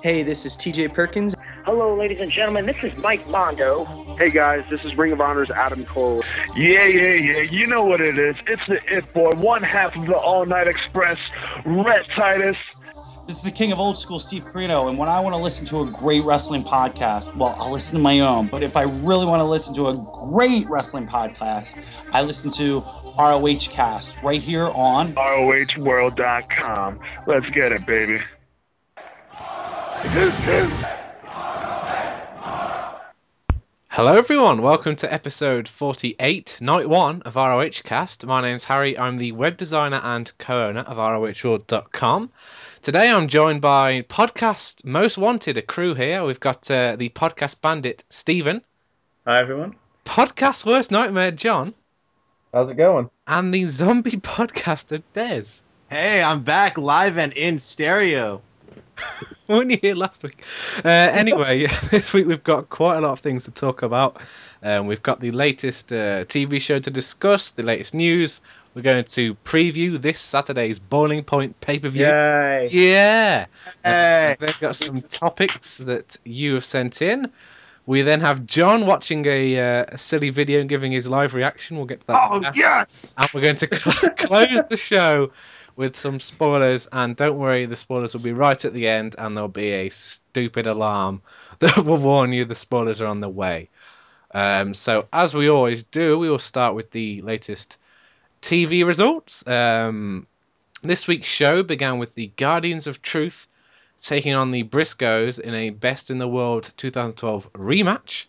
[0.00, 1.34] Hey, this is TJ Perkins.
[1.64, 2.66] Hello, ladies and gentlemen.
[2.66, 3.84] This is Mike Mondo.
[4.16, 6.22] Hey guys, this is Ring of Honor's Adam Cole.
[6.54, 7.40] Yeah, yeah, yeah.
[7.40, 8.36] You know what it is.
[8.46, 11.18] It's the It Boy, one half of the All Night Express,
[11.66, 12.56] Rhett Titus.
[13.26, 15.66] This is the king of old school, Steve Corino, and when I want to listen
[15.66, 18.46] to a great wrestling podcast, well, I'll listen to my own.
[18.46, 19.96] But if I really want to listen to a
[20.30, 21.76] great wrestling podcast,
[22.12, 22.84] I listen to
[23.18, 27.00] ROH Cast right here on ROHworld.com.
[27.26, 28.20] Let's get it, baby.
[33.88, 34.62] Hello, everyone.
[34.62, 38.24] Welcome to episode 48, night one of ROH Cast.
[38.24, 38.96] My name's Harry.
[38.96, 42.30] I'm the web designer and co owner of ROHworld.com.
[42.80, 46.24] Today I'm joined by podcast most wanted, a crew here.
[46.24, 48.62] We've got uh, the podcast bandit, Stephen.
[49.26, 49.74] Hi, everyone.
[50.04, 51.70] Podcast worst nightmare, John.
[52.54, 53.10] How's it going?
[53.26, 55.60] And the zombie podcaster, Des.
[55.90, 58.42] Hey, I'm back live and in stereo.
[59.48, 60.42] weren't you here last week?
[60.84, 64.20] Uh, anyway, this week we've got quite a lot of things to talk about.
[64.62, 68.40] Um, we've got the latest uh, TV show to discuss, the latest news.
[68.74, 72.06] We're going to preview this Saturday's Boiling Point pay per view.
[72.06, 72.68] Yay!
[72.70, 73.46] Yeah.
[73.84, 74.32] Hey.
[74.32, 77.30] Uh, they've got some topics that you have sent in.
[77.86, 81.78] We then have John watching a, uh, a silly video and giving his live reaction.
[81.78, 82.28] We'll get to that.
[82.30, 83.14] Oh, yes!
[83.16, 85.32] And we're going to cl- close the show
[85.78, 86.88] with some spoilers.
[86.90, 89.88] And don't worry, the spoilers will be right at the end, and there'll be a
[89.88, 91.22] stupid alarm
[91.60, 93.70] that will warn you the spoilers are on the way.
[94.34, 97.78] Um, so, as we always do, we will start with the latest
[98.42, 99.46] TV results.
[99.46, 100.26] Um,
[100.82, 103.46] this week's show began with the Guardians of Truth
[103.96, 108.26] taking on the Briscoes in a Best in the World 2012 rematch.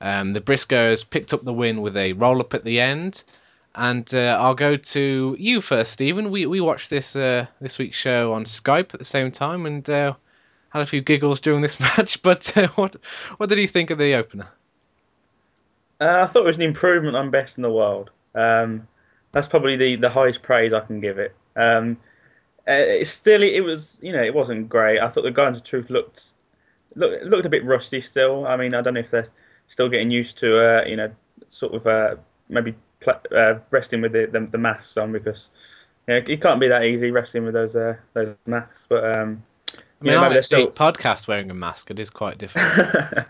[0.00, 3.24] Um, the Briscoes picked up the win with a roll up at the end.
[3.74, 6.30] And uh, I'll go to you first, Stephen.
[6.30, 9.88] We we watched this uh, this week's show on Skype at the same time and
[9.88, 10.14] uh,
[10.68, 12.22] had a few giggles during this match.
[12.22, 12.96] But uh, what
[13.38, 14.48] what did you think of the opener?
[16.00, 18.10] Uh, I thought it was an improvement on Best in the World.
[18.34, 18.88] Um,
[19.30, 21.34] that's probably the, the highest praise I can give it.
[21.54, 21.96] Um,
[22.66, 24.98] uh, it's still, it was, you know, it wasn't great.
[24.98, 26.24] I thought the Guardians of Truth looked
[26.94, 28.46] looked looked a bit rusty still.
[28.46, 29.28] I mean, I don't know if they're
[29.68, 31.10] still getting used to, you know,
[31.48, 32.18] sort of
[32.48, 32.74] maybe
[33.06, 35.50] uh, resting with the, the the masks on because
[36.06, 38.84] you know, it can't be that easy resting with those uh, those masks.
[38.88, 39.42] But um,
[40.02, 40.70] I mean, I maybe they're still...
[40.70, 41.90] podcast wearing a mask.
[41.90, 42.68] It is quite different.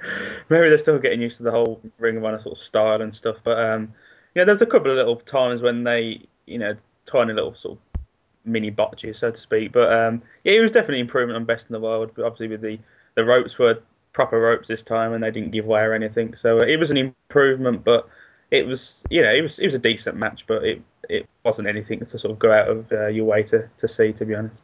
[0.49, 3.15] maybe they're still getting used to the whole Ring of Honor sort of style and
[3.15, 3.37] stuff.
[3.45, 3.93] But um,
[4.35, 6.75] yeah, there's a couple of little times when they, you know,
[7.05, 8.01] tiny little sort of
[8.45, 9.73] mini botches, so to speak.
[9.73, 12.13] But um, yeah, it was definitely improvement on Best in the World.
[12.15, 12.79] But obviously, with the
[13.15, 13.83] the ropes were
[14.15, 16.35] proper ropes this time, and they didn't give way or anything.
[16.37, 18.09] So it was an improvement, but
[18.53, 21.67] it was, you know, it was it was a decent match, but it it wasn't
[21.67, 24.35] anything to sort of go out of uh, your way to to see, to be
[24.35, 24.63] honest.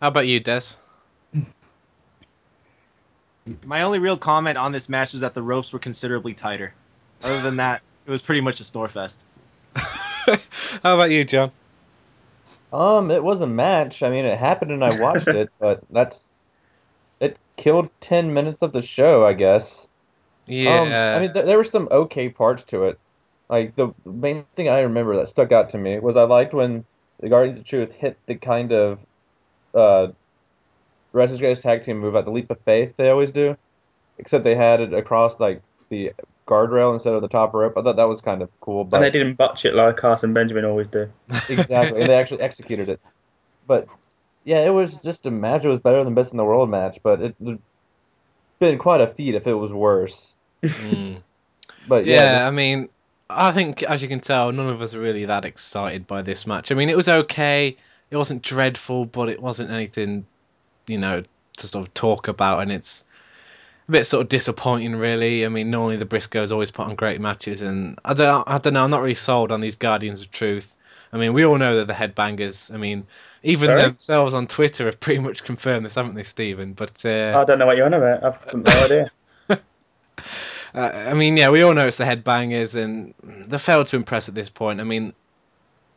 [0.00, 0.76] How about you, Des?
[3.64, 6.72] My only real comment on this match was that the ropes were considerably tighter.
[7.22, 9.22] Other than that, it was pretty much a store fest.
[9.74, 10.36] How
[10.82, 11.50] about you, John?
[12.72, 14.02] Um, it was a match.
[14.02, 16.30] I mean, it happened and I watched it, but that's
[17.20, 19.87] it killed ten minutes of the show, I guess.
[20.48, 20.80] Yeah.
[20.80, 22.98] Um, I mean, th- there were some okay parts to it.
[23.48, 26.84] Like the main thing I remember that stuck out to me was I liked when
[27.20, 29.00] the Guardians of Truth hit the kind of
[29.74, 30.08] uh,
[31.12, 33.56] Wrestlers Greatest Tag Team move at the Leap of Faith they always do,
[34.18, 36.12] except they had it across like the
[36.46, 37.76] guardrail instead of the top rope.
[37.76, 38.84] I thought that was kind of cool.
[38.84, 41.10] But And they didn't botch it like Haas and Benjamin always do.
[41.48, 43.00] exactly, and they actually executed it.
[43.66, 43.88] But
[44.44, 45.64] yeah, it was just a match.
[45.64, 47.62] It was better than Best in the World match, but it would
[48.58, 50.34] been quite a feat if it was worse.
[50.62, 51.22] Mm.
[51.88, 52.90] But Yeah, yeah, I mean,
[53.30, 56.46] I think as you can tell, none of us are really that excited by this
[56.46, 56.70] match.
[56.70, 57.76] I mean, it was okay.
[58.10, 60.26] It wasn't dreadful, but it wasn't anything,
[60.86, 61.22] you know,
[61.56, 62.60] to sort of talk about.
[62.60, 63.04] And it's
[63.88, 65.44] a bit sort of disappointing, really.
[65.44, 68.74] I mean, normally the Briscoes always put on great matches, and I don't, I don't
[68.74, 68.84] know.
[68.84, 70.74] I'm not really sold on these Guardians of Truth.
[71.12, 72.72] I mean, we all know they're the headbangers.
[72.72, 73.06] I mean,
[73.42, 73.80] even Sorry?
[73.80, 76.74] themselves on Twitter have pretty much confirmed this, haven't they, Stephen?
[76.74, 78.24] But uh, I don't know what you're on about.
[78.24, 79.10] I've no idea.
[80.74, 83.14] Uh, I mean, yeah, we all know it's the headbangers, and
[83.46, 84.80] they failed to impress at this point.
[84.80, 85.12] I mean,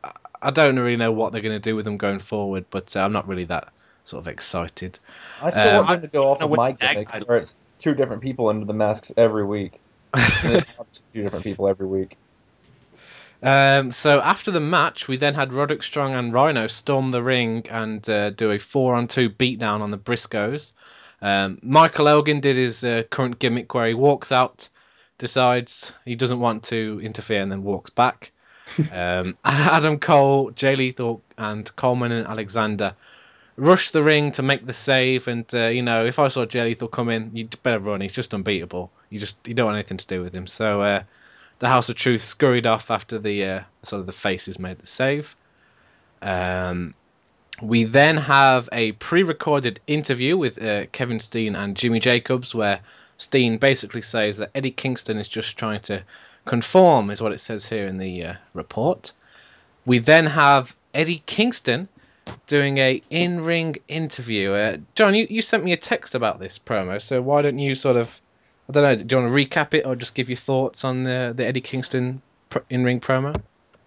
[0.03, 2.95] I- I don't really know what they're going to do with them going forward, but
[2.95, 3.69] uh, I'm not really that
[4.03, 4.97] sort of excited.
[5.41, 7.37] I still um, want them to go off gonna of win my tag gimmick, where
[7.37, 9.79] it's two different people under the masks every week.
[10.43, 12.17] And it's not just two different people every week.
[13.43, 17.65] Um, so after the match, we then had Roderick Strong and Rhino storm the ring
[17.71, 20.73] and uh, do a four-on-two beatdown on the Briscoes.
[21.21, 24.69] Um, Michael Elgin did his uh, current gimmick where he walks out,
[25.17, 28.31] decides he doesn't want to interfere, and then walks back.
[28.91, 32.95] um, Adam Cole, Jay Lethal, and Coleman and Alexander
[33.57, 35.27] rush the ring to make the save.
[35.27, 38.01] And uh, you know, if I saw Jay Lethal come in, you'd better run.
[38.01, 38.91] He's just unbeatable.
[39.09, 40.47] You just you don't want anything to do with him.
[40.47, 41.03] So uh,
[41.59, 44.87] the House of Truth scurried off after the uh, sort of the faces made the
[44.87, 45.35] save.
[46.21, 46.93] Um,
[47.61, 52.79] we then have a pre-recorded interview with uh, Kevin Steen and Jimmy Jacobs, where
[53.17, 56.03] Steen basically says that Eddie Kingston is just trying to
[56.45, 59.13] conform, is what it says here in the uh, report.
[59.85, 61.87] We then have Eddie Kingston
[62.47, 64.51] doing a in-ring interview.
[64.51, 67.75] Uh, John, you, you sent me a text about this promo, so why don't you
[67.75, 68.19] sort of,
[68.69, 71.03] I don't know, do you want to recap it or just give your thoughts on
[71.03, 72.21] the the Eddie Kingston
[72.69, 73.39] in-ring promo?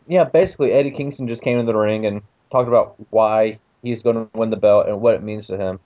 [0.06, 4.16] Yeah, basically Eddie Kingston just came into the ring and talked about why he's going
[4.16, 5.78] to win the belt and what it means to him.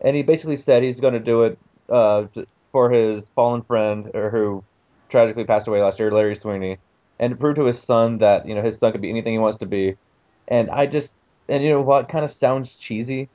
[0.00, 1.58] And he basically said he's going to do it
[1.88, 2.26] uh,
[2.70, 4.64] for his fallen friend, or who
[5.10, 6.78] tragically passed away last year, Larry Sweeney,
[7.18, 9.38] and to prove to his son that you know his son could be anything he
[9.38, 9.96] wants to be.
[10.48, 11.12] And I just,
[11.48, 13.28] and you know what, kind of sounds cheesy.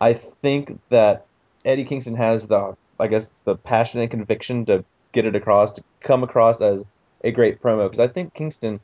[0.00, 1.26] I think that
[1.64, 5.82] Eddie Kingston has the, I guess, the passion and conviction to get it across, to
[6.00, 6.82] come across as
[7.24, 7.86] a great promo.
[7.86, 8.80] Because I think Kingston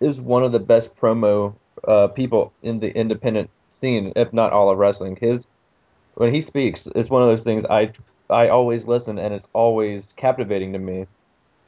[0.00, 1.54] is one of the best promo
[1.86, 5.16] uh, people in the independent scene, if not all of wrestling.
[5.20, 5.46] His
[6.14, 7.92] when he speaks, it's one of those things I
[8.30, 11.06] I always listen, and it's always captivating to me.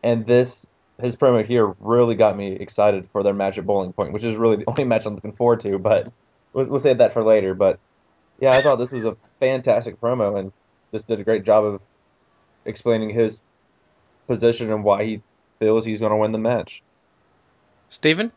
[0.02, 0.66] And this
[1.00, 4.36] his promo here really got me excited for their match at Boiling Point, which is
[4.36, 5.78] really the only match I'm looking forward to.
[5.78, 6.12] But
[6.52, 7.54] we'll, we'll save that for later.
[7.54, 7.78] But
[8.40, 10.52] yeah, I thought this was a fantastic promo, and
[10.92, 11.80] just did a great job of
[12.64, 13.40] explaining his
[14.26, 15.22] position and why he
[15.58, 16.82] feels he's going to win the match.
[17.88, 18.32] Stephen?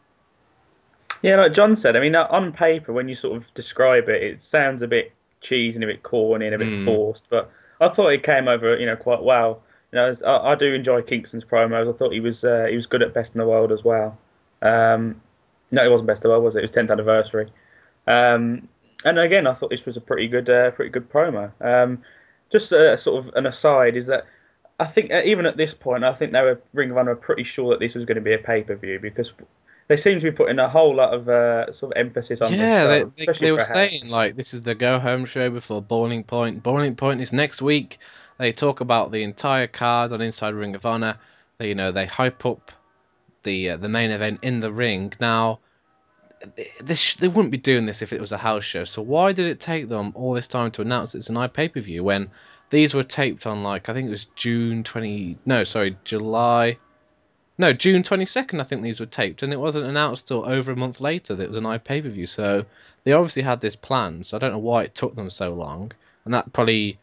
[1.23, 4.41] Yeah, like John said, I mean, on paper, when you sort of describe it, it
[4.41, 6.83] sounds a bit cheesy and a bit corny and a bit Mm.
[6.83, 7.29] forced.
[7.29, 7.49] But
[7.79, 9.63] I thought it came over, you know, quite well.
[9.91, 11.89] You know, I, I do enjoy Kingston's promos.
[11.93, 14.17] I thought he was uh, he was good at Best in the World as well.
[14.61, 15.21] Um,
[15.71, 16.59] no, it wasn't Best in the World, was it?
[16.59, 17.49] It was 10th anniversary.
[18.05, 18.67] Um,
[19.05, 21.51] and again, I thought this was a pretty good uh, pretty good promo.
[21.61, 22.03] Um,
[22.51, 24.25] just uh, sort of an aside is that
[24.79, 27.15] I think uh, even at this point, I think they were Ring of Honor were
[27.15, 29.31] pretty sure that this was going to be a pay per view because
[29.87, 32.53] they seem to be putting a whole lot of uh, sort of emphasis on.
[32.53, 35.49] Yeah, the they, show, they, they were saying like this is the go home show
[35.49, 36.63] before Boiling Point.
[36.63, 37.97] Boiling Point is next week.
[38.37, 41.17] They talk about the entire card on Inside Ring of Honor.
[41.57, 42.71] They, you know, they hype up
[43.43, 45.13] the uh, the main event in the ring.
[45.19, 45.59] Now,
[46.55, 48.85] th- this they wouldn't be doing this if it was a house show.
[48.85, 51.81] So why did it take them all this time to announce it's an iPay per
[51.81, 52.31] view when
[52.69, 56.77] these were taped on like I think it was June twenty no sorry July
[57.57, 60.75] no, June 22nd, I think these were taped, and it wasn't announced till over a
[60.75, 62.25] month later that it was an iPay per view.
[62.25, 62.65] So
[63.03, 64.23] they obviously had this plan.
[64.23, 65.91] So I don't know why it took them so long,
[66.25, 66.97] and that probably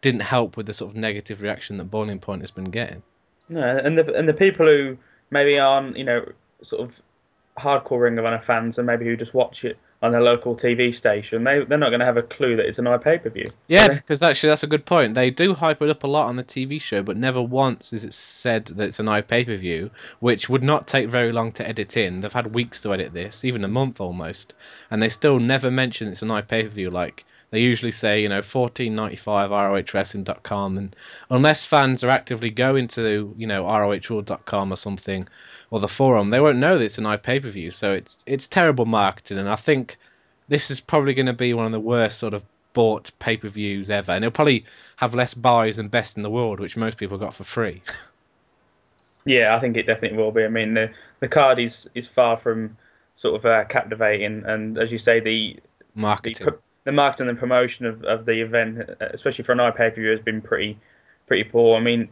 [0.00, 3.02] didn't help with the sort of negative reaction that Boiling Point has been getting.
[3.48, 4.96] No, and the and the people who
[5.30, 6.24] maybe aren't you know
[6.62, 7.00] sort of
[7.58, 10.94] hardcore Ring of Honor fans and maybe who just watch it on their local TV
[10.94, 13.46] station, they they're not going to have a clue that it's an iPay per view.
[13.68, 15.14] Yeah, because actually that's a good point.
[15.14, 18.04] They do hype it up a lot on the TV show, but never once is
[18.04, 21.66] it said that it's an iPay per view, which would not take very long to
[21.66, 22.20] edit in.
[22.20, 24.54] They've had weeks to edit this, even a month almost,
[24.90, 26.90] and they still never mention it's an iPay per view.
[26.90, 30.96] Like they usually say, you know, fourteen ninety five ROHWrestling.com, and
[31.30, 35.28] unless fans are actively going to you know ROHworld.com or something,
[35.70, 37.70] or the forum, they won't know that it's an iPay per view.
[37.70, 39.98] So it's it's terrible marketing, and I think
[40.48, 43.48] this is probably going to be one of the worst sort of bought pay per
[43.48, 44.64] views ever, and it'll probably
[44.96, 47.82] have less buys than Best in the World, which most people got for free.
[49.24, 50.42] Yeah, I think it definitely will be.
[50.44, 52.76] I mean, the the card is is far from
[53.14, 55.60] sort of uh, captivating, and as you say, the
[55.94, 56.48] the, Marketing.
[56.48, 60.10] pro- the marketing and promotion of, of the event, especially for an iPay per view,
[60.10, 60.78] has been pretty
[61.26, 61.76] pretty poor.
[61.76, 62.08] I mean,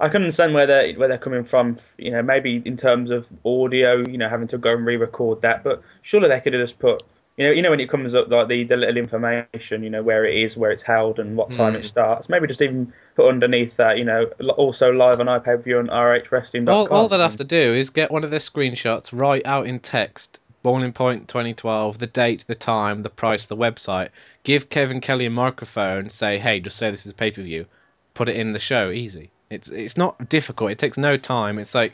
[0.00, 1.78] I can understand where they where they're coming from.
[1.98, 5.62] You know, maybe in terms of audio, you know, having to go and re-record that,
[5.64, 7.02] but surely they could have just put.
[7.36, 10.04] You know, you know when it comes up like the, the little information, you know
[10.04, 11.80] where it is, where it's held, and what time Hmm.
[11.80, 12.28] it starts.
[12.28, 14.26] Maybe just even put underneath that, you know,
[14.56, 16.68] also live on iPay per view on RHWrestling.com.
[16.72, 19.80] All, all they'd have to do is get one of their screenshots, write out in
[19.80, 24.08] text, Boiling Point 2012, the date, the time, the price, the website,
[24.44, 27.66] give Kevin Kelly a microphone, say, hey, just say this is pay per view,
[28.14, 29.30] put it in the show, easy.
[29.50, 30.70] It's it's not difficult.
[30.70, 31.58] It takes no time.
[31.58, 31.92] It's like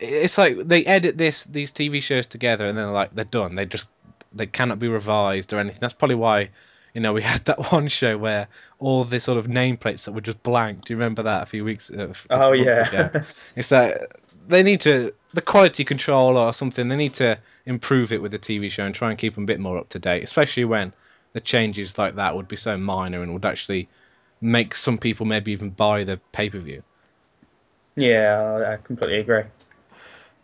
[0.00, 3.54] it's like they edit this these TV shows together and then like they're done.
[3.54, 3.90] They just
[4.34, 5.80] they cannot be revised or anything.
[5.80, 6.50] That's probably why
[6.92, 8.48] you know we had that one show where
[8.80, 10.84] all the sort of nameplates that were just blank.
[10.84, 11.90] Do you remember that a few weeks?
[11.90, 13.08] Uh, Oh yeah.
[13.08, 13.22] ago?
[13.56, 13.96] It's like
[14.48, 16.88] they need to the quality control or something.
[16.88, 19.46] They need to improve it with the TV show and try and keep them a
[19.46, 20.92] bit more up to date, especially when
[21.32, 23.88] the changes like that would be so minor and would actually
[24.40, 26.82] make some people maybe even buy the pay per view.
[27.96, 29.42] yeah, I completely agree.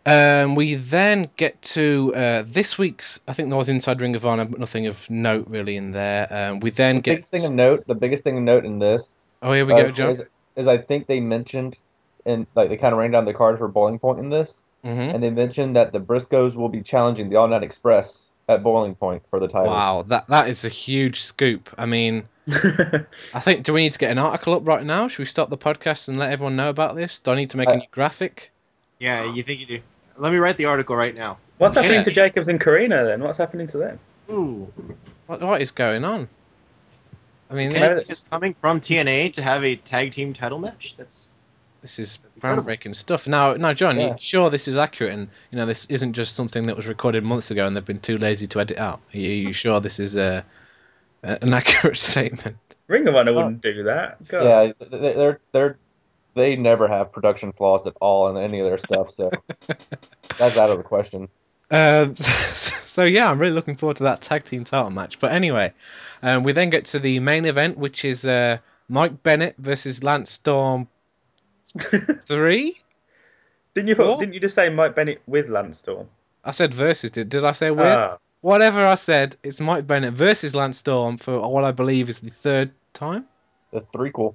[0.03, 3.19] Um, we then get to uh, this week's.
[3.27, 6.27] I think there was Inside Ring of Honor, but nothing of note really in there.
[6.31, 7.11] Um, we then The get.
[7.17, 9.83] biggest thing of note, the biggest thing of note in this oh, here we uh,
[9.83, 10.09] go, John.
[10.09, 10.23] is,
[10.55, 11.77] is I think they mentioned,
[12.25, 14.89] and like they kind of ran down the card for Boiling Point in this, hmm
[14.89, 18.95] and they mentioned that the Briscoes will be challenging the All Night Express at Boiling
[18.95, 19.71] Point for the title.
[19.71, 21.69] Wow, that that is a huge scoop.
[21.77, 23.63] I mean, I think.
[23.65, 25.07] Do we need to get an article up right now?
[25.07, 27.19] Should we stop the podcast and let everyone know about this?
[27.19, 28.51] Do I need to make a Uh, new graphic?
[28.99, 29.79] Yeah, you think you do?
[30.17, 31.37] Let me write the article right now.
[31.57, 32.03] What's happening Yeah.
[32.03, 33.21] to Jacobs and Corino then?
[33.23, 33.99] What's happening to them?
[34.29, 34.71] Ooh,
[35.27, 36.27] What what is going on?
[37.49, 40.95] I mean, Maybe this, is coming from TNA to have a tag team title match.
[40.97, 41.33] That's
[41.81, 43.27] this is groundbreaking stuff.
[43.27, 45.13] Now, now, John, you sure this is accurate?
[45.13, 47.99] And you know, this isn't just something that was recorded months ago and they've been
[47.99, 48.99] too lazy to edit out.
[49.13, 50.45] Are you, are you sure this is a,
[51.23, 52.57] a- an accurate statement?
[52.87, 54.25] Ring of Honor wouldn't do that.
[54.27, 54.43] God.
[54.43, 55.77] Yeah, they- they're they're
[56.33, 59.29] they never have production flaws at all in any of their stuff, so
[60.37, 61.27] that's out of the question.
[61.71, 65.19] Um, so, so yeah, I'm really looking forward to that tag team title match.
[65.19, 65.73] But anyway,
[66.23, 68.57] um, we then get to the main event, which is uh,
[68.87, 70.87] Mike Bennett versus Lance Storm
[72.21, 72.75] three.
[73.73, 74.19] didn't you put, What?
[74.19, 76.07] didn't you just say Mike Bennett with Lance Storm?
[76.43, 77.11] I said versus.
[77.11, 77.85] Did did I say with?
[77.85, 82.21] Ah, Whatever I said, it's Mike Bennett versus Lance Storm for what I believe is
[82.21, 83.25] the third time.
[83.71, 84.33] The threequel.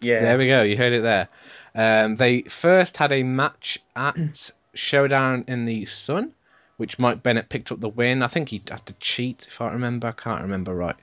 [0.00, 0.18] yeah.
[0.18, 0.62] There we go.
[0.62, 1.28] You heard it there.
[1.74, 6.34] Um, they first had a match at Showdown in the Sun,
[6.76, 8.22] which Mike Bennett picked up the win.
[8.22, 10.08] I think he had to cheat, if I remember.
[10.08, 10.96] I can't remember right.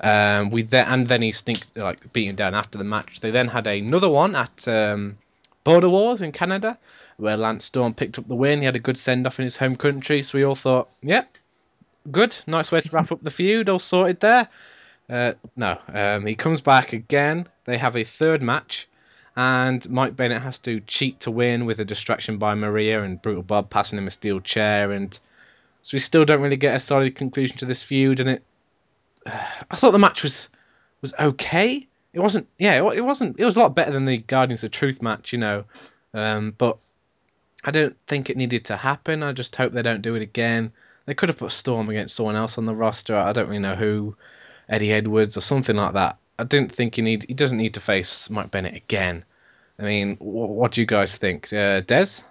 [0.00, 3.20] Um, we then and then he sneaked like beating down after the match.
[3.20, 5.18] They then had another one at um,
[5.64, 6.78] Border Wars in Canada,
[7.16, 8.60] where Lance Storm picked up the win.
[8.60, 11.36] He had a good send off in his home country, so we all thought, yep,
[12.10, 14.48] good, nice way to wrap up the feud, all sorted there.
[15.08, 17.46] Uh, no, um, he comes back again.
[17.64, 18.88] They have a third match,
[19.36, 23.42] and Mike Bennett has to cheat to win with a distraction by Maria and Brutal
[23.42, 25.18] Bob passing him a steel chair, and
[25.82, 28.20] so we still don't really get a solid conclusion to this feud.
[28.20, 28.42] And it,
[29.26, 30.48] I thought the match was
[31.00, 31.86] was okay.
[32.12, 33.38] It wasn't, yeah, it, wasn't.
[33.38, 35.64] It was a lot better than the Guardians of Truth match, you know.
[36.12, 36.78] Um, but
[37.64, 39.22] I don't think it needed to happen.
[39.22, 40.72] I just hope they don't do it again.
[41.06, 43.16] They could have put Storm against someone else on the roster.
[43.16, 44.16] I don't really know who,
[44.68, 46.18] Eddie Edwards or something like that.
[46.40, 47.26] I didn't think he need.
[47.28, 49.24] He doesn't need to face Mike Bennett again.
[49.78, 52.22] I mean, wh- what do you guys think, uh, Des?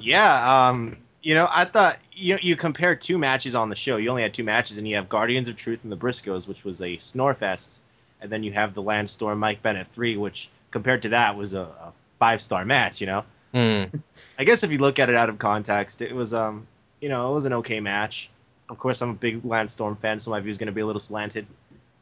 [0.00, 0.68] yeah.
[0.68, 3.96] Um, you know, I thought you you compare two matches on the show.
[3.96, 6.64] You only had two matches, and you have Guardians of Truth and the Briscoes, which
[6.64, 7.78] was a snorefest,
[8.20, 11.54] and then you have the Lance Storm Mike Bennett three, which compared to that was
[11.54, 13.00] a, a five star match.
[13.00, 13.24] You know.
[13.52, 13.96] Hmm.
[14.38, 16.68] I guess if you look at it out of context, it was um,
[17.00, 18.30] you know, it was an okay match.
[18.68, 20.80] Of course, I'm a big Lance Storm fan, so my view is going to be
[20.80, 21.46] a little slanted.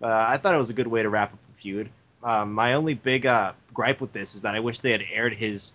[0.00, 1.90] Uh, I thought it was a good way to wrap up the feud.
[2.23, 5.35] Um, my only big uh, gripe with this is that I wish they had aired
[5.35, 5.75] his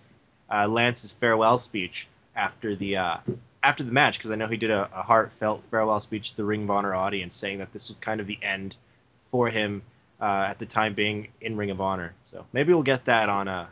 [0.50, 3.18] uh, Lance's farewell speech after the uh,
[3.64, 6.46] after the match because I know he did a, a heartfelt farewell speech to the
[6.46, 8.76] Ring of Honor audience, saying that this was kind of the end
[9.32, 9.82] for him
[10.22, 12.14] uh, at the time being in Ring of Honor.
[12.26, 13.68] So maybe we'll get that on a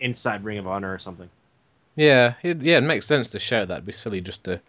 [0.00, 1.30] inside Ring of Honor or something.
[1.94, 3.74] Yeah, it, yeah, it makes sense to show that.
[3.74, 4.60] It'd be silly just to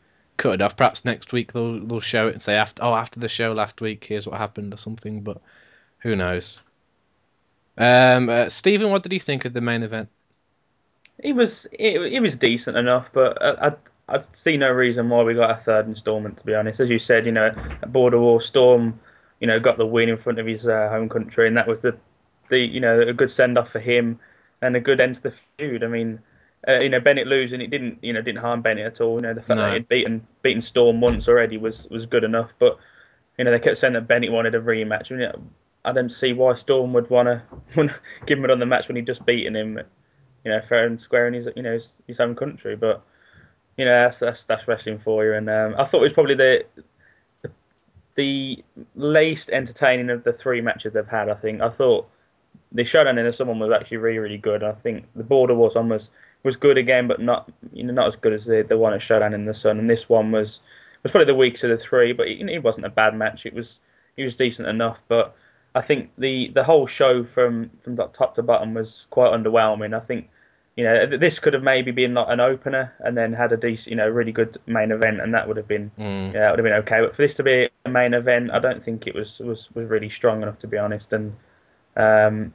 [0.41, 0.75] cut it off.
[0.75, 3.79] Perhaps next week they'll they'll show it and say after oh after the show last
[3.79, 5.21] week here's what happened or something.
[5.21, 5.39] But
[5.99, 6.63] who knows?
[7.77, 10.09] Um, uh, Stephen, what did you think of the main event?
[11.19, 13.71] It was it, it was decent enough, but I, I
[14.09, 16.39] I see no reason why we got a third instalment.
[16.39, 17.51] To be honest, as you said, you know,
[17.87, 18.99] Border War Storm,
[19.39, 21.81] you know, got the win in front of his uh, home country, and that was
[21.81, 21.95] the
[22.49, 24.19] the you know a good send off for him
[24.61, 25.83] and a good end to the feud.
[25.83, 26.19] I mean,
[26.67, 29.15] uh, you know, Bennett losing it didn't you know didn't harm Bennett at all.
[29.15, 29.63] You know, the fact No.
[29.63, 32.77] that he'd beaten beaten Storm once already was was good enough, but
[33.37, 35.11] you know they kept saying that Bennett wanted a rematch.
[35.11, 35.49] I, mean,
[35.83, 37.41] I don't see why Storm would want to
[37.77, 39.79] wanna give him another match when he'd just beaten him
[40.43, 42.75] you know, fair and square in his you know his, his own country.
[42.75, 43.03] But
[43.77, 45.33] you know, that's that's, that's wrestling for you.
[45.33, 46.65] And um, I thought it was probably the,
[48.15, 48.63] the
[48.95, 51.29] least entertaining of the three matches they've had.
[51.29, 52.09] I think I thought
[52.71, 54.63] the showdown in the Sun one was actually really really good.
[54.63, 56.09] I think the Border Wars one was
[56.43, 59.01] was good again, but not you know not as good as the the one at
[59.01, 59.79] Showdown in the Sun.
[59.79, 60.59] And this one was
[61.03, 63.45] was probably the weakest of the three, but it, it wasn't a bad match.
[63.45, 63.79] It was
[64.17, 65.35] it was decent enough, but.
[65.73, 69.95] I think the, the whole show from, from top to bottom was quite underwhelming.
[69.95, 70.29] I think
[70.75, 73.87] you know, this could have maybe been like an opener and then had a decent,
[73.87, 76.33] you know, really good main event, and that would have been, Mm.
[76.33, 77.01] yeah, would have been okay.
[77.01, 79.87] But for this to be a main event, I don't think it was was, was
[79.89, 81.13] really strong enough to be honest.
[81.13, 81.35] And
[81.97, 82.53] um,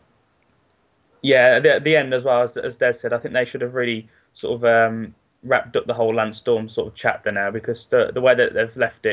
[1.26, 3.60] yeah, the, at the end as well as as Des said, I think they should
[3.62, 7.50] have really sort of um, wrapped up the whole Lance Storm sort of chapter now
[7.50, 9.06] because the the way that they've left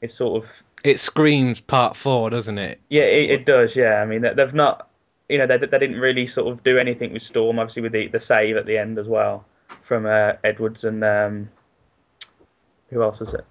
[0.00, 2.80] it's sort of It screams part four, doesn't it?
[2.90, 3.74] yeah, it, it does.
[3.76, 4.88] Yeah, I mean they- they've not
[5.30, 7.58] you know, they, they didn't really sort of do anything with Storm.
[7.58, 9.46] Obviously, with the, the save at the end as well
[9.82, 11.48] from uh, Edwards and um,
[12.90, 13.44] who else was it?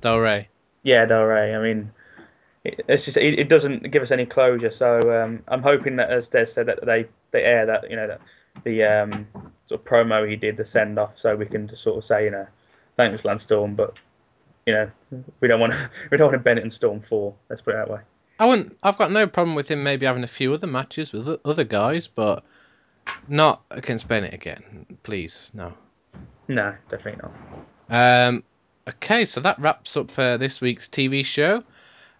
[0.00, 0.48] Del Rey.
[0.84, 1.54] Yeah, Del Rey.
[1.54, 1.90] I mean, it,
[2.64, 4.70] it's just it, it doesn't give us any closure.
[4.70, 8.06] So um, I'm hoping that, as Des said, that they they air that you know
[8.06, 8.20] that
[8.64, 9.26] the um,
[9.68, 12.24] sort of promo he did, the send off, so we can just sort of say
[12.24, 12.46] you know,
[12.96, 13.98] thanks Lance Storm, but
[14.66, 14.90] you know
[15.40, 17.34] we don't want to we don't want to Bennett and Storm four.
[17.48, 18.00] Let's put it that way.
[18.38, 18.76] I wouldn't.
[18.82, 22.06] I've got no problem with him maybe having a few other matches with other guys,
[22.06, 22.44] but
[23.28, 24.86] not against Bennett again.
[25.02, 25.72] Please, no.
[26.48, 28.28] No, definitely not.
[28.28, 28.44] Um,
[28.88, 31.62] okay, so that wraps up uh, this week's TV show.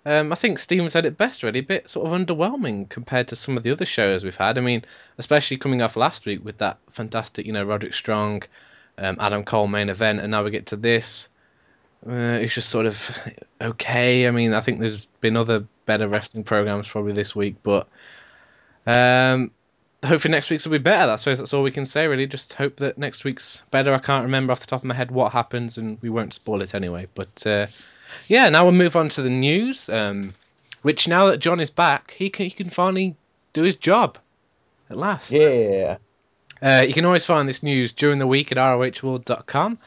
[0.05, 1.61] Um, I think Steven said it best, really.
[1.61, 4.59] A bit sort of underwhelming compared to some of the other shows we've had.
[4.59, 4.83] I mean,
[5.19, 8.43] especially coming off last week with that fantastic, you know, Roderick Strong,
[8.99, 11.29] um, Adam Cole main event, and now we get to this.
[12.05, 13.29] Uh, it's just sort of
[13.61, 14.27] okay.
[14.27, 17.89] I mean, I think there's been other better wrestling programs probably this week, but
[18.87, 19.53] um,
[20.05, 21.17] hopefully next week's will be better.
[21.17, 22.27] Suppose that's all we can say, really.
[22.27, 23.95] Just hope that next week's better.
[23.95, 26.63] I can't remember off the top of my head what happens, and we won't spoil
[26.63, 27.07] it anyway.
[27.15, 27.67] But uh,
[28.29, 29.89] yeah, now we'll move on to the news.
[29.89, 30.35] Um,
[30.83, 33.17] which now that John is back, he can he can finally
[33.53, 34.19] do his job
[34.91, 35.33] at last.
[35.33, 35.99] Yeah.
[36.61, 39.79] Uh, you can always find this news during the week at rohworld.com.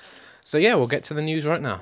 [0.42, 1.82] So yeah, we'll get to the news right now.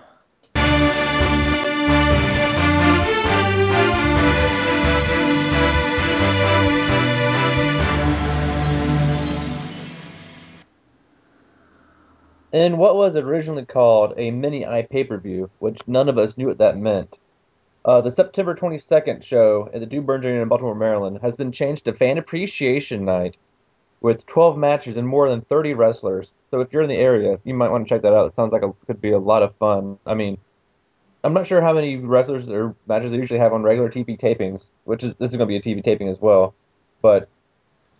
[12.53, 16.37] In what was originally called a mini eye pay per view, which none of us
[16.37, 17.17] knew what that meant,
[17.83, 21.85] uh, the September 22nd show at the Dew Arena in Baltimore, Maryland, has been changed
[21.85, 23.37] to Fan Appreciation Night
[24.01, 26.31] with 12 matches and more than 30 wrestlers.
[26.51, 28.27] So if you're in the area, you might want to check that out.
[28.27, 29.97] It sounds like it could be a lot of fun.
[30.05, 30.37] I mean,
[31.23, 34.69] I'm not sure how many wrestlers or matches they usually have on regular TV tapings,
[34.83, 36.53] which is this is going to be a TV taping as well,
[37.01, 37.29] but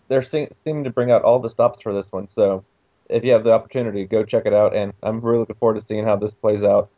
[0.06, 2.28] they're se- seeming to bring out all the stops for this one.
[2.28, 2.64] So
[3.08, 4.74] if you have the opportunity, go check it out.
[4.74, 6.90] And I'm really looking forward to seeing how this plays out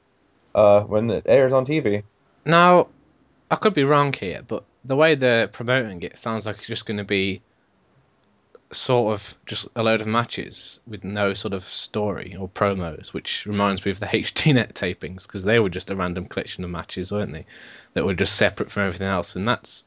[0.54, 2.02] uh, when it airs on TV.
[2.44, 2.88] Now,
[3.50, 6.86] I could be wrong here, but the way they're promoting it sounds like it's just
[6.86, 7.42] going to be
[8.72, 13.46] sort of just a load of matches with no sort of story or promos, which
[13.46, 17.12] reminds me of the HDNet tapings because they were just a random collection of matches,
[17.12, 17.46] weren't they?
[17.94, 19.84] That were just separate from everything else, and that's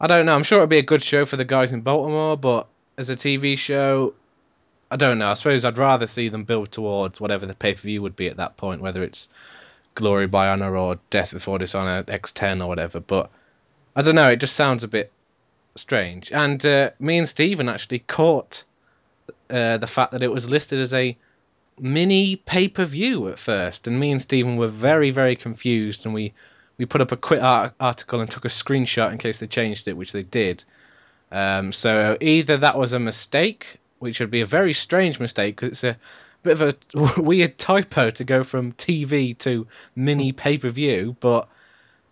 [0.00, 0.34] I don't know.
[0.34, 3.16] I'm sure it'll be a good show for the guys in Baltimore, but as a
[3.16, 4.14] TV show,
[4.90, 5.30] I don't know.
[5.30, 8.28] I suppose I'd rather see them build towards whatever the pay per view would be
[8.28, 9.28] at that point, whether it's
[9.94, 13.00] Glory by Honor or Death Before Dishonor X10 or whatever.
[13.00, 13.30] But
[13.94, 14.30] I don't know.
[14.30, 15.12] It just sounds a bit
[15.74, 16.32] strange.
[16.32, 18.64] And uh, me and Steven actually caught
[19.50, 21.16] uh, the fact that it was listed as a
[21.80, 26.14] mini pay per view at first, and me and Steven were very, very confused, and
[26.14, 26.32] we
[26.76, 29.88] we put up a quick art- article and took a screenshot in case they changed
[29.88, 30.64] it, which they did.
[31.30, 35.70] Um, so either that was a mistake, which would be a very strange mistake because
[35.70, 35.98] it's a
[36.42, 36.74] bit of
[37.16, 41.48] a weird typo to go from TV to mini pay per view, but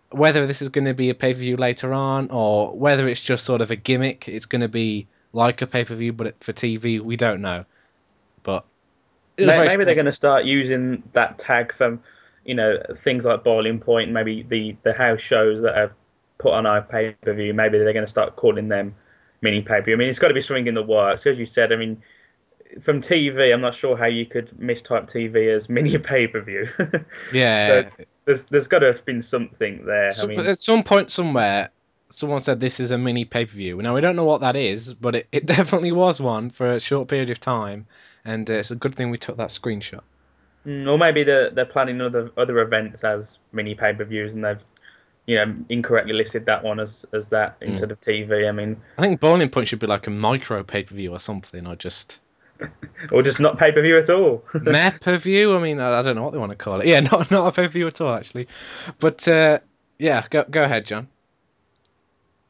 [0.09, 3.23] whether this is going to be a pay per view later on or whether it's
[3.23, 6.41] just sort of a gimmick, it's going to be like a pay per view but
[6.43, 7.65] for TV, we don't know.
[8.43, 8.65] But
[9.37, 12.01] Maybe, maybe they're going to start using that tag from,
[12.43, 15.93] you know, things like Boiling Point, maybe the, the house shows that are
[16.39, 17.53] put on our pay per view.
[17.53, 18.95] Maybe they're going to start calling them
[19.41, 19.93] mini pay per view.
[19.95, 21.25] I mean, it's got to be something in the works.
[21.25, 22.01] As you said, I mean,
[22.81, 26.67] from TV, I'm not sure how you could mistype TV as mini pay per view.
[27.33, 27.89] Yeah.
[27.97, 30.11] so there's there's got to have been something there.
[30.21, 31.69] I mean, at some point somewhere,
[32.09, 33.81] someone said this is a mini pay per view.
[33.81, 36.79] Now we don't know what that is, but it, it definitely was one for a
[36.79, 37.85] short period of time,
[38.25, 40.01] and uh, it's a good thing we took that screenshot.
[40.65, 44.43] Mm, or maybe they're they're planning other other events as mini pay per views, and
[44.43, 44.63] they've
[45.27, 48.47] you know incorrectly listed that one as as that instead of TV.
[48.47, 51.19] I mean, I think Boiling Point should be like a micro pay per view or
[51.19, 52.19] something, or just
[53.11, 54.43] or just not pay per view at all.
[54.53, 55.55] meh per view.
[55.55, 56.87] I mean, I, I don't know what they want to call it.
[56.87, 58.47] Yeah, not not a pay per view at all, actually.
[58.99, 59.59] But uh,
[59.99, 61.07] yeah, go go ahead, John.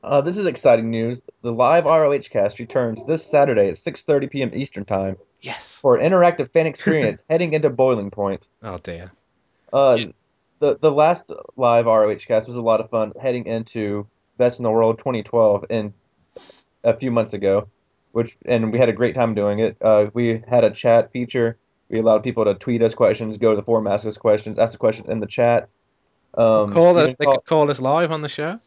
[0.04, 1.22] Uh, this is exciting news.
[1.42, 4.52] The live ROH cast returns this Saturday at 6:30 p.m.
[4.54, 5.80] Eastern Time Yes.
[5.82, 8.46] for an interactive fan experience heading into Boiling Point.
[8.64, 9.12] Oh dear.
[9.74, 9.98] Uh,
[10.60, 14.64] the the last live ROH cast was a lot of fun heading into Best in
[14.64, 15.94] the World 2012 in
[16.84, 17.68] a few months ago,
[18.12, 19.78] which and we had a great time doing it.
[19.82, 21.58] Uh, we had a chat feature.
[21.90, 24.74] We allowed people to tweet us questions, go to the forum, ask us questions, ask
[24.74, 25.70] the questions in the chat.
[26.38, 27.16] Um, Call us.
[27.16, 28.60] They call- could call us live on the show.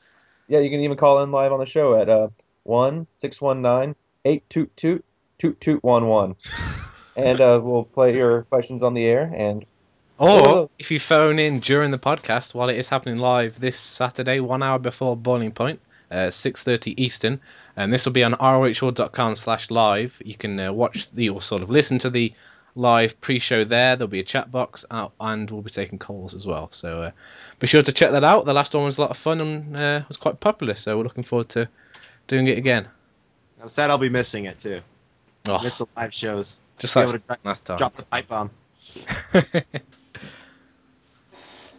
[0.48, 2.28] yeah, you can even call in live on the show at uh
[2.64, 5.02] one six one nine eight two two
[5.38, 6.34] two two one one,
[7.16, 9.32] and uh, we'll play your questions on the air.
[9.34, 9.64] And
[10.20, 14.38] Or if you phone in during the podcast while it is happening live this Saturday,
[14.38, 15.80] one hour before Boiling Point,
[16.10, 17.40] uh, 6.30 Eastern.
[17.74, 20.20] And this will be on rohworld.com slash live.
[20.22, 22.34] You can uh, watch the, or sort of listen to the
[22.74, 23.96] live pre-show there.
[23.96, 26.68] There'll be a chat box out, and we'll be taking calls as well.
[26.70, 27.10] So uh,
[27.58, 28.44] be sure to check that out.
[28.44, 30.74] The last one was a lot of fun and uh, was quite popular.
[30.74, 31.66] So we're looking forward to
[32.26, 32.86] doing it again.
[33.62, 34.82] I'm sad I'll be missing it too.
[35.48, 36.58] Oh, Miss the live shows.
[36.78, 37.78] just like last time.
[37.78, 38.50] drop the pipe bomb.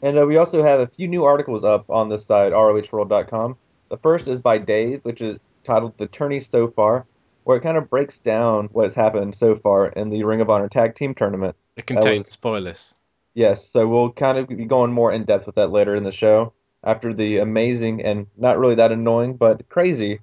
[0.02, 3.58] And uh, we also have a few new articles up on this site, rohworld.com.
[3.90, 7.06] The first is by Dave, which is titled The Tourney So Far,
[7.44, 10.50] where it kind of breaks down what has happened so far in the Ring of
[10.50, 11.56] Honor Tag Team Tournament.
[11.76, 12.96] it contains was- spoilers.
[13.34, 16.12] Yes, so we'll kind of be going more in depth with that later in the
[16.12, 16.52] show
[16.84, 20.20] after the amazing and not really that annoying but crazy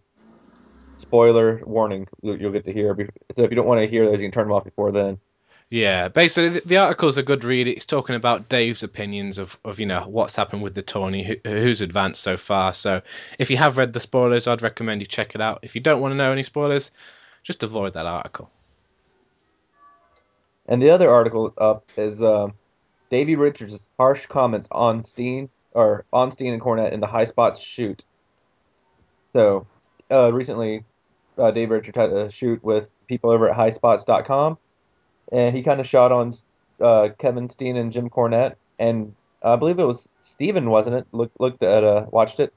[0.98, 2.94] spoiler warning you- you'll get to hear.
[3.32, 5.18] So if you don't want to hear those, you can turn them off before then.
[5.70, 7.68] Yeah, basically, the, the article's a good read.
[7.68, 11.37] It's talking about Dave's opinions of, of you know what's happened with the tourney, who,
[11.44, 12.72] who's advanced so far.
[12.72, 13.02] So,
[13.38, 15.61] if you have read the spoilers, I'd recommend you check it out.
[15.62, 16.90] If you don't want to know any spoilers,
[17.42, 18.50] just avoid that article.
[20.68, 22.22] And the other article up is
[23.11, 27.61] Davey Richards' harsh comments on Steen or on Steen and Cornette in the high spots
[27.61, 28.02] shoot.
[29.33, 29.66] So
[30.11, 30.85] uh, recently,
[31.37, 34.59] uh, Dave Richards had a shoot with people over at highspots.com,
[35.32, 36.32] and he kind of shot on
[36.80, 41.06] uh, Kevin Steen and Jim Cornette, and I believe it was Steven, wasn't it?
[41.12, 42.52] Look, looked at, uh, watched it,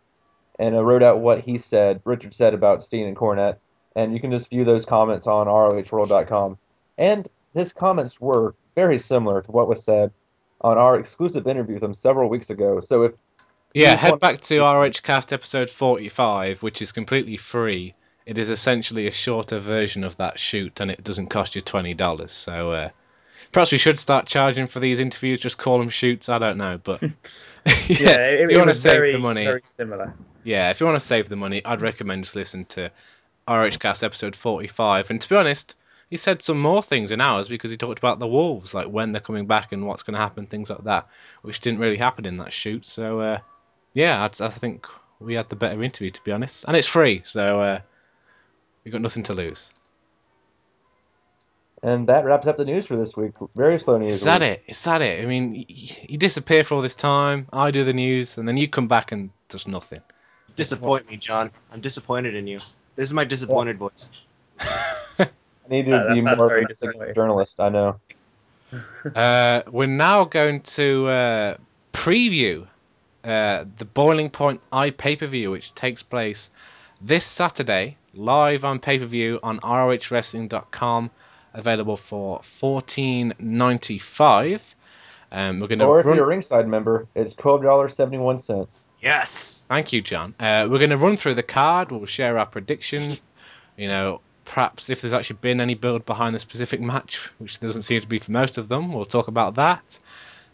[0.59, 3.57] and uh, wrote out what he said, Richard said about Steen and Cornette,
[3.95, 6.57] and you can just view those comments on ROHworld.com.
[6.97, 10.11] And his comments were very similar to what was said
[10.61, 12.79] on our exclusive interview with him several weeks ago.
[12.81, 13.11] So if
[13.73, 17.95] Yeah, head want- back to ROHcast episode 45, which is completely free.
[18.25, 21.93] It is essentially a shorter version of that shoot, and it doesn't cost you twenty
[21.93, 22.31] dollars.
[22.31, 22.89] So uh,
[23.51, 25.39] perhaps we should start charging for these interviews.
[25.39, 26.29] Just call them shoots.
[26.29, 27.11] I don't know, but yeah,
[27.89, 30.13] Yeah, it, if you want to save very, the money, very similar.
[30.43, 32.91] yeah, if you want to save the money, I'd recommend just listen to
[33.47, 35.09] RHcast episode 45.
[35.09, 35.75] And to be honest,
[36.09, 39.11] he said some more things in ours because he talked about the Wolves, like when
[39.11, 41.07] they're coming back and what's going to happen, things like that,
[41.41, 42.85] which didn't really happen in that shoot.
[42.85, 43.39] So, uh,
[43.93, 44.87] yeah, I'd, I think
[45.19, 46.65] we had the better interview, to be honest.
[46.67, 47.79] And it's free, so uh,
[48.83, 49.73] we've got nothing to lose.
[51.83, 53.31] and that wraps up the news for this week.
[53.55, 54.15] Very slow news.
[54.15, 54.51] Is that week.
[54.51, 54.63] it?
[54.67, 55.23] Is that it?
[55.23, 58.47] I mean, y- y- you disappear for all this time, I do the news, and
[58.47, 60.01] then you come back and there's nothing.
[60.55, 61.49] Disappoint me, John.
[61.71, 62.59] I'm disappointed in you.
[62.95, 64.09] This is my disappointed voice.
[64.59, 65.27] I
[65.69, 67.15] need to Uh, that be sounds more very of a disappointing.
[67.15, 67.59] journalist.
[67.59, 67.99] I know.
[69.15, 71.57] Uh, we're now going to uh,
[71.91, 72.65] preview
[73.23, 76.51] uh, the Boiling Point Eye pay per view, which takes place
[77.03, 81.11] this Saturday, live on pay per view on ROHWrestling.com,
[81.53, 84.75] available for fourteen ninety five.
[85.31, 86.15] Um, we're going to Or if run...
[86.15, 88.67] you're a ringside member, it's twelve dollars seventy one cent.
[89.01, 89.65] Yes.
[89.67, 90.35] Thank you, John.
[90.39, 91.91] Uh, we're going to run through the card.
[91.91, 93.29] We'll share our predictions.
[93.75, 97.67] You know, perhaps if there's actually been any build behind the specific match, which there
[97.67, 99.97] doesn't seem to be for most of them, we'll talk about that.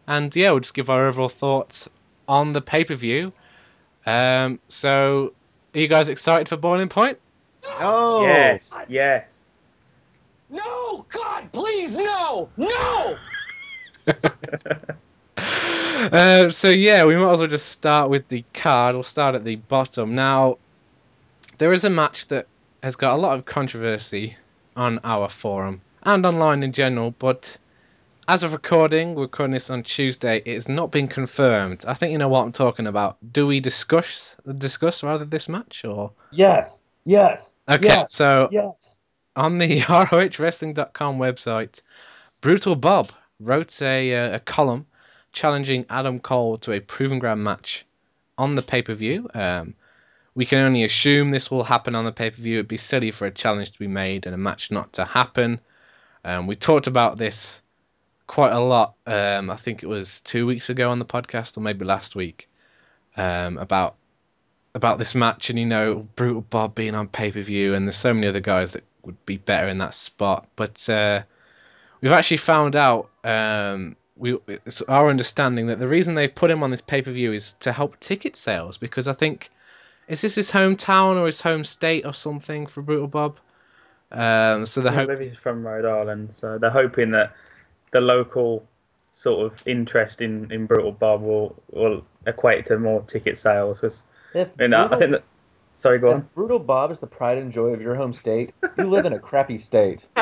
[0.07, 1.89] And yeah, we'll just give our overall thoughts
[2.27, 3.33] on the pay per view.
[4.05, 5.33] Um, so,
[5.77, 7.19] are you guys excited for Boiling Point?
[7.79, 8.23] Oh.
[8.23, 9.25] Yes, yes.
[10.49, 11.05] No!
[11.09, 12.49] God, please, no!
[12.57, 13.15] No!
[15.37, 18.95] uh, so yeah, we might as well just start with the card.
[18.95, 20.15] We'll start at the bottom.
[20.15, 20.57] Now,
[21.59, 22.47] there is a match that
[22.81, 24.35] has got a lot of controversy
[24.75, 27.55] on our forum and online in general, but
[28.27, 30.41] as of recording, we're recording this on Tuesday.
[30.45, 31.85] It has not been confirmed.
[31.87, 33.17] I think you know what I'm talking about.
[33.31, 36.11] Do we discuss discuss rather this match or?
[36.31, 36.85] Yes.
[37.05, 37.57] Yes.
[37.69, 38.11] Okay, Yes.
[38.11, 38.99] so Yes.
[39.35, 41.81] on the ROHWrestling.com website,
[42.41, 44.85] Brutal Bob wrote a, uh, a column
[45.31, 47.85] challenging Adam Cole to a Proven Ground match
[48.37, 49.29] on the pay per view.
[49.33, 49.73] Um,
[50.35, 52.55] we can only assume this will happen on the pay per view.
[52.57, 55.61] It'd be silly for a challenge to be made and a match not to happen.
[56.25, 57.61] Um, we talked about this
[58.27, 58.95] quite a lot.
[59.05, 62.49] Um, I think it was two weeks ago on the podcast, or maybe last week,
[63.15, 63.95] um, about
[64.75, 68.27] about this match and you know brutal bob being on pay-per-view and there's so many
[68.27, 71.21] other guys that would be better in that spot but uh,
[71.99, 76.61] we've actually found out um, we it's our understanding that the reason they've put him
[76.61, 79.49] on this pay-per-view is to help ticket sales because i think
[80.07, 83.39] is this his hometown or his home state or something for brutal bob
[84.11, 87.33] um, so the hope believe he's from Rhode Island, so they're hoping that
[87.91, 88.67] the local
[89.13, 93.79] sort of interest in, in Brutal Bob will, will equate to more ticket sales.
[93.79, 95.23] 'cause- If and I think that.
[95.73, 96.29] Sorry, go if on.
[96.33, 99.19] brutal Bob is the pride and joy of your home state, you live in a
[99.19, 100.05] crappy state.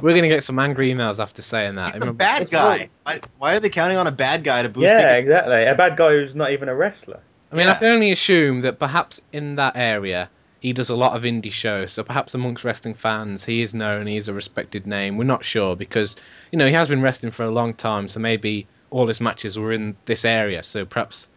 [0.00, 2.42] we're going to get some angry emails after saying that He's I a remember- bad
[2.42, 2.66] It's guy.
[2.66, 2.90] right.
[3.04, 5.20] Why, why are they counting on a bad guy to boost Yeah, tickets?
[5.24, 5.64] exactly.
[5.64, 7.20] A bad guy who's not even a wrestler.
[7.50, 10.30] I mean, I can only assume that perhaps in that area
[10.62, 14.06] he does a lot of indie shows, so perhaps amongst wrestling fans he is known,
[14.06, 15.16] he is a respected name.
[15.16, 16.14] We're not sure because
[16.52, 19.58] you know he has been wrestling for a long time, so maybe all his matches
[19.58, 20.62] were in this area.
[20.62, 21.28] So perhaps,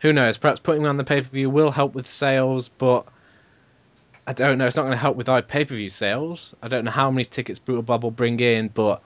[0.00, 0.36] who knows?
[0.36, 3.06] Perhaps putting him on the pay per view will help with sales, but
[4.26, 4.66] I don't know.
[4.66, 6.54] It's not going to help with eye pay per view sales.
[6.62, 9.02] I don't know how many tickets Brutal Bob will bring in, but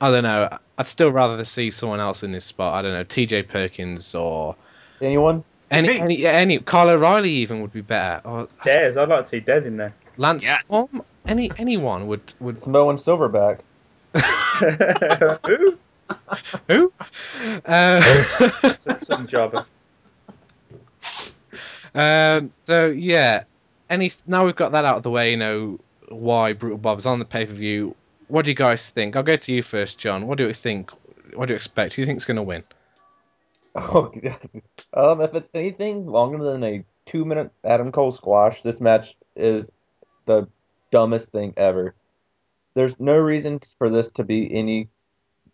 [0.00, 0.48] I don't know.
[0.76, 2.74] I'd still rather see someone else in this spot.
[2.74, 3.44] I don't know, T.J.
[3.44, 4.56] Perkins or
[5.00, 5.44] Anyone?
[5.70, 5.98] Any Me.
[6.00, 8.20] any any Kyle O'Reilly even would be better.
[8.26, 9.94] Or Des, I'd like to see Des in there.
[10.16, 10.62] Lance Yes.
[10.68, 11.02] Storm.
[11.26, 13.60] Any anyone would would Samoan Silverback.
[15.46, 15.78] Who?
[16.68, 16.92] who?
[17.66, 18.00] Uh,
[18.78, 19.64] Some, some jobber.
[21.94, 22.50] um.
[22.50, 23.44] So yeah.
[23.88, 25.30] Any now we've got that out of the way.
[25.32, 27.94] You know why Brutal Bob's on the pay per view.
[28.28, 29.16] What do you guys think?
[29.16, 30.26] I'll go to you first, John.
[30.26, 30.90] What do you think?
[31.34, 31.92] What do you expect?
[31.94, 32.62] Who do you think's going to win?
[33.76, 34.62] Oh, God.
[34.94, 39.70] Um, if it's anything longer than a two-minute Adam Cole squash, this match is
[40.26, 40.48] the
[40.90, 41.94] dumbest thing ever.
[42.74, 44.88] There's no reason for this to be any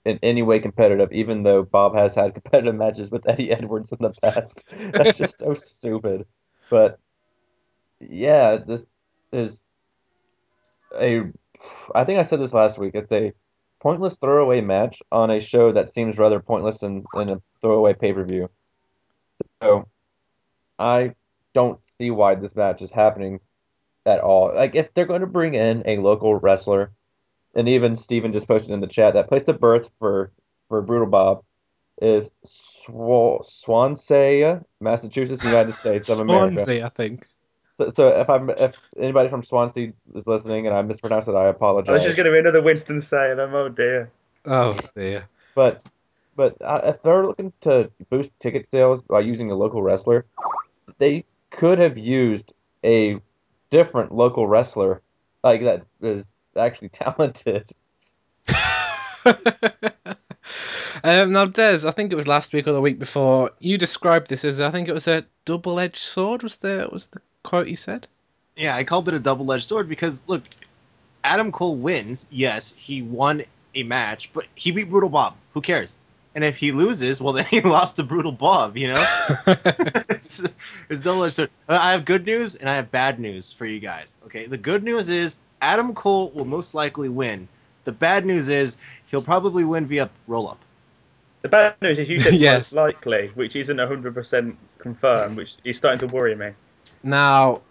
[0.07, 3.99] in any way competitive, even though Bob has had competitive matches with Eddie Edwards in
[4.01, 4.65] the past.
[4.93, 6.27] That's just so stupid.
[6.71, 6.99] But
[8.01, 8.87] yeah, this
[9.33, 9.61] is
[10.99, 11.23] a.
[11.95, 12.95] I think I said this last week.
[12.95, 13.33] It's a
[13.81, 17.95] pointless throwaway match on a show that seems rather pointless and in, in a throwaway
[17.95, 18.49] pay-per-view.
[19.63, 19.89] So
[20.79, 21.15] I
[21.55, 23.41] don't see why this match is happening
[24.05, 24.55] at all.
[24.55, 26.93] Like if they're going to bring in a local wrestler,
[27.55, 30.31] and even Steven just posted in the chat that place of birth for
[30.69, 31.43] for Brutal Bob
[32.03, 36.57] is Swa- Swansea, Massachusetts, United States of America.
[36.57, 37.27] Swansea, I think.
[37.79, 41.49] So, so if I'm if anybody from Swansea is listening and I mispronounced it, I
[41.49, 42.01] apologize.
[42.01, 43.55] this is going to be another Winston Salem.
[43.55, 44.11] Oh dear.
[44.45, 45.29] Oh dear.
[45.55, 45.83] But
[46.37, 50.27] but uh, if they're looking to boost ticket sales by using a local wrestler,
[50.99, 52.53] they could have used
[52.85, 53.19] a
[53.71, 55.03] different local wrestler
[55.43, 57.71] like that is actually talented.
[61.05, 63.51] um, now, Des, I think it was last week or the week before.
[63.59, 66.43] You described this as I think it was a double-edged sword.
[66.43, 68.07] Was the was the quote you said?
[68.57, 70.43] Yeah, I called it a double-edged sword because look,
[71.25, 72.27] Adam Cole wins.
[72.31, 73.43] Yes, he won
[73.75, 75.35] a match, but he beat Brutal Bob.
[75.55, 75.95] Who cares?
[76.37, 78.77] And if he loses, well, then he lost to Brutal Bob.
[78.77, 79.05] You know,
[80.11, 80.43] it's,
[80.91, 81.51] it's double-edged sword.
[81.69, 84.19] Uh, I have good news and I have bad news for you guys.
[84.27, 87.49] Okay, the good news is Adam Cole will most likely win.
[87.85, 90.59] The bad news is he'll probably win via roll-up.
[91.43, 92.73] The bad news is you said Yes.
[92.73, 96.51] most likely, which isn't 100% confirmed, which is starting to worry me.
[97.03, 97.63] now,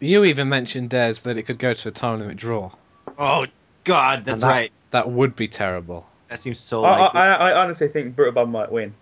[0.00, 2.70] you even mentioned Des that it could go to a time limit draw.
[3.18, 3.44] Oh
[3.84, 4.72] God, that's that- right.
[4.92, 6.06] That would be terrible.
[6.32, 7.08] That seems so I.
[7.08, 8.94] I, I honestly think Brutal Bob might win.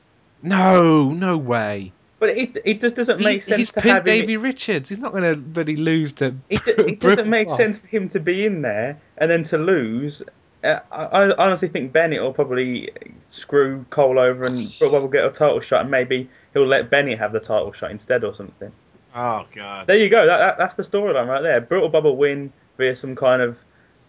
[0.43, 1.93] No, no way.
[2.19, 4.19] But it, it just doesn't make He's, sense he's to pinned have him.
[4.19, 4.89] Davey Richards.
[4.89, 6.35] He's not going to really lose to.
[6.49, 10.25] It, it doesn't make sense for him to be in there and then to lose.
[10.65, 12.91] Uh, I, I honestly think Bennett will probably
[13.29, 16.91] screw Cole over and Brutal Bob will get a title shot and maybe he'll let
[16.91, 18.73] Bennett have the title shot instead or something.
[19.15, 19.87] oh God.
[19.87, 20.27] There you go.
[20.27, 21.61] That, that that's the storyline right there.
[21.61, 23.57] Brutal Bob will win via some kind of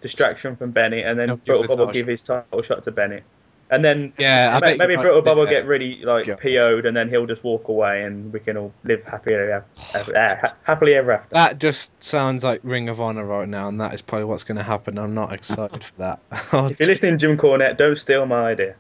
[0.02, 2.84] distraction from Bennett, and then He'll give Brutal the Bob will give his title shot
[2.86, 3.24] to Bennett.
[3.70, 6.40] And then Yeah, I ma- bet maybe Brutal do Bob will get really like God.
[6.42, 10.18] PO'd, and then he'll just walk away, and we can all live happily ever, ever,
[10.18, 11.34] uh, happily ever after.
[11.34, 14.58] That just sounds like Ring of Honor right now, and that is probably what's going
[14.58, 14.98] to happen.
[14.98, 16.20] I'm not excited for that.
[16.72, 18.76] If you're listening, Jim Cornette, don't steal my idea.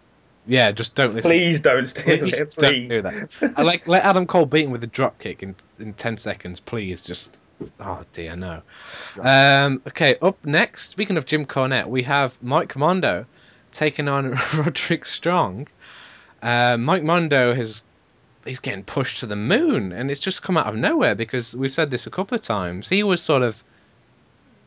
[0.45, 1.29] yeah, just don't listen.
[1.29, 2.55] Please don't steal Please it.
[2.57, 3.53] don't do that.
[3.55, 6.59] I like let Adam Cole beat him with a drop kick in, in ten seconds,
[6.59, 7.01] please.
[7.01, 7.37] Just
[7.79, 8.61] oh dear no.
[9.19, 10.89] Um, okay, up next.
[10.89, 13.25] Speaking of Jim Cornette, we have Mike Mondo
[13.71, 15.67] taking on Roderick Strong.
[16.41, 17.83] Uh, Mike Mondo has
[18.45, 21.67] he's getting pushed to the moon, and it's just come out of nowhere because we
[21.67, 22.89] said this a couple of times.
[22.89, 23.63] He was sort of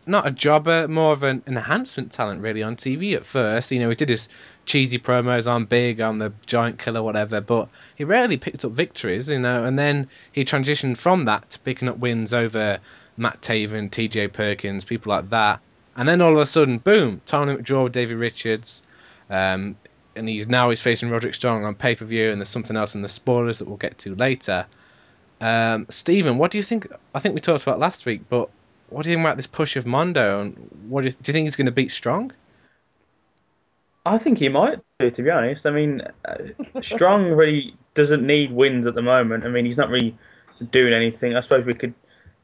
[0.07, 3.71] not a jobber, more of an enhancement talent really on TV at first.
[3.71, 4.29] You know, he did his
[4.67, 9.29] cheesy promos on Big, on the Giant Killer, whatever, but he rarely picked up victories,
[9.29, 12.79] you know, and then he transitioned from that to picking up wins over
[13.17, 15.61] Matt Taven, TJ Perkins, people like that.
[15.97, 18.83] And then all of a sudden, boom, time limit draw with Davey Richards.
[19.31, 19.77] Um,
[20.17, 22.95] and he's now he's facing Roderick Strong on pay per view, and there's something else
[22.95, 24.67] in the spoilers that we'll get to later.
[25.41, 26.87] Um, Stephen, what do you think?
[27.15, 28.49] I think we talked about last week, but
[28.95, 30.41] what do you think about this push of Mondo?
[30.41, 32.33] And what do you, think he's going to beat Strong?
[34.07, 35.67] I think he might do, to be honest.
[35.67, 36.37] I mean, uh,
[36.81, 39.45] Strong really doesn't need wins at the moment.
[39.45, 40.17] I mean, he's not really
[40.71, 41.37] doing anything.
[41.37, 41.95] I suppose we could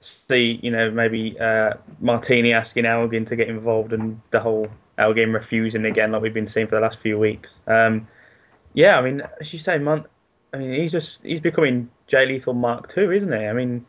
[0.01, 4.67] see, you know, maybe uh, Martini asking Elgin to get involved and the whole
[4.99, 7.51] Elgin refusing again, like we've been seeing for the last few weeks.
[7.69, 8.09] Um,
[8.75, 10.07] yeah, I mean, as you say, Mon-
[10.53, 13.47] I mean, he's just he's becoming Jay Lethal Mark II, isn't he?
[13.47, 13.87] I mean,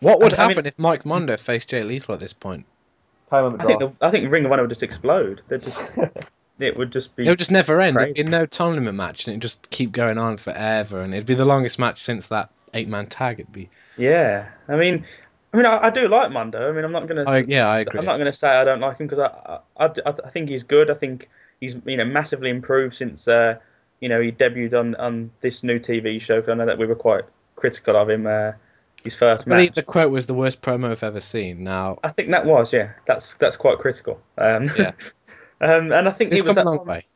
[0.00, 2.66] What would I- I mean- happen if Mike Mondo faced Jay Lethal at this point?
[3.30, 5.42] I think the, I think Ring of Honor would just explode.
[5.48, 5.78] They'd just
[6.58, 7.96] it would just be It would just never end.
[8.00, 11.26] It'd be no time limit match, and it'd just keep going on forever, and it'd
[11.26, 13.40] be the longest match since that eight man tag.
[13.40, 13.68] It'd be.
[13.98, 14.46] yeah.
[14.66, 15.04] I mean,
[15.52, 16.70] I mean, I, I do like Mondo.
[16.70, 17.24] I mean, I'm not gonna.
[17.26, 17.98] I, yeah, I agree.
[17.98, 20.48] I'm not going to say I don't like him because I, I, I, I think
[20.48, 20.90] he's good.
[20.90, 21.28] I think
[21.60, 23.56] he's you know massively improved since uh,
[24.00, 26.40] you know he debuted on, on this new TV show.
[26.40, 27.24] 'cause I know that we were quite
[27.56, 28.26] critical of him.
[28.26, 28.52] Uh,
[29.04, 29.74] his first I believe match.
[29.76, 31.64] the quote was the worst promo I've ever seen.
[31.64, 32.92] Now, I think that was yeah.
[33.06, 34.20] That's that's quite critical.
[34.36, 34.92] Um, Yeah.
[35.60, 37.06] um, and I think it's it was come a that long one, way.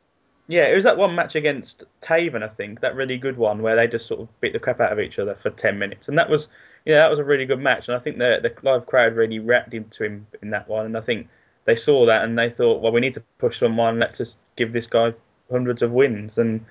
[0.48, 2.42] yeah, it was that one match against Taven.
[2.42, 4.92] I think that really good one where they just sort of beat the crap out
[4.92, 6.48] of each other for ten minutes, and that was
[6.84, 7.88] yeah, that was a really good match.
[7.88, 10.96] And I think the the live crowd really reacted to him in that one, and
[10.96, 11.28] I think
[11.64, 14.00] they saw that and they thought, well, we need to push someone.
[14.00, 15.14] Let's just give this guy
[15.50, 16.38] hundreds of wins.
[16.38, 16.64] And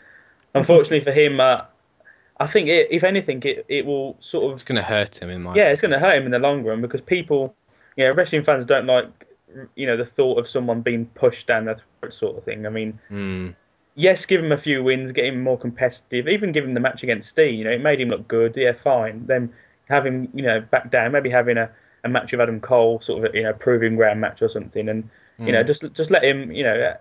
[0.53, 1.61] unfortunately for him, uh,
[2.41, 5.29] I think it, if anything, it, it will sort of It's going to hurt him
[5.29, 5.55] in my.
[5.55, 7.53] yeah, it's going to hurt him in the long run because people,
[7.97, 9.07] you know, wrestling fans don't like,
[9.75, 12.65] you know, the thought of someone being pushed down their throat, sort of thing.
[12.65, 13.55] I mean, Mm.
[13.95, 17.03] yes, give him a few wins, get him more competitive, even give him the match
[17.03, 17.55] against Steen.
[17.59, 18.55] You know, it made him look good.
[18.57, 19.25] Yeah, fine.
[19.27, 19.53] Then
[19.89, 21.11] have him, you know, back down.
[21.11, 21.69] Maybe having a,
[22.05, 25.07] a match with Adam Cole, sort of, you know, proving ground match or something, and
[25.37, 25.67] you know, Mm.
[25.67, 26.95] just just let him, you know.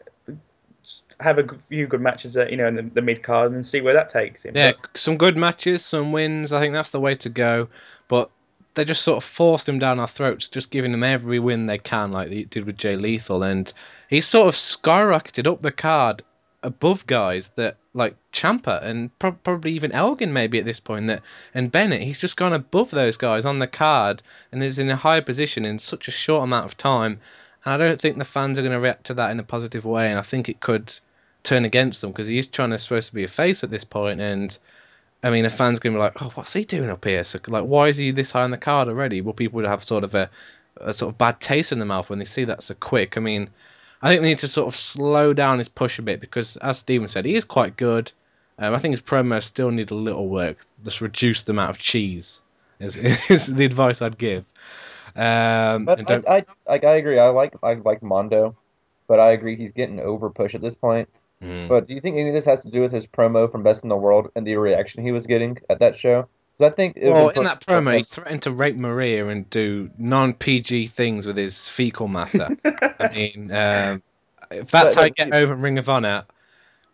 [1.20, 3.80] Have a few good matches, uh, you know, in the, the mid card, and see
[3.80, 4.52] where that takes him.
[4.56, 6.52] Yeah, But- some good matches, some wins.
[6.52, 7.68] I think that's the way to go.
[8.08, 8.30] But
[8.74, 11.78] they just sort of forced him down our throats, just giving him every win they
[11.78, 13.72] can, like they did with Jay Lethal, and
[14.08, 16.22] he's sort of skyrocketed up the card
[16.62, 21.22] above guys that like Ciampa and pro- probably even Elgin maybe at this point that
[21.54, 22.02] and Bennett.
[22.02, 25.64] He's just gone above those guys on the card and is in a higher position
[25.64, 27.18] in such a short amount of time.
[27.64, 29.84] And I don't think the fans are going to react to that in a positive
[29.84, 30.92] way, and I think it could
[31.42, 34.20] turn against them because he's trying to supposed to be a face at this point,
[34.20, 34.56] and
[35.22, 37.24] I mean, a fan's going to be like, "Oh, what's he doing up here?
[37.24, 39.84] So, like, why is he this high on the card already?" Well, people would have
[39.84, 40.30] sort of a,
[40.80, 43.16] a sort of bad taste in their mouth when they see that so quick.
[43.16, 43.50] I mean,
[44.02, 46.78] I think they need to sort of slow down his push a bit because, as
[46.78, 48.12] Steven said, he is quite good.
[48.58, 50.58] Um, I think his promos still need a little work.
[50.84, 52.40] Just reduce the amount of cheese
[52.78, 52.96] is,
[53.30, 54.44] is the advice I'd give.
[55.16, 57.18] Um, But I, I, like, I agree.
[57.18, 58.56] I like, I like Mondo,
[59.06, 61.08] but I agree he's getting over push at this point.
[61.42, 61.68] Mm.
[61.68, 63.82] But do you think any of this has to do with his promo from Best
[63.82, 66.28] in the World and the reaction he was getting at that show?
[66.58, 69.48] Because I think it Well, was in that promo, he threatened to rape Maria and
[69.48, 72.48] do non-PG things with his fecal matter.
[72.64, 74.02] I mean, um,
[74.50, 76.24] if that's But- how you get you- over Ring of Honor,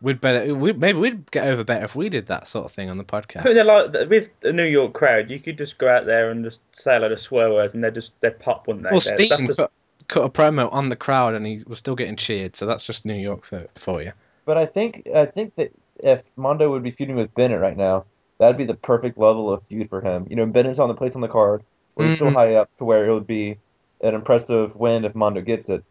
[0.00, 0.54] we'd better.
[0.54, 3.04] We, maybe we'd get over better if we did that sort of thing on the
[3.12, 3.64] I think podcast.
[3.92, 5.28] like with the New York crowd.
[5.30, 7.82] You could just go out there and just say a lot of swear words, and
[7.82, 8.90] they just they pop, wouldn't they?
[8.90, 9.72] Well, They're- Steen that's cut,
[10.06, 13.04] cut a promo on the crowd and he was still getting cheered, so that's just
[13.04, 14.12] New York for, for you.
[14.46, 18.04] But I think I think that if Mondo would be feuding with Bennett right now,
[18.38, 20.26] that'd be the perfect level of feud for him.
[20.30, 21.62] You know, Bennett's on the place on the card,
[21.94, 22.34] where he's still Mhm.
[22.34, 23.58] high up to where it would be
[24.00, 25.84] an impressive win if Mondo gets it.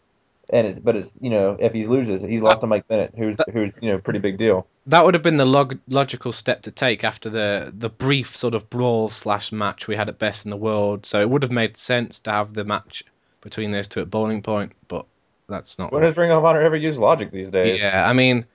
[0.52, 3.38] And it's but it's you know if he loses, he's lost to Mike Bennett, who's
[3.52, 4.68] who's you know pretty big deal.
[4.86, 8.54] That would have been the log- logical step to take after the the brief sort
[8.54, 11.06] of brawl slash match we had at Best in the World.
[11.06, 13.04] So it would have made sense to have the match
[13.42, 15.08] between those two at Boiling Point, but
[15.48, 15.92] that's not.
[15.92, 17.82] When what- does Ring of Honor ever use logic these days?
[17.82, 18.46] Yeah, I mean,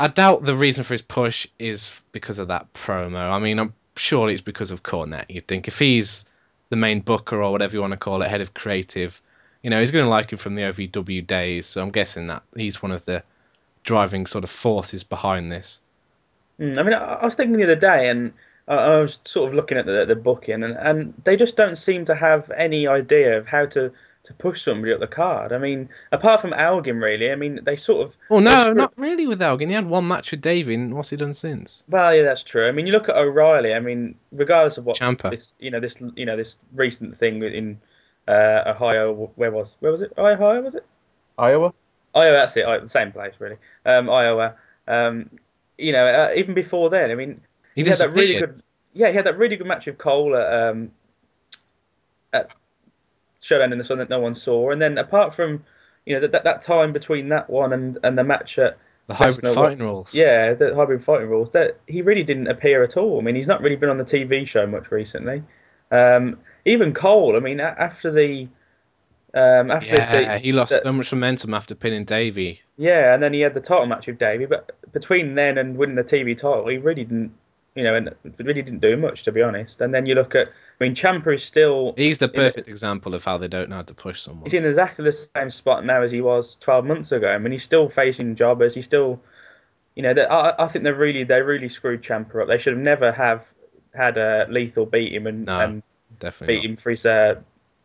[0.00, 3.30] I doubt the reason for his push is because of that promo.
[3.30, 5.26] I mean, I'm surely it's because of Cornette.
[5.28, 6.28] You'd think if he's
[6.70, 9.20] the main booker or whatever you want to call it, head of creative,
[9.62, 11.66] you know, he's going to like him from the OVW days.
[11.66, 13.22] So I'm guessing that he's one of the
[13.84, 15.80] driving sort of forces behind this.
[16.60, 18.32] Mm, I mean, I, I was thinking the other day, and
[18.66, 21.76] I, I was sort of looking at the the booking, and, and they just don't
[21.76, 23.92] seem to have any idea of how to,
[24.28, 25.52] to push somebody up the card.
[25.52, 27.32] I mean, apart from Elgin, really.
[27.32, 28.16] I mean, they sort of.
[28.28, 29.70] Well, they no, screw- not really with Elgin.
[29.70, 31.82] He had one match with Davey, and what's he done since?
[31.88, 32.68] Well, yeah, that's true.
[32.68, 33.72] I mean, you look at O'Reilly.
[33.72, 35.30] I mean, regardless of what Ciampa.
[35.30, 37.80] this, you know, this, you know, this recent thing in
[38.28, 39.30] uh, Ohio.
[39.36, 40.12] Where was where was it?
[40.18, 40.84] Ohio was it?
[41.38, 41.72] Iowa.
[42.14, 42.66] Iowa, that's it.
[42.66, 43.56] The same place, really.
[43.86, 44.56] Um, Iowa.
[44.86, 45.30] Um,
[45.78, 47.40] you know, uh, even before then, I mean,
[47.74, 48.62] He he had that really good.
[48.92, 50.90] Yeah, he had that really good match with Cole at, um,
[52.32, 52.50] at
[53.40, 55.64] Showdown in the Sun that no one saw, and then apart from,
[56.06, 59.14] you know, that that, that time between that one and, and the match at The
[59.14, 60.14] hybrid no, fighting rules.
[60.14, 61.50] yeah, the hybrid fighting rules.
[61.52, 63.18] That he really didn't appear at all.
[63.18, 65.42] I mean, he's not really been on the TV show much recently.
[65.90, 67.36] Um, even Cole.
[67.36, 68.48] I mean, after the
[69.34, 72.60] um, after Yeah, the, he lost the- so much momentum after pinning Davey.
[72.76, 74.46] yeah, and then he had the title match with Davey.
[74.46, 77.32] But between then and winning the TV title, he really didn't,
[77.74, 79.80] you know, and really didn't do much to be honest.
[79.80, 80.48] And then you look at,
[80.80, 83.82] I mean, Ciampa is still He's the perfect example of how they don't know how
[83.82, 84.44] to push someone.
[84.44, 87.28] he's in exactly the same spot now as he was 12 months ago.
[87.28, 88.74] I mean, he's still facing jobbers.
[88.74, 89.20] He's still,
[89.96, 92.48] you know, I, I think they really they really screwed Ciampa up.
[92.48, 93.46] They should have never have
[93.94, 95.82] had a Lethal beat him and, No, and
[96.20, 96.56] Definitely.
[96.56, 96.70] beat not.
[96.70, 97.34] him for his uh,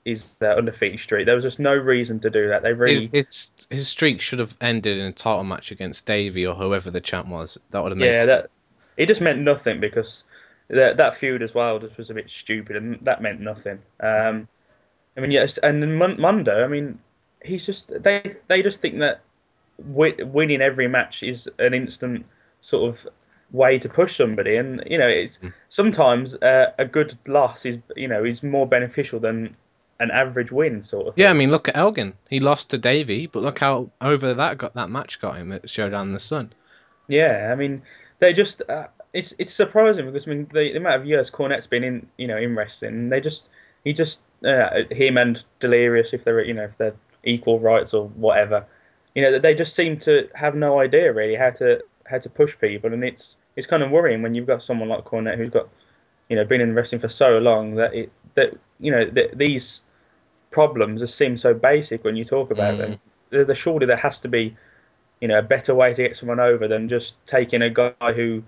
[0.05, 1.25] his uh, undefeated streak.
[1.25, 2.61] There was just no reason to do that.
[2.61, 6.45] They really His, his his streak should have ended in a title match against Davey
[6.45, 7.57] or whoever the champ was.
[7.71, 8.27] That would have made yeah sense.
[8.27, 8.49] that
[8.97, 10.23] it just meant nothing because
[10.69, 13.79] that that feud as well just was a bit stupid and that meant nothing.
[13.99, 14.47] Um,
[15.17, 16.63] I mean yes, and then Mondo.
[16.63, 16.99] I mean,
[17.43, 19.21] he's just they they just think that
[19.77, 22.25] wi- winning every match is an instant
[22.61, 23.07] sort of
[23.51, 25.53] way to push somebody, and you know it's Mm.
[25.69, 29.55] sometimes uh, a good loss is you know is more beneficial than
[29.99, 31.13] an average win sort of.
[31.15, 32.13] Yeah, I mean, look at Elgin.
[32.29, 35.69] He lost to Davey, but look how over that got that match got him at
[35.69, 36.53] Showdown in the Sun.
[37.07, 37.83] Yeah, I mean,
[38.19, 41.67] they just uh, it's it's surprising because I mean the, the amount of years Cornette's
[41.67, 43.49] been in you know in wrestling, they just
[43.83, 48.07] he just uh, him and Delirious if they're you know if they're equal rights or
[48.09, 48.65] whatever,
[49.15, 52.57] you know they just seem to have no idea really how to how to push
[52.59, 55.69] people, and it's it's kind of worrying when you've got someone like Cornette who's got
[56.29, 59.81] you know been in wrestling for so long that it that you know that these
[60.51, 62.77] problems just seem so basic when you talk about Mm.
[62.77, 62.99] them.
[63.45, 64.55] The, surely there has to be
[65.21, 68.43] you know, a better way to get someone over than just taking a guy who,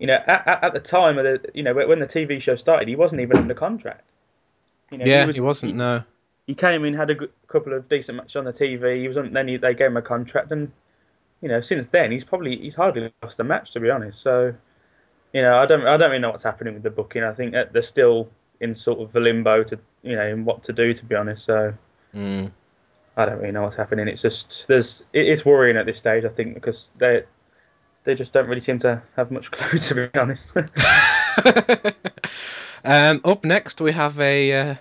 [0.00, 2.56] you know, at, at, at the time of the, you know, when the TV show
[2.56, 4.08] started, he wasn't even under contract.
[4.90, 5.76] You know, yeah, was- he wasn't.
[5.76, 6.02] No.
[6.46, 9.00] He came in, had a good, couple of decent matches on the TV.
[9.00, 10.72] He was on, then he, they gave him a contract, and
[11.40, 14.20] you know, since then he's probably he's hardly lost a match to be honest.
[14.20, 14.52] So,
[15.32, 17.22] you know, I don't I don't really know what's happening with the booking.
[17.22, 18.28] I think that they're still
[18.60, 21.44] in sort of a limbo to you know in what to do to be honest.
[21.44, 21.74] So.
[22.14, 22.50] Mm.
[23.16, 24.08] I don't really know what's happening.
[24.08, 26.24] It's just there's it is worrying at this stage.
[26.24, 27.24] I think because they
[28.04, 30.50] they just don't really seem to have much clue to be honest.
[32.84, 34.74] um, up next, we have a uh,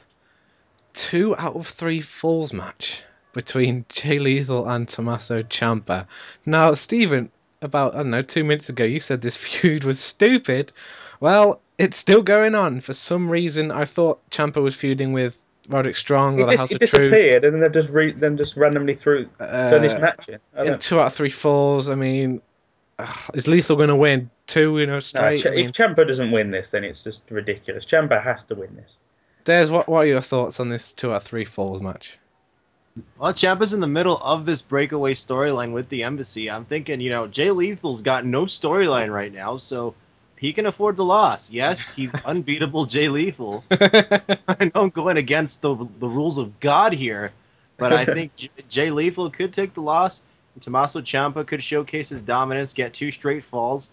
[0.94, 3.04] two out of three falls match
[3.34, 6.08] between Jay Lethal and Tommaso Ciampa.
[6.46, 10.72] Now, Stephen, about I don't know two minutes ago, you said this feud was stupid.
[11.20, 12.82] Well, it's still going on.
[12.82, 15.38] For some reason, I thought Ciampa was feuding with
[15.70, 16.92] Roderick Strong it, or the dis- House of Truth.
[16.92, 20.40] disappeared, and then they've just re- then just randomly threw Uh, match in.
[20.58, 21.90] I in two out of three falls.
[21.90, 22.42] I mean,
[23.00, 25.42] ugh, is Lethal going to win two in a no, straight?
[25.42, 27.86] Ch- I mean, if Ciampa doesn't win this, then it's just ridiculous.
[27.86, 28.98] Ciampa has to win this.
[29.46, 32.20] Des, what what are your thoughts on this two out of three falls match?
[33.18, 36.52] Well, Ciampa's in the middle of this breakaway storyline with the embassy.
[36.52, 39.96] I'm thinking, you know, Jay Lethal's got no storyline right now, so
[40.38, 41.50] he can afford the loss.
[41.52, 43.64] Yes, he's unbeatable Jay Lethal.
[43.72, 47.32] I know I'm going against the the rules of God here,
[47.78, 50.22] but I think J- Jay Lethal could take the loss.
[50.60, 53.92] And Tommaso Ciampa could showcase his dominance, get two straight falls,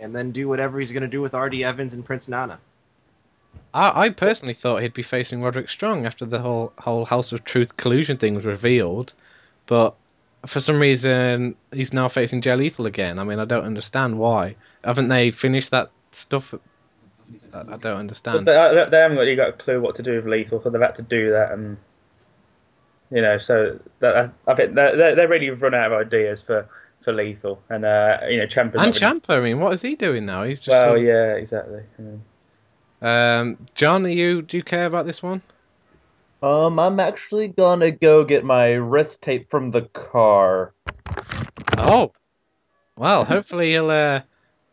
[0.00, 1.62] and then do whatever he's going to do with R.D.
[1.62, 2.58] Evans and Prince Nana.
[3.74, 7.44] I, I personally thought he'd be facing Roderick Strong after the whole whole House of
[7.44, 9.12] Truth collusion thing was revealed,
[9.66, 9.94] but
[10.46, 13.18] for some reason he's now facing Jay Lethal again.
[13.18, 14.56] I mean, I don't understand why.
[14.82, 16.54] Haven't they finished that stuff?
[17.52, 18.46] I, I don't understand.
[18.46, 18.52] they,
[18.90, 21.02] they haven't really got a clue what to do with Lethal, so they've had to
[21.02, 21.76] do that, and
[23.10, 26.68] you know, so that, I think they they they really run out of ideas for
[27.04, 29.82] for Lethal, and uh, you know, Ciampa's And not really- Ciampa, I mean, what is
[29.82, 30.42] he doing now?
[30.42, 30.70] He's just.
[30.70, 31.82] Well, sort of- yeah, exactly.
[31.98, 33.38] yeah.
[33.38, 35.42] Um, John, are you do you care about this one?
[36.42, 40.72] Um, I'm actually gonna go get my wrist tape from the car.
[41.78, 42.12] Oh,
[42.96, 44.20] well, hopefully he'll uh,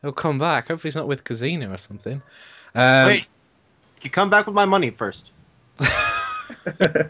[0.01, 0.69] he'll come back.
[0.69, 2.21] Hopefully he's not with Casino or something.
[2.75, 3.25] Um, Wait,
[4.01, 5.31] you come back with my money first.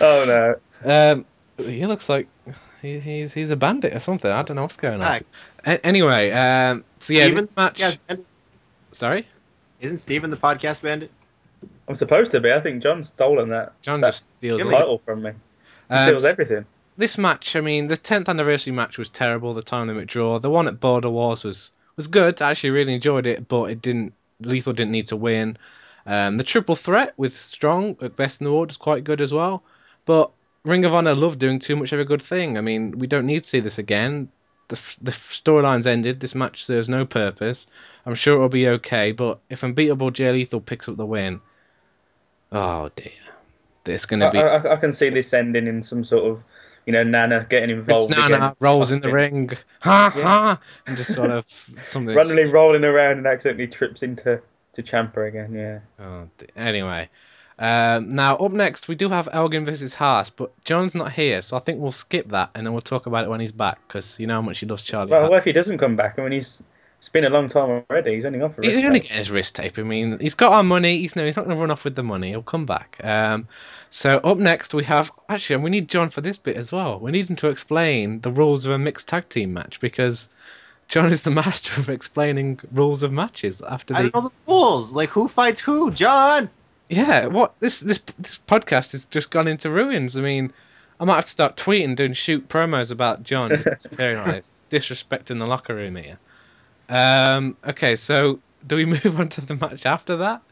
[0.00, 0.24] Oh
[0.84, 1.12] no.
[1.12, 1.24] Um,
[1.58, 2.28] he looks like
[2.82, 4.30] he, he's he's a bandit or something.
[4.30, 5.24] I don't know what's going on.
[5.66, 7.80] A- anyway, um, so yeah, Steven, this match.
[7.80, 8.26] podcast bandit?
[8.92, 9.26] Sorry,
[9.80, 11.10] Isn't Steven the podcast bandit?
[11.88, 12.50] I'm supposed to be.
[12.52, 14.62] I think John's stolen that, John that just steals.
[14.62, 14.70] that it.
[14.70, 15.30] title from me.
[15.88, 16.64] He Um, steals everything.
[16.96, 19.52] this match, I mean, the 10th anniversary match was terrible.
[19.54, 20.38] The time limit draw.
[20.38, 22.40] The one at Border Wars was was good.
[22.40, 24.14] I actually really enjoyed it, but it didn't.
[24.40, 25.58] Lethal didn't need to win.
[26.06, 29.34] Um, the triple threat with Strong at Best in the World was quite good as
[29.34, 29.62] well.
[30.10, 30.32] But
[30.64, 32.58] Ring of Honor loved doing too much of a good thing.
[32.58, 34.28] I mean, we don't need to see this again.
[34.66, 36.18] The, the storyline's ended.
[36.18, 37.68] This match serves no purpose.
[38.04, 41.40] I'm sure it'll be okay, but if Unbeatable Jay Lethal picks up the win,
[42.50, 43.12] oh dear.
[43.86, 44.38] It's going to be.
[44.38, 46.42] I, I can see this ending in some sort of,
[46.86, 48.10] you know, Nana getting involved.
[48.10, 49.50] Nana against rolls in the ring,
[49.80, 50.22] ha Yeah.
[50.24, 51.48] ha, and just sort of
[51.78, 52.16] something.
[52.16, 54.42] randomly rolling around and accidentally trips into
[54.72, 55.54] to Ciampa again.
[55.54, 55.78] Yeah.
[56.04, 57.08] Oh, anyway,
[57.60, 61.56] um, now up next we do have Elgin versus Haas, but John's not here, so
[61.56, 64.18] I think we'll skip that and then we'll talk about it when he's back because
[64.18, 65.10] you know how much he loves Charlie.
[65.10, 65.30] Well, Haas.
[65.30, 66.18] what if he doesn't come back?
[66.18, 66.62] I mean, he's
[67.00, 68.16] it's been a long time already.
[68.16, 68.60] He's only gone for.
[68.60, 69.02] He's wrist going tape.
[69.04, 69.78] get his wrist tape.
[69.78, 70.98] I mean, he's got our money.
[70.98, 72.28] He's no, he's not going to run off with the money.
[72.28, 72.98] He'll come back.
[73.02, 73.48] Um,
[73.88, 77.00] so up next we have actually and we need John for this bit as well.
[77.00, 80.28] We need him to explain the rules of a mixed tag team match because
[80.88, 84.52] John is the master of explaining rules of matches after I the don't know the
[84.52, 84.94] rules.
[84.94, 86.50] Like who fights who, John?
[86.90, 90.16] Yeah, what this this this podcast has just gone into ruins.
[90.16, 90.52] I mean,
[90.98, 95.38] I might have to start tweeting, doing shoot promos about John disappearing like this, disrespecting
[95.38, 96.18] the locker room here.
[96.88, 100.42] Um, okay, so do we move on to the match after that,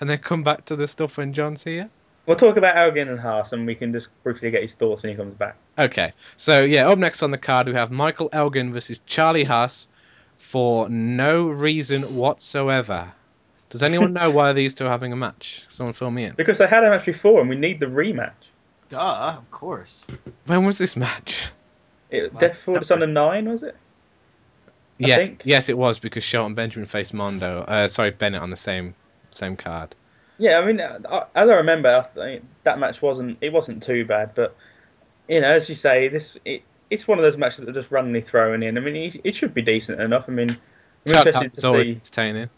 [0.00, 1.88] and then come back to the stuff when John's here?
[2.26, 5.12] We'll talk about Elgin and Haas, and we can just briefly get his thoughts when
[5.12, 5.56] he comes back.
[5.78, 9.86] Okay, so yeah, up next on the card we have Michael Elgin versus Charlie Haas
[10.38, 13.12] for no reason whatsoever.
[13.74, 15.66] Does anyone know why these two are having a match?
[15.68, 16.34] Someone fill me in.
[16.34, 18.30] Because they had a match before, and we need the rematch.
[18.88, 20.06] Duh, of course.
[20.46, 21.48] When was this match?
[22.08, 23.74] It, Last Death Force on the nine, was it?
[25.02, 25.40] I yes, think.
[25.44, 27.62] yes, it was because Shelton Benjamin faced Mondo.
[27.62, 28.94] Uh, sorry, Bennett on the same
[29.30, 29.96] same card.
[30.38, 34.04] Yeah, I mean, uh, as I remember, I think that match wasn't it wasn't too
[34.04, 34.54] bad, but
[35.26, 37.90] you know, as you say, this it, it's one of those matches that are just
[37.90, 38.78] randomly thrown in.
[38.78, 40.26] I mean, it, it should be decent enough.
[40.28, 41.94] I mean, I'm Charlie interested to always see.
[41.94, 42.50] entertaining.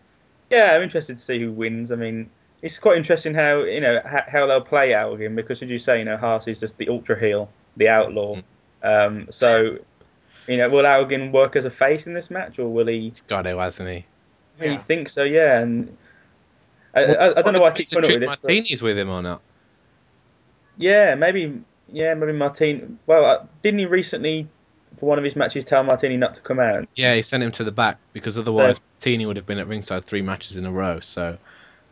[0.51, 1.91] Yeah, I'm interested to see who wins.
[1.93, 2.31] I mean,
[2.63, 5.99] it's quite interesting how you know how, how they'll play Elgin because, as you say,
[5.99, 8.37] you know, Haas is just the ultra heel, the outlaw.
[8.83, 9.79] Um, so,
[10.47, 13.01] you know, will Elgin work as a face in this match, or will he?
[13.09, 14.05] He's got to, hasn't he?
[14.65, 14.79] You Yeah.
[14.83, 15.23] think so?
[15.25, 15.97] Yeah, and
[16.95, 18.37] I, I, I don't know why I keep to putting up treat with this.
[18.37, 19.43] but- martinis with him or not.
[20.79, 21.61] Yeah, maybe.
[21.89, 22.99] Yeah, maybe Martin.
[23.07, 24.49] Well, uh, didn't he recently,
[24.97, 26.89] for one of his matches, tell Martini not to come out?
[26.95, 30.05] Yeah, he sent him to the back because otherwise Martini would have been at ringside
[30.05, 31.01] three matches in a row.
[31.01, 31.37] So,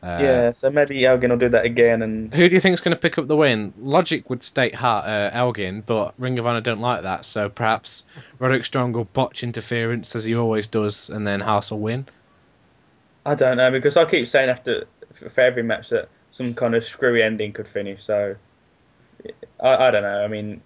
[0.02, 2.02] uh, yeah, so maybe Elgin will do that again.
[2.02, 3.72] And Who do you think is going to pick up the win?
[3.78, 7.24] Logic would state Hart, uh, Elgin, but Ring of Honor don't like that.
[7.24, 8.06] So perhaps
[8.38, 12.06] Roderick Strong will botch interference as he always does, and then Haas will win.
[13.26, 14.86] I don't know because I keep saying after
[15.32, 18.04] for every match that some kind of screwy ending could finish.
[18.04, 18.36] So
[19.60, 20.24] I, I don't know.
[20.24, 20.60] I mean,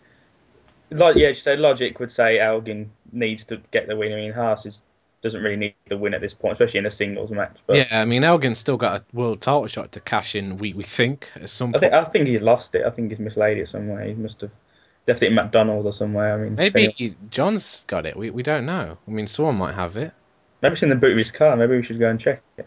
[0.90, 4.12] like yeah, say logic would say Elgin needs to get the win.
[4.12, 4.80] I mean, Haas is,
[5.22, 7.56] doesn't really need the win at this point, especially in a singles match.
[7.66, 10.56] But yeah, I mean Elgin's still got a world title shot to cash in.
[10.58, 11.80] We we think at some I point.
[11.80, 12.84] think I think he lost it.
[12.86, 14.04] I think he's mislaid it somewhere.
[14.04, 14.50] He must have
[15.06, 16.34] left it in McDonald's or somewhere.
[16.34, 17.16] I mean, Maybe anyway.
[17.30, 18.16] John's got it.
[18.16, 18.96] We we don't know.
[19.06, 20.12] I mean, someone might have it.
[20.62, 21.56] maybe it's in the boot of his car.
[21.56, 22.66] Maybe we should go and check it.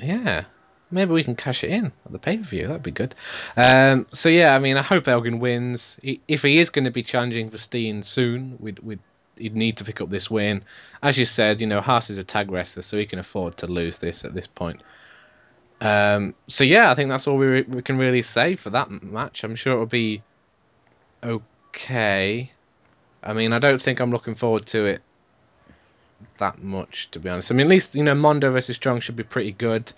[0.00, 0.44] Yeah.
[0.92, 2.66] Maybe we can cash it in at the pay per view.
[2.66, 3.14] That'd be good.
[3.56, 5.98] Um, so yeah, I mean, I hope Elgin wins.
[6.02, 9.00] He, if he is going to be challenging for Steen soon, we'd, we'd
[9.38, 10.62] he'd need to pick up this win.
[11.02, 13.66] As you said, you know, Haas is a tag wrestler, so he can afford to
[13.66, 14.82] lose this at this point.
[15.80, 19.42] Um, so yeah, I think that's all we we can really say for that match.
[19.42, 20.22] I'm sure it'll be
[21.24, 22.52] okay.
[23.22, 25.02] I mean, I don't think I'm looking forward to it
[26.38, 27.50] that much, to be honest.
[27.50, 29.92] I mean, at least you know Mondo versus Strong should be pretty good.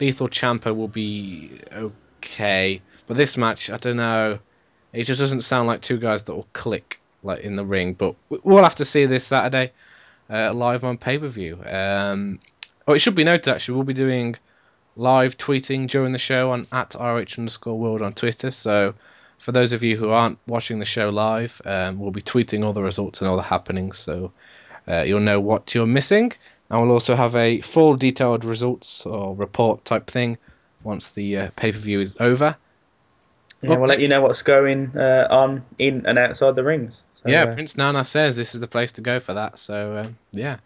[0.00, 4.38] Lethal Ciampa will be okay, but this match, I don't know.
[4.92, 7.94] It just doesn't sound like two guys that will click like in the ring.
[7.94, 9.72] But we- we'll have to see this Saturday
[10.30, 11.58] uh, live on pay per view.
[11.64, 12.40] Um,
[12.88, 14.36] oh, it should be noted actually, we'll be doing
[14.96, 18.50] live tweeting during the show on at rh underscore world on Twitter.
[18.50, 18.94] So
[19.38, 22.72] for those of you who aren't watching the show live, um, we'll be tweeting all
[22.72, 23.98] the results and all the happenings.
[23.98, 24.32] So
[24.88, 26.32] uh, you'll know what you're missing.
[26.70, 30.38] And we'll also have a full detailed results or report type thing
[30.84, 32.56] once the uh, pay per view is over.
[33.62, 37.02] Yeah, we'll let you know what's going uh, on in and outside the rings.
[37.22, 39.58] So, yeah, uh, Prince Nana says this is the place to go for that.
[39.58, 40.58] So um, yeah.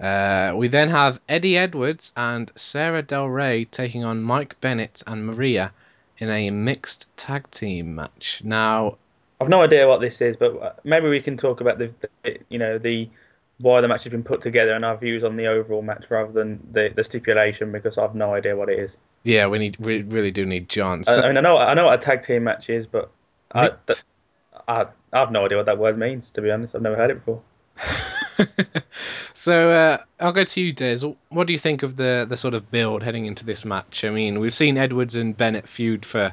[0.00, 5.26] Uh, we then have Eddie Edwards and Sarah Del Rey taking on Mike Bennett and
[5.26, 5.72] Maria
[6.18, 8.40] in a mixed tag team match.
[8.44, 8.98] Now,
[9.40, 11.90] I've no idea what this is, but uh, maybe we can talk about the,
[12.22, 13.08] the you know the
[13.60, 16.32] why the match has been put together and our views on the overall match rather
[16.32, 18.92] than the, the stipulation because I've no idea what it is.
[19.24, 21.00] yeah, we need we really do need John.
[21.00, 23.10] I, So, I mean, I know I know what a tag team match is, but
[23.52, 24.02] I, th-
[24.68, 26.30] I I have no idea what that word means.
[26.32, 27.42] To be honest, I've never heard it before.
[29.34, 31.00] so uh, I'll go to you, Des.
[31.30, 34.04] What do you think of the the sort of build heading into this match?
[34.04, 36.32] I mean, we've seen Edwards and Bennett feud for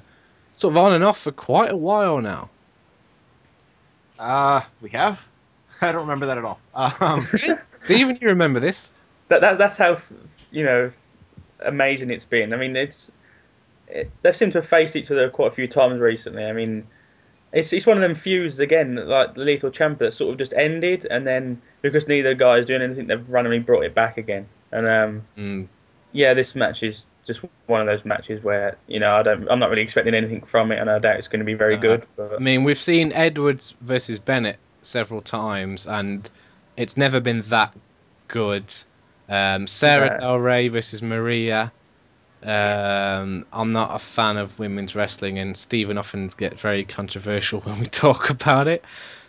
[0.56, 2.50] sort of on and off for quite a while now.
[4.20, 5.22] Uh, we have.
[5.82, 6.60] I don't remember that at all.
[6.74, 7.28] Um,
[7.80, 8.92] Stephen, you remember this?
[9.28, 10.00] That, that that's how
[10.52, 10.92] you know
[11.62, 12.54] amazing it's been.
[12.54, 13.12] I mean, it's
[13.88, 16.44] it, they've seemed to have faced each other quite a few times recently.
[16.46, 16.86] I mean,
[17.52, 20.54] it's it's one of them feuds again, like the Lethal Champ that sort of just
[20.54, 24.48] ended, and then because neither guy is doing anything, they've randomly brought it back again.
[24.72, 25.68] And um, Mm,
[26.12, 29.60] yeah, this match is just one of those matches where you know I don't, I'm
[29.60, 31.80] not really expecting anything from it, and I doubt it's going to be very Uh,
[31.80, 32.04] good.
[32.20, 36.30] I mean, we've seen Edwards versus Bennett several times, and
[36.78, 37.74] it's never been that
[38.28, 38.74] good.
[39.28, 40.20] Um, Sarah No.
[40.20, 41.72] Del Rey versus Maria.
[42.44, 47.80] Um, I'm not a fan of women's wrestling, and Stephen often gets very controversial when
[47.80, 48.84] we talk about it.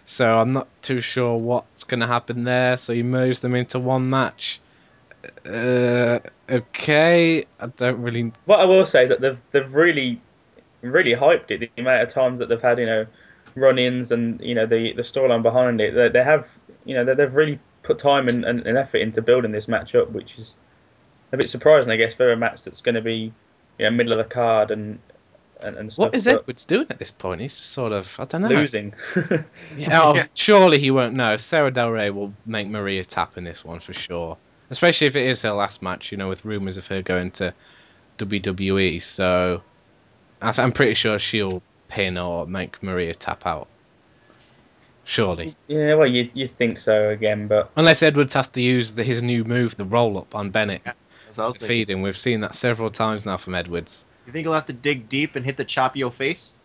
[0.05, 2.77] So I'm not too sure what's going to happen there.
[2.77, 4.61] So you merge them into one match.
[5.45, 8.33] Uh, okay, I don't really.
[8.45, 10.21] What I will say is that they've they've really
[10.83, 11.61] really hyped it.
[11.61, 13.07] The amount of times that they've had, you know,
[13.57, 15.95] run-ins and you know the the storyline behind it.
[15.95, 16.49] They, they have,
[16.85, 19.95] you know, they, they've really put time and, and, and effort into building this match
[19.95, 20.55] up, which is
[21.33, 23.33] a bit surprising, I guess, for a match that's going to be,
[23.79, 24.99] you know, middle of the card and
[25.61, 26.07] and, and stuff.
[26.07, 27.41] What is Edwards doing at this point?
[27.41, 28.49] He's just sort of, I don't know.
[28.49, 28.95] Losing.
[29.77, 31.37] Yeah, oh, surely he won't know.
[31.39, 34.37] Sarah Del Rey will make Maria tap in this one for sure.
[34.69, 37.55] Especially if it is her last match, you know, with rumours of her going to
[38.19, 39.01] WWE.
[39.01, 39.63] So
[40.43, 43.69] I'm pretty sure she'll pin or make Maria tap out.
[45.05, 45.55] Surely.
[45.69, 49.23] yeah, well, you you think so again, but Unless Edwards has to use the, his
[49.23, 52.03] new move, the roll up on Bennett, That's what to feed him.
[52.03, 54.05] We've seen that several times now from Edwards.
[54.27, 56.57] You think he'll have to dig deep and hit the chop your face?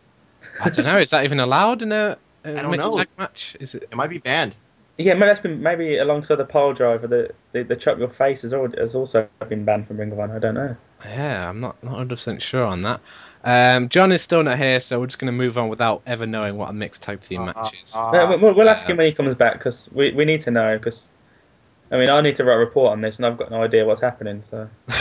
[0.60, 0.98] I don't know.
[0.98, 2.98] Is that even allowed in a, a I don't mixed know.
[2.98, 3.56] tag match?
[3.60, 3.84] Is it?
[3.84, 4.56] It might be banned.
[4.98, 8.42] yeah, maybe that's been maybe alongside the pole driver, the the, the chop your face
[8.42, 10.38] has, already, has also been banned from Ring of Honor.
[10.38, 10.76] I don't know.
[11.06, 13.02] Yeah, I'm not not 100 percent sure on that.
[13.44, 16.28] Um, John is still not here, so we're just going to move on without ever
[16.28, 17.96] knowing what a mixed tag team Uh, match is.
[17.96, 20.42] uh, No, we'll, we'll ask uh, him when he comes back because we, we need
[20.42, 21.08] to know because.
[21.92, 23.84] I mean, I need to write a report on this, and I've got no idea
[23.86, 24.44] what's happening.
[24.50, 24.94] So I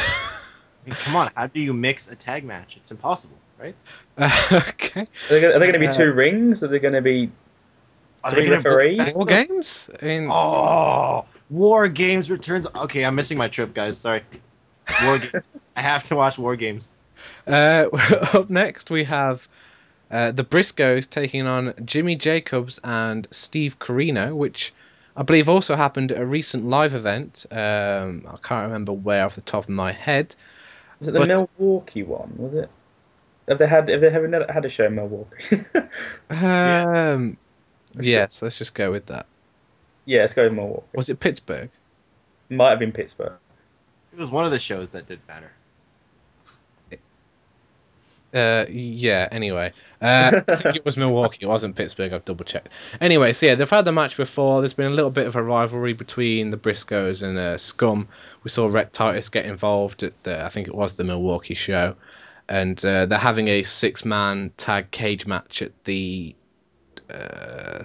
[0.85, 2.77] mean, come on, how do you mix a tag match?
[2.77, 3.77] It's impossible, right?
[4.19, 5.03] okay.
[5.03, 6.65] are there, going to be Uh, two rings?
[6.65, 7.31] Are there going to be
[8.25, 9.15] Are Three gonna referees?
[9.15, 9.89] War games?
[10.03, 12.67] I mean, Oh, War Games returns.
[12.75, 13.97] Okay, I'm missing my trip, guys.
[13.99, 14.23] Sorry.
[15.05, 15.45] War Games.
[15.77, 16.91] I have to watch War Games.
[17.47, 17.87] Uh,
[18.33, 19.49] up next, we have
[20.11, 24.73] uh, the Briscoes taking on Jimmy Jacobs and Steve Corino, which
[25.17, 27.47] I believe also happened at a recent live event.
[27.51, 30.35] Um, I can't remember where off the top of my head.
[30.99, 32.33] Was it the But- Milwaukee one?
[32.37, 32.71] Was it?
[33.49, 33.89] Have they had?
[33.89, 35.65] Have they have they had a show in Milwaukee?
[36.31, 37.37] Um,
[37.99, 39.27] yes, let's just go with that.
[40.05, 40.87] yeah, let's go with Milwaukee.
[40.95, 41.71] Was it Pittsburgh?
[42.49, 43.33] Might have been Pittsburgh.
[44.13, 45.51] It was one of the shows that did matter.
[48.33, 49.29] Uh, yeah.
[49.33, 51.39] Anyway, uh, I think it was Milwaukee.
[51.43, 52.13] It wasn't Pittsburgh.
[52.13, 52.69] I've double checked.
[53.01, 54.61] Anyway, so yeah, they've had the match before.
[54.61, 58.09] There's been a little bit of a rivalry between the Briscoes and uh, Scum.
[58.45, 61.97] We saw Rhett Titus get involved at the, I think it was the Milwaukee show,
[62.49, 66.35] and uh, they're having a six-man tag cage match at the
[67.13, 67.83] uh,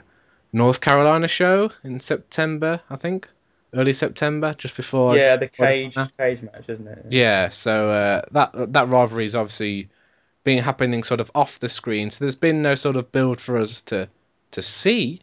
[0.53, 2.81] North Carolina show in September.
[2.89, 3.27] I think
[3.73, 5.17] early September, just before.
[5.17, 7.05] yeah, the cage cage match, isn't it?
[7.09, 9.89] Yeah, so uh, that that rivalry is obviously
[10.45, 12.09] been happening sort of off the screen.
[12.09, 14.07] So there's been no sort of build for us to
[14.51, 15.21] to see,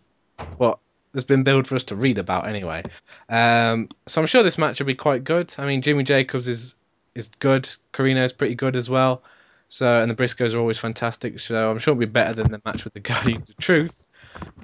[0.59, 0.79] but
[1.13, 2.83] there's been build for us to read about anyway.
[3.31, 5.55] Um, so I'm sure this match will be quite good.
[5.57, 6.75] I mean, Jimmy Jacobs is
[7.15, 7.71] is good.
[7.95, 9.23] Corino's pretty good as well.
[9.69, 11.41] So and the Briscoes are always fantastic.
[11.41, 14.07] So I'm sure it'll be better than the match with the Guardians of Truth.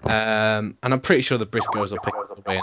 [0.05, 2.61] Um, and I'm pretty sure the Briscoes will pick up the win.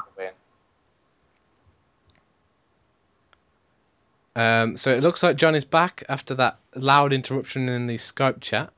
[4.36, 8.42] Um, so it looks like John is back after that loud interruption in the Skype
[8.42, 8.72] chat.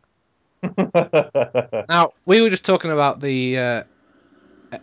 [1.89, 3.83] Now we were just talking about the uh,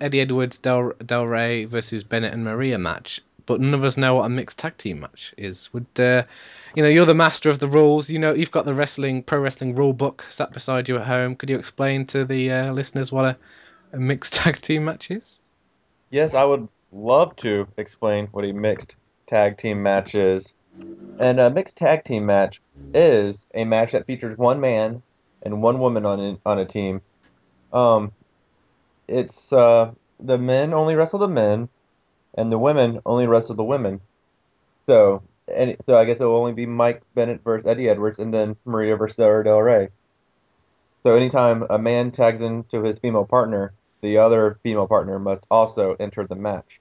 [0.00, 4.16] Eddie Edwards Del Del Rey versus Bennett and Maria match, but none of us know
[4.16, 5.72] what a mixed tag team match is.
[5.72, 6.22] Would uh,
[6.74, 6.88] you know?
[6.88, 8.08] You're the master of the rules.
[8.08, 11.36] You know you've got the wrestling pro wrestling rule book sat beside you at home.
[11.36, 13.36] Could you explain to the uh, listeners what a,
[13.92, 15.40] a mixed tag team match is?
[16.10, 18.96] Yes, I would love to explain what a mixed
[19.26, 20.52] tag team match is.
[21.18, 22.60] And a mixed tag team match
[22.92, 25.02] is a match that features one man
[25.42, 27.02] and one woman on a, on a team.
[27.72, 28.12] Um,
[29.06, 31.68] it's uh, the men only wrestle the men,
[32.36, 34.00] and the women only wrestle the women.
[34.86, 35.22] So,
[35.54, 38.56] and so I guess it will only be Mike Bennett versus Eddie Edwards, and then
[38.64, 39.88] Maria versus Sarah Del Rey.
[41.02, 45.96] So anytime a man tags into his female partner, the other female partner must also
[46.00, 46.80] enter the match.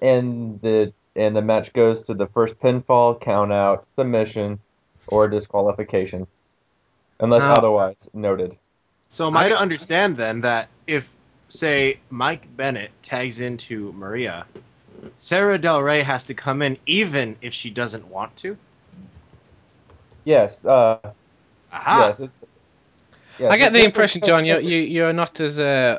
[0.00, 4.60] And the and the match goes to the first pinfall, count out, submission,
[5.08, 6.26] or disqualification.
[7.18, 8.56] Unless Now- otherwise noted.
[9.08, 11.08] So am I to understand then that if,
[11.48, 14.46] say, Mike Bennett tags into Maria,
[15.16, 18.56] Sarah Del Rey has to come in even if she doesn't want to?
[20.24, 20.98] Yes, uh,
[21.72, 22.06] Aha!
[22.06, 22.20] yes.
[22.20, 22.48] it's-
[23.38, 25.98] yes, I get the impression, John, you're you, you're not as uh,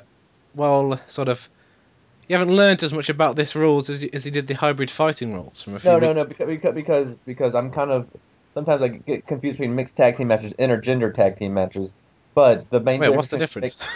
[0.56, 1.50] well sort of.
[2.28, 4.90] You haven't learned as much about this rules as you, as you did the hybrid
[4.90, 6.02] fighting rules from a few years.
[6.02, 8.08] No, no, weeks no, because, because because because I'm kind of
[8.54, 11.94] sometimes I get confused between mixed tag team matches, and intergender tag team matches.
[12.34, 13.80] But the main Wait, what's the difference?
[13.80, 13.88] mixed-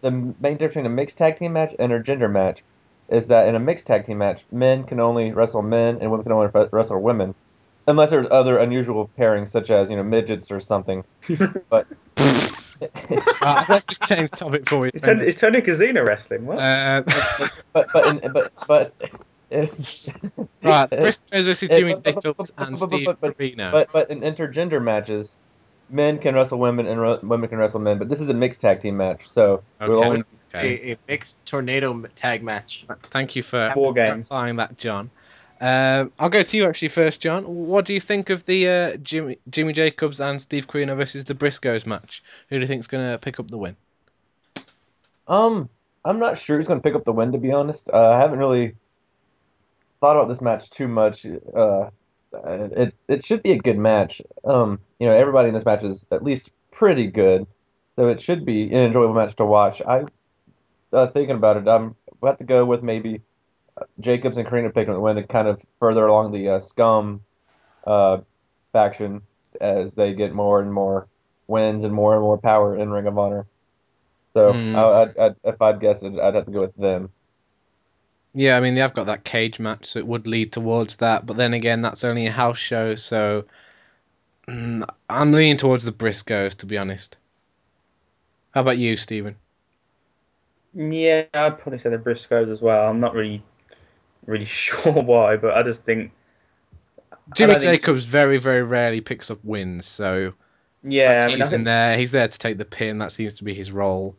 [0.00, 2.62] the main difference between a mixed tag team match and a gender match
[3.08, 6.24] is that in a mixed tag team match, men can only wrestle men and women
[6.24, 7.34] can only wrestle women,
[7.86, 11.04] unless there's other unusual pairings such as you know midgets or something.
[11.70, 11.86] but
[13.42, 14.92] Uh, let's just change topic for you.
[14.94, 16.46] It's, Tony, it's Tony Casino wrestling.
[16.46, 16.58] What?
[16.58, 17.02] Uh,
[17.72, 18.94] but but in, but but.
[19.00, 19.10] if-
[20.62, 23.72] right, Briscoes versus Eh, Jimmy but- but- Jacobs and but- Steve but- but- Corino.
[23.72, 25.38] But but in intergender matches,
[25.90, 27.98] men can wrestle women and ro- women can wrestle men.
[27.98, 30.08] But this is a mixed tag team match, so we'll Okay.
[30.08, 30.24] only
[30.54, 30.90] Okay.
[30.90, 32.84] A, a mixed tornado tag match.
[33.04, 34.28] Thank you for Four games.
[34.28, 35.10] clarifying that, John.
[35.60, 37.44] Um, I'll go to you actually first, John.
[37.44, 41.34] What do you think of the uh, Jimmy Jimmy Jacobs and Steve Corino versus the
[41.34, 42.22] Briscoes match?
[42.48, 43.76] Who do you think's going to pick up the win?
[45.26, 45.68] Um,
[46.04, 47.32] I'm not sure who's going to pick up the win.
[47.32, 48.74] To be honest, uh, I haven't really
[50.00, 51.26] thought about this match too much.
[51.26, 51.90] Uh,
[52.32, 54.22] it it should be a good match.
[54.44, 57.46] Um, you know, everybody in this match is at least pretty good,
[57.96, 59.82] so it should be an enjoyable match to watch.
[59.82, 60.04] I
[60.92, 63.22] uh, thinking about it, I'm about to go with maybe
[64.00, 67.22] Jacobs and Corino picking up the win to kind of further along the uh, scum
[67.86, 68.18] uh,
[68.72, 69.22] faction
[69.60, 71.08] as they get more and more
[71.48, 73.46] wins and more and more power in Ring of Honor.
[74.34, 74.74] So Hmm.
[74.74, 77.10] I, I'd, I'd, if I'd guess it, I'd have to go with them.
[78.32, 81.26] Yeah, I mean they have got that cage match, so it would lead towards that.
[81.26, 83.44] But then again, that's only a house show, so
[84.48, 87.16] mm, I'm leaning towards the Briscoes, to be honest.
[88.50, 89.36] How about you, Stephen?
[90.74, 92.88] Yeah, I'd probably say the Briscoes as well.
[92.88, 93.42] I'm not really,
[94.28, 96.12] really sure why, but I just think.
[97.34, 100.32] Jimmy think- Jacobs very, very rarely picks up wins, so
[100.82, 101.96] Yeah, I he's mean, I in there.
[101.96, 102.98] He's there to take the pin.
[102.98, 104.14] That seems to be his role.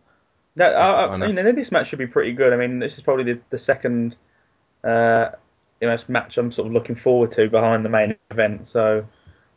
[0.56, 1.28] that, I, I, not?
[1.28, 2.54] you know, this match should be pretty good.
[2.54, 4.16] I mean, this is probably the, the second,
[4.84, 5.30] uh,
[5.82, 8.68] you know, match I'm sort of looking forward to behind the main event.
[8.68, 9.06] So,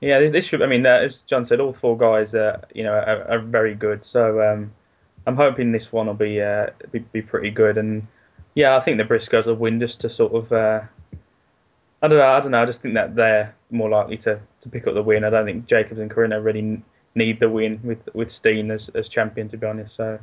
[0.01, 0.63] yeah, this- this should.
[0.63, 3.75] I mean, uh, as John said, all four guys, uh, you know, are, are very
[3.75, 4.03] good.
[4.05, 4.73] So, um,
[5.27, 7.77] I'm hoping this one will be, uh, be be pretty good.
[7.77, 8.07] And
[8.55, 10.53] yeah, I think the Briscoes will win just to sort of.
[10.53, 10.83] Uh,
[12.03, 12.27] I don't know.
[12.27, 12.63] I don't know.
[12.63, 15.25] I just think that they're more likely to, to pick up the win.
[15.25, 16.83] I don't think Jacobs and Corino really
[17.15, 19.97] need the win with with Steen as, as champion, to be honest.
[19.97, 20.19] So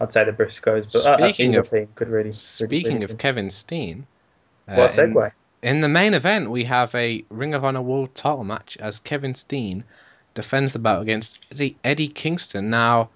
[0.00, 0.92] I'd say the Briscoes.
[0.92, 2.32] But uh, Speaking either of- team could really.
[2.32, 4.06] Speaking really of Kevin Steen,
[4.68, 5.32] uh, what a in- segue.
[5.60, 9.34] In the main event, we have a Ring of Honor World Title match as Kevin
[9.34, 9.82] Steen
[10.34, 12.70] defends the bout against Eddie, Eddie Kingston.
[12.70, 13.08] Now,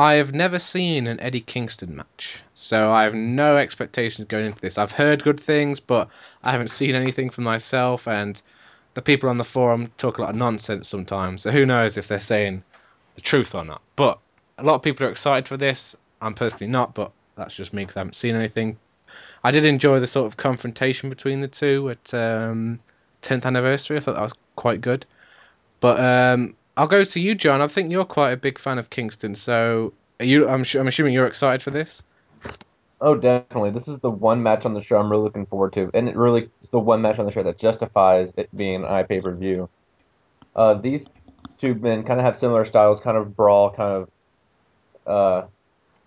[0.00, 4.60] I have never seen an Eddie Kingston match, so I have no expectations going into
[4.62, 4.78] this.
[4.78, 6.08] I've heard good things, but
[6.42, 8.40] I haven't seen anything for myself, and
[8.94, 11.42] the people on the forum talk a lot of nonsense sometimes.
[11.42, 12.62] So who knows if they're saying
[13.14, 13.82] the truth or not?
[13.94, 14.18] But
[14.56, 15.94] a lot of people are excited for this.
[16.22, 18.78] I'm personally not, but that's just me because I haven't seen anything.
[19.44, 22.80] I did enjoy the sort of confrontation between the two at um,
[23.20, 23.98] 10th anniversary.
[23.98, 25.04] I thought that was quite good.
[25.80, 27.60] But um, I'll go to you, John.
[27.60, 30.48] I think you're quite a big fan of Kingston, so are you.
[30.48, 32.02] I'm, I'm assuming you're excited for this.
[33.00, 33.70] Oh, definitely.
[33.70, 36.16] This is the one match on the show I'm really looking forward to, and it
[36.16, 39.20] really is the one match on the show that justifies it being an eye pay
[39.20, 39.68] per view.
[40.54, 41.08] Uh, these
[41.58, 44.10] two men kind of have similar styles, kind of brawl, kind of,
[45.06, 45.46] uh,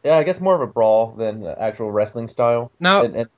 [0.04, 2.72] yeah, I guess more of a brawl than actual wrestling style.
[2.80, 3.30] Now, And, and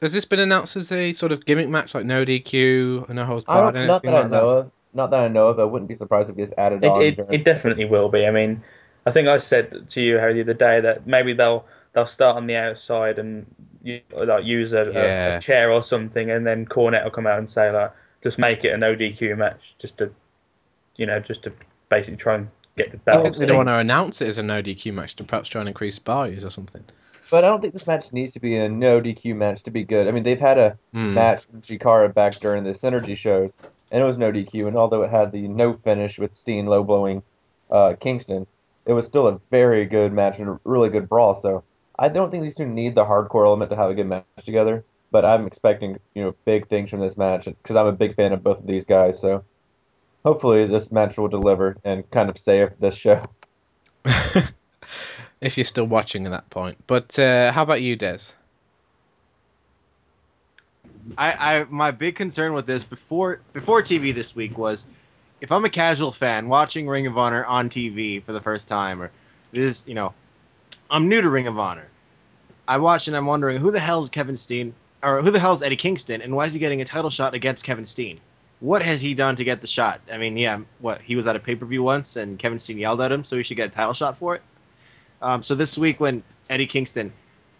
[0.00, 3.44] has this been announced as a sort of gimmick match, like no DQ, no holds
[3.48, 5.58] I barred, don't, not anything that I like know of, not that I know of.
[5.58, 7.02] I wouldn't be surprised if it's added It, on.
[7.02, 8.26] it, it definitely will be.
[8.26, 8.62] I mean,
[9.06, 12.36] I think I said to you Harry the other day that maybe they'll they'll start
[12.36, 13.46] on the outside and
[13.82, 15.36] you, like use a, a- Yeah.
[15.36, 18.64] a, chair or something, and then Cornette will come out and say like, just make
[18.64, 20.10] it an ODQ match, just to,
[20.96, 21.52] you know, just to
[21.90, 23.22] basically try and get the I belt.
[23.24, 25.60] think they don't want to announce it as a no DQ match to perhaps try
[25.60, 26.84] and increase values or something.
[27.30, 29.84] But I don't think this match needs to be a no DQ match to be
[29.84, 30.06] good.
[30.06, 31.14] I mean, they've had a Hmm.
[31.14, 33.52] match with Chikara back during the Synergy shows,
[33.92, 34.66] and it was no DQ.
[34.66, 37.22] And although it had the no finish with Steen low blowing
[37.70, 38.46] uh, Kingston,
[38.86, 41.34] it was still a very good match and a really good brawl.
[41.34, 41.62] So
[41.98, 44.84] I don't think these two need the hardcore element to have a good match together.
[45.12, 48.32] But I'm expecting you know big things from this match because I'm a big fan
[48.32, 49.20] of both of these guys.
[49.20, 49.44] So
[50.24, 53.22] hopefully this match will deliver and kind of save this show.
[55.42, 56.78] if you're still watching at that point.
[56.86, 58.32] But uh, how about you, Des?
[61.18, 64.86] I, I my big concern with this before before TV this week was
[65.40, 69.02] if I'm a casual fan watching Ring of Honor on TV for the first time
[69.02, 69.10] or
[69.52, 70.14] this you know
[70.90, 71.88] I'm new to Ring of Honor.
[72.68, 75.52] I watch and I'm wondering who the hell is Kevin Steen or who the hell
[75.52, 78.20] is Eddie Kingston and why is he getting a title shot against Kevin Steen?
[78.60, 80.00] What has he done to get the shot?
[80.12, 82.78] I mean, yeah, what he was at a pay per view once and Kevin Steen
[82.78, 84.42] yelled at him, so he should get a title shot for it.
[85.20, 87.12] Um, so this week when Eddie Kingston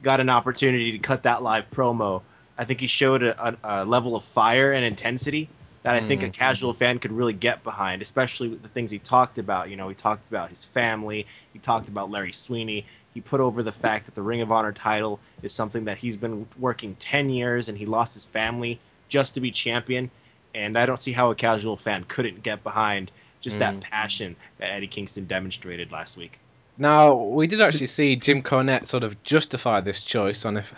[0.02, 2.22] got an opportunity to cut that live promo,
[2.58, 5.48] I think he showed a, a, a level of fire and intensity
[5.82, 6.32] that I think a Mhm.
[6.32, 9.68] casual fan could really get behind, especially with the things he talked about.
[9.70, 13.62] You know, he talked about his family, he talked about Larry Sweeney, he put over
[13.62, 17.30] the fact that the Ring of Honor title is something that he's been working 10
[17.30, 18.78] years and he lost his family
[19.08, 20.10] just to be champion.
[20.54, 23.80] And I don't see how a casual fan couldn't get behind just that Mm.
[23.80, 26.38] passion that Eddie Kingston demonstrated last week.
[26.76, 30.74] Now, we did actually see Jim Cornette sort of justify this choice on a f-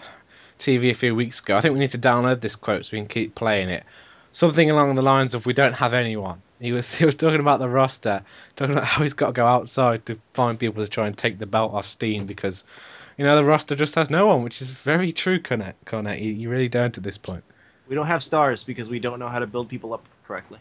[0.64, 1.56] TV a few weeks ago.
[1.56, 3.84] I think we need to download this quote so we can keep playing it.
[4.32, 7.60] Something along the lines of "We don't have anyone." He was he was talking about
[7.60, 8.22] the roster,
[8.56, 11.38] talking about how he's got to go outside to find people to try and take
[11.38, 12.64] the belt off Steen because,
[13.16, 15.74] you know, the roster just has no one, which is very true, Cornette.
[15.84, 17.44] Cornette, you, you really don't at this point.
[17.88, 20.58] We don't have stars because we don't know how to build people up correctly.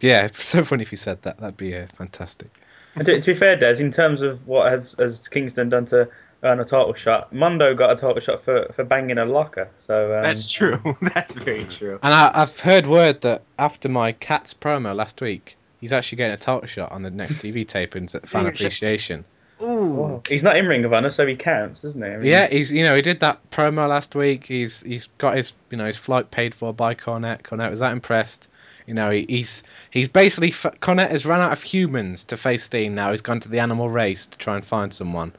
[0.00, 1.38] Yeah, it's so funny if you said that.
[1.38, 2.50] That'd be uh, fantastic.
[2.94, 6.08] And to, to be fair, Des, in terms of what has, has Kingston done to
[6.46, 9.68] earn a title shot, Mondo got a title shot for, for banging a locker.
[9.80, 10.96] So um, That's true.
[11.14, 11.98] That's very true.
[12.02, 16.34] And I, I've heard word that after my Cats promo last week, he's actually getting
[16.34, 19.24] a title shot on the next TV tapings at Fan Appreciation.
[19.62, 20.20] Ooh.
[20.28, 22.08] He's not in Ring of Honor, so he counts, isn't he?
[22.10, 24.44] I mean, Yeah, he's you know he did that promo last week.
[24.44, 27.42] He's he's got his you know his flight paid for by Cornette.
[27.42, 28.48] Cornette was that impressed.
[28.86, 32.64] You know he, he's he's basically f- Cornette has run out of humans to face
[32.64, 32.94] Steen.
[32.94, 35.32] Now he's gone to the animal race to try and find someone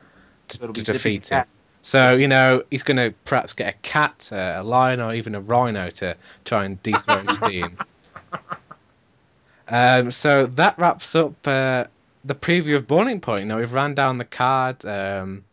[0.49, 1.45] to, So it'll to be Zippy defeat him.
[1.81, 5.35] So you know he's going to perhaps get a cat, uh, a lion, or even
[5.35, 7.77] a rhino to try and dethrone Steen.
[9.69, 11.85] Um, so that wraps up uh,
[12.25, 13.45] the preview of Boiling Point.
[13.45, 14.85] Now we've ran down the card.
[14.85, 15.43] Um,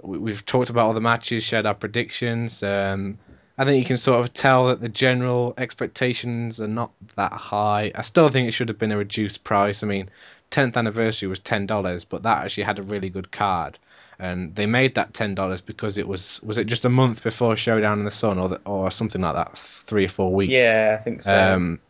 [0.00, 2.62] we, we've talked about all the matches, shared our predictions.
[2.62, 3.18] Um,
[3.56, 7.92] I think you can sort of tell that the general expectations are not that high.
[7.94, 9.82] I still think it should have been a reduced price.
[9.82, 10.08] I mean,
[10.52, 13.78] 10th anniversary was ten dollars, but that actually had a really good card,
[14.18, 17.56] and they made that ten dollars because it was was it just a month before
[17.56, 20.52] Showdown in the Sun or the, or something like that, three or four weeks.
[20.52, 21.54] Yeah, I think so.
[21.54, 21.80] Um,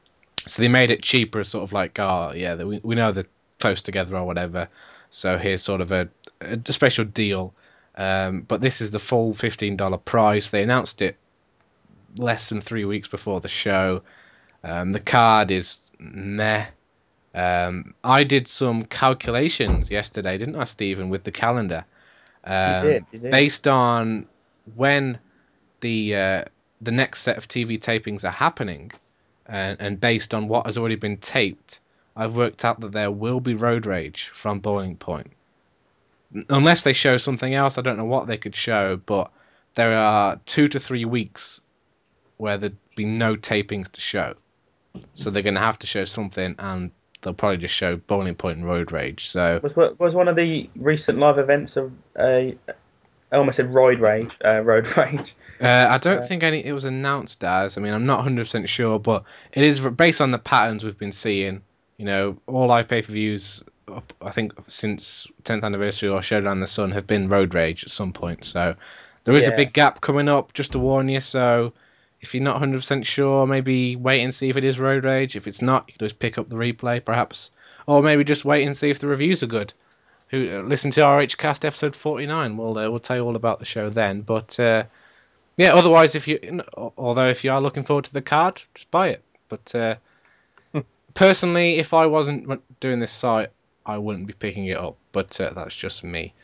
[0.46, 3.24] so they made it cheaper, sort of like, oh yeah, we we know they're
[3.58, 4.68] close together or whatever.
[5.10, 6.08] So here's sort of a,
[6.40, 7.52] a special deal.
[7.96, 10.50] Um, but this is the full fifteen dollar price.
[10.50, 11.16] They announced it
[12.16, 14.02] less than three weeks before the show.
[14.64, 16.66] Um, the card is meh.
[17.34, 21.84] Um, I did some calculations yesterday, didn't I, Stephen, with the calendar,
[22.44, 23.30] um, did, you did.
[23.30, 24.26] based on
[24.74, 25.18] when
[25.80, 26.44] the uh,
[26.80, 28.90] the next set of TV tapings are happening,
[29.46, 31.80] and, and based on what has already been taped,
[32.16, 35.30] I've worked out that there will be road rage from Boiling Point.
[36.48, 39.30] Unless they show something else, I don't know what they could show, but
[39.74, 41.60] there are two to three weeks
[42.36, 44.34] where there'd be no tapings to show.
[45.14, 46.90] So they're going to have to show something, and
[47.22, 49.28] they'll probably just show Boiling Point and Road Rage.
[49.28, 52.56] So Was was one of the recent live events of a?
[53.32, 55.34] I almost said Roid Rage, uh, Road Rage.
[55.58, 57.78] Uh, I don't Uh, think any it was announced as.
[57.78, 60.98] I mean, I'm not 100 percent sure, but it is based on the patterns we've
[60.98, 61.62] been seeing.
[61.96, 63.62] You know, all live pay per views,
[64.20, 68.12] I think since 10th anniversary or Showdown the Sun have been Road Rage at some
[68.12, 68.44] point.
[68.44, 68.74] So
[69.24, 70.52] there is a big gap coming up.
[70.52, 71.20] Just to warn you.
[71.20, 71.72] So
[72.22, 75.36] if you're not 100 percent sure, maybe wait and see if it is Road Rage.
[75.36, 77.50] If it's not, you can just pick up the replay, perhaps,
[77.86, 79.74] or maybe just wait and see if the reviews are good.
[80.28, 82.56] Who uh, listen to RH Cast episode 49?
[82.56, 84.22] We'll uh, we'll tell you all about the show then.
[84.22, 84.84] But uh,
[85.56, 86.62] yeah, otherwise, if you,
[86.96, 89.22] although if you are looking forward to the card, just buy it.
[89.48, 89.96] But uh,
[91.14, 93.50] personally, if I wasn't doing this site,
[93.84, 94.96] I wouldn't be picking it up.
[95.10, 96.34] But uh, that's just me.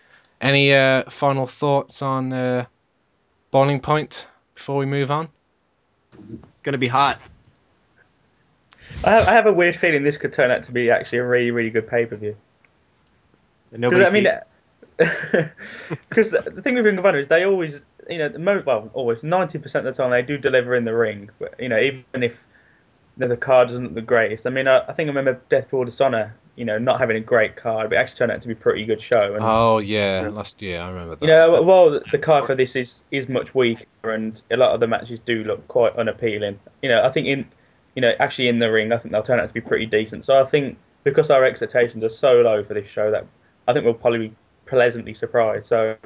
[0.41, 2.67] Any uh, final thoughts on uh,
[3.51, 5.29] Boiling Point before we move on?
[6.53, 7.21] It's gonna be hot.
[9.05, 11.27] I have, I have a weird feeling this could turn out to be actually a
[11.27, 12.37] really, really good pay per view.
[13.71, 15.51] Nobody Because I mean,
[16.09, 18.91] because the thing with Ring of Honor is they always, you know, the mo- well,
[18.95, 21.31] always ninety percent of the time they do deliver in the ring.
[21.39, 22.39] But you know, even if you
[23.19, 24.47] know, the card isn't the greatest.
[24.47, 27.21] I mean, I, I think I remember Death Before Dishonor, you know, not having a
[27.21, 29.35] great card, but it actually turned out to be a pretty good show.
[29.35, 31.23] And Oh yeah, last year I remember that.
[31.25, 34.81] you know, the- the card for this is is much weaker, and a lot of
[34.81, 36.59] the matches do look quite unappealing.
[36.83, 37.47] You know, I think in,
[37.95, 40.25] you know, actually in the ring, I think they'll turn out to be pretty decent.
[40.25, 43.25] So I think because our expectations are so low for this show, that
[43.69, 44.35] I think we'll probably be
[44.67, 45.67] pleasantly surprised.
[45.67, 45.97] So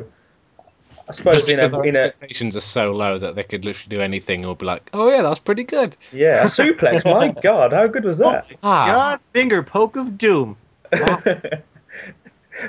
[1.08, 3.64] I suppose Just in because our in a expectations are so low that they could
[3.64, 7.04] literally do anything, and we'll be like, "Oh yeah, that's pretty good." yeah a suplex.
[7.04, 8.46] my God, how good was that?
[8.62, 10.56] Ah, God, finger poke of doom.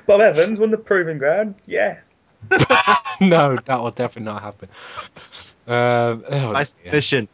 [0.07, 1.55] Bob Evans won the proving ground.
[1.67, 2.25] Yes.
[3.21, 4.69] no, that will definitely not happen.
[5.67, 6.63] Um, oh, By dear.
[6.63, 7.27] submission.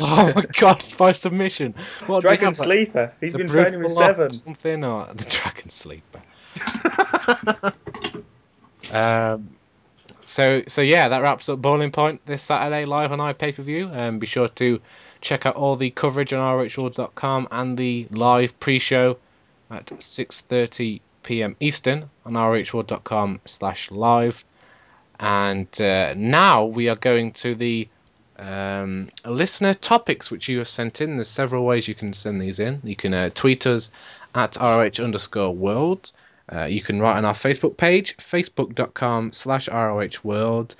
[0.00, 1.74] oh my god, by submission.
[2.06, 3.12] What do we Dragon have, like, Sleeper.
[3.20, 4.28] He's the been training with seven.
[4.28, 6.22] or something, or the Dragon Sleeper.
[8.92, 9.48] um,
[10.26, 13.90] so so yeah, that wraps up Boiling Point this Saturday live on iPay per view.
[13.92, 14.80] Um, be sure to
[15.20, 19.16] check out all the coverage on rhworld.com and the live pre-show
[19.70, 21.56] at 6:30 p.m.
[21.60, 24.44] Eastern on rhworld.com slash live.
[25.18, 27.88] And uh, now we are going to the
[28.38, 31.16] um, listener topics which you have sent in.
[31.16, 32.80] There's several ways you can send these in.
[32.84, 33.90] You can uh, tweet us
[34.34, 36.12] at rh underscore world.
[36.52, 40.74] Uh, you can write on our Facebook page, facebook.com slash rohworld.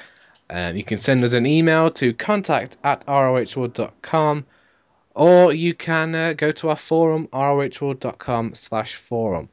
[0.49, 4.47] Um, you can send us an email to contact at rohworld.com
[5.17, 9.49] or you can uh, go to our forum, rohworld.com slash forum.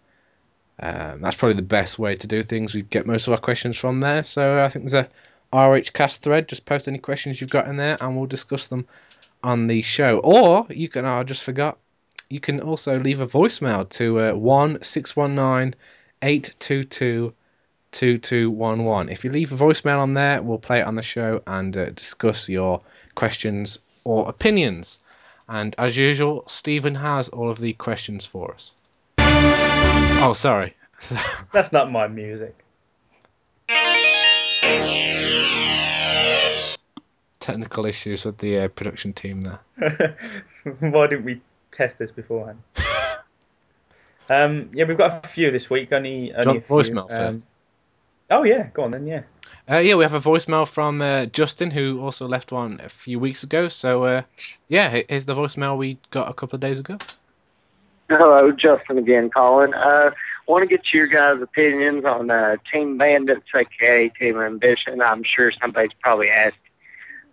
[0.80, 2.76] Um, that's probably the best way to do things.
[2.76, 4.24] We get most of our questions from there.
[4.24, 5.10] So I think there's a
[5.54, 6.50] ROH cast thread.
[6.50, 8.86] Just post any questions you've got in there and we'll discuss them
[9.44, 10.18] on the show.
[10.18, 11.78] Or you can, oh, I just forgot,
[12.30, 15.76] you can also leave a voicemail to uh, 1 619
[16.24, 17.34] 822
[17.92, 19.10] 2211.
[19.10, 21.92] If you leave a voicemail on there, we'll play it on the show and uh,
[21.92, 22.82] discuss your
[23.14, 25.00] questions or opinions.
[25.48, 28.76] And as usual, Stephen has all of the questions for us.
[29.20, 30.76] Oh, sorry.
[31.52, 32.56] That's not my music.
[37.40, 40.18] Technical issues with the uh, production team there.
[40.80, 42.60] Why didn't we test this beforehand?
[44.30, 45.92] Um, yeah, we've got a few this week.
[45.92, 46.76] Only, only Do you a want few.
[46.96, 47.50] voicemail Um, first?
[48.32, 49.06] oh yeah, go on then.
[49.08, 49.22] Yeah.
[49.70, 53.18] Uh, yeah, we have a voicemail from uh, Justin, who also left one a few
[53.18, 53.70] weeks ago.
[53.70, 54.22] So, uh,
[54.68, 56.98] yeah, here's the voicemail we got a couple of days ago.
[58.10, 59.74] Hello, Justin again Colin.
[59.74, 60.12] Uh,
[60.48, 65.02] want to get your guys' opinions on uh, Team Bandits, aka Team Ambition.
[65.02, 66.58] I'm sure somebody's probably asked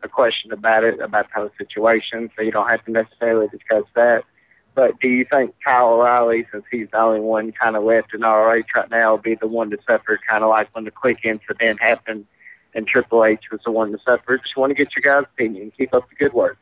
[0.03, 3.84] a question about it, about the whole situation, so you don't have to necessarily discuss
[3.95, 4.24] that.
[4.81, 8.22] But do you think Kyle O'Reilly, since he's the only one kind of left in
[8.22, 11.22] ROH right now, will be the one to suffer, kind of like when the Kliq
[11.22, 12.24] incident happened
[12.74, 14.39] and Triple H was the one to suffer?
[14.39, 15.70] Just want to get your guys' opinion.
[15.76, 16.57] Keep up the good work.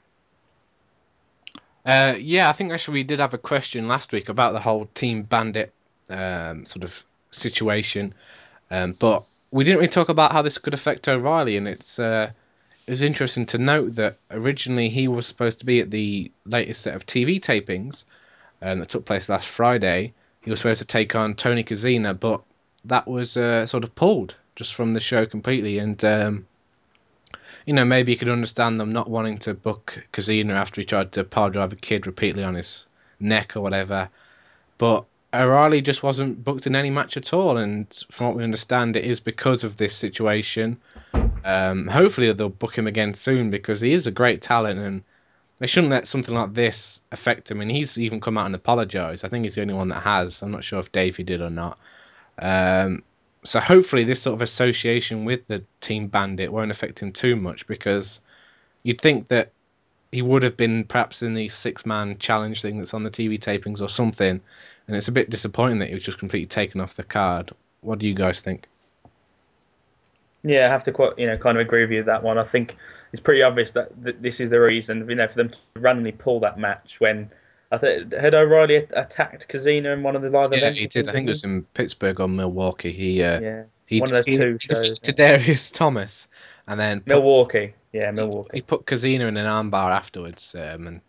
[1.87, 4.87] Uh, yeah, I think actually we did have a question last week about the whole
[4.95, 5.73] Team Bandit
[6.11, 8.15] um, sort of situation,
[8.69, 12.33] um, but we didn't really talk about how this could affect O'Reilly, and it's uh,
[12.89, 16.81] it was interesting to note that originally he was supposed to be at the latest
[16.81, 18.05] set of TV tapings
[18.63, 20.15] um, that took place last Friday.
[20.41, 22.43] He was supposed to take on Tony Kozina, but
[22.87, 26.47] that was uh, sort of pulled just from the show completely, and um,
[27.67, 31.13] you know, maybe you could understand them not wanting to book Kozina after he tried
[31.13, 32.87] to power drive a kid repeatedly on his
[33.21, 34.09] neck or whatever.
[34.79, 35.05] But
[35.35, 39.05] O'Reilly just wasn't booked in any match at all, and from what we understand, it
[39.05, 40.81] is because of this situation.
[41.45, 45.03] Um, hopefully, they'll book him again soon because he is a great talent, and
[45.59, 47.61] they shouldn't let something like this affect him.
[47.61, 49.25] And he's even come out and apologised.
[49.25, 50.43] I think he's the only one that has.
[50.43, 51.79] I'm not sure if Davey did or not.
[52.39, 53.03] Um,
[53.43, 57.67] so hopefully this sort of association with the team bandit won't affect him too much
[57.67, 58.21] because
[58.83, 59.53] you'd think that
[60.11, 63.39] he would have been perhaps in the six man challenge thing that's on the TV
[63.39, 64.41] tapings or something
[64.89, 67.51] and it's a bit disappointing that he was just completely taken off the card.
[67.83, 68.67] What do you guys think?
[70.43, 72.39] Yeah, I have to quite, you know, kind of agree with you with that one.
[72.39, 72.77] I think
[73.13, 76.13] it's pretty obvious that th- this is the reason, you know, for them to randomly
[76.13, 77.31] pull that match when
[77.71, 80.79] I think had O'Reilly attacked Kozina in one of the live Yeah, events.
[80.79, 81.09] he did.
[81.09, 82.93] I think it was in Pittsburgh or Milwaukee.
[82.93, 84.99] He uh, Yeah, he one of those two he shows.
[85.01, 86.29] defeated Darius Thomas
[86.67, 87.75] and then put, Milwaukee.
[87.93, 88.51] Yeah, Milwaukee.
[88.55, 91.01] he put Kozina in an armbar afterwards, um, and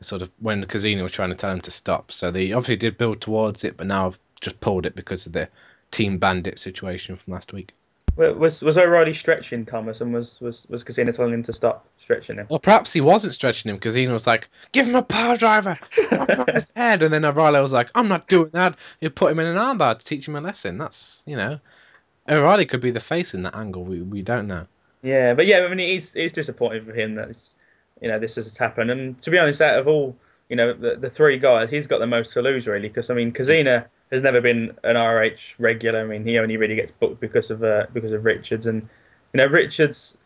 [0.00, 2.12] sort of when Kozina was trying to tell him to stop.
[2.12, 5.32] So they obviously did build towards it, but now have just pulled it because of
[5.32, 5.48] the
[5.90, 7.72] Team Bandit situation from last week.
[8.16, 12.36] Was was O'Reilly stretching Thomas and was was was Kozina telling him to stop stretching
[12.36, 12.46] him?
[12.48, 13.78] Or perhaps he wasn't stretching him.
[13.78, 15.78] Kozina was like, "Give him a power driver,
[16.18, 19.38] on his head," and then O'Reilly was like, "I'm not doing that." He put him
[19.38, 20.78] in an armbar to teach him a lesson.
[20.78, 21.60] That's you know,
[22.28, 23.84] O'Reilly could be the face in that angle.
[23.84, 24.66] We we don't know.
[25.02, 27.54] Yeah, but yeah, I mean, it's it's disappointing for him that it's,
[28.00, 28.90] you know this has happened.
[28.90, 30.16] And to be honest, out of all
[30.48, 32.88] you know the, the three guys, he's got the most to lose really.
[32.88, 36.00] Because I mean, Kozina has never been an RH regular.
[36.00, 38.66] I mean, he only really gets booked because of uh, because of Richards.
[38.66, 38.82] And
[39.32, 40.16] you know, Richards,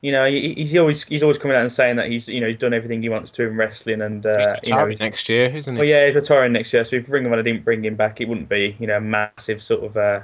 [0.00, 2.48] you know, he, he's always he's always coming out and saying that he's you know
[2.48, 4.00] he's done everything he wants to in wrestling.
[4.02, 5.80] And uh, He's you know, next year, isn't he?
[5.80, 6.84] well, yeah, he's retiring next year.
[6.84, 9.00] So if Ring of Honor didn't bring him back, it wouldn't be you know a
[9.00, 10.20] massive sort of uh,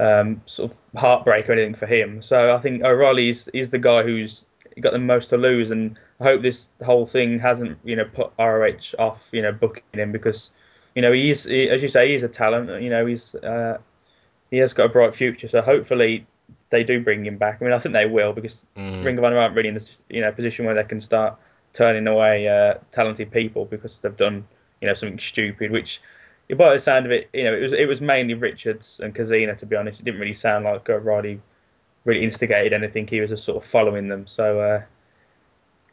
[0.00, 2.22] um, sort of heartbreak or anything for him.
[2.22, 4.44] So I think O'Reilly is, is the guy who's
[4.80, 8.32] got the most to lose, and I hope this whole thing hasn't you know put
[8.38, 10.50] ROH off you know booking him because
[10.94, 12.82] you know he is he, as you say he's a talent.
[12.82, 13.78] You know he's uh,
[14.50, 15.48] he has got a bright future.
[15.48, 16.26] So hopefully
[16.70, 17.58] they do bring him back.
[17.60, 19.04] I mean I think they will because Mm.
[19.04, 21.36] Ring of Honor aren't really in this you know position where they can start
[21.72, 24.46] turning away uh, talented people because they've done
[24.80, 25.70] you know something stupid.
[25.70, 26.00] Which,
[26.56, 29.56] by the sound of it, you know it was it was mainly Richards and Kozina.
[29.58, 31.40] To be honest, it didn't really sound like O'Reilly
[32.04, 33.06] really instigated anything.
[33.06, 34.26] He was just sort of following them.
[34.26, 34.82] So uh,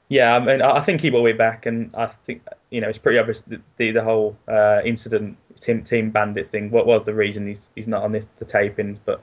[0.10, 2.97] yeah, I mean I think he will be back, and I think you know it's
[2.97, 6.72] pretty obvious that the the whole uh, incident team team bandit thing.
[6.72, 9.22] What was the reason he's he's not on the, the tapings, but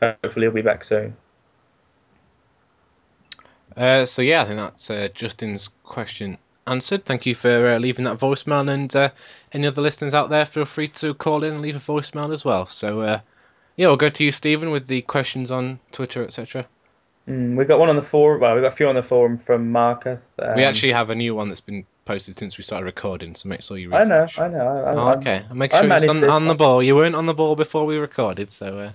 [0.00, 1.16] hopefully he'll be back soon.
[3.76, 7.04] Uh, so yeah, I think that's uh, Justin's question answered.
[7.04, 9.10] Thank you for uh, leaving that voicemail, and uh,
[9.52, 12.44] any other listeners out there, feel free to call in and leave a voicemail as
[12.44, 12.66] well.
[12.66, 13.20] So,
[13.80, 16.66] yeah, we'll go to you, Stephen, with the questions on Twitter, etc.
[17.26, 18.42] Mm, we've got one on the forum.
[18.42, 20.20] Well, we've got a few on the forum from Marcus.
[20.38, 23.48] Um, we actually have a new one that's been posted since we started recording, so
[23.48, 24.26] make sure you I know.
[24.36, 24.66] I know.
[24.66, 26.82] I, Oh, I, okay, make sure you're on, on the ball.
[26.82, 28.92] You weren't on the ball before we recorded, so uh,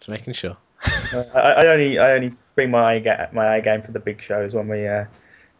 [0.00, 0.56] just making sure.
[1.34, 4.54] I, I only I only bring my eye my eye game for the big shows
[4.54, 5.04] when we uh,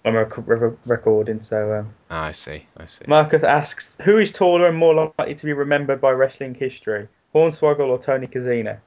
[0.01, 1.43] when we're rec- re- recording.
[1.43, 3.05] So um, Ah, I see, I see.
[3.07, 7.89] Marcus asks, who is taller and more likely to be remembered by wrestling history, Hornswoggle
[7.89, 8.79] or Tony Kozina?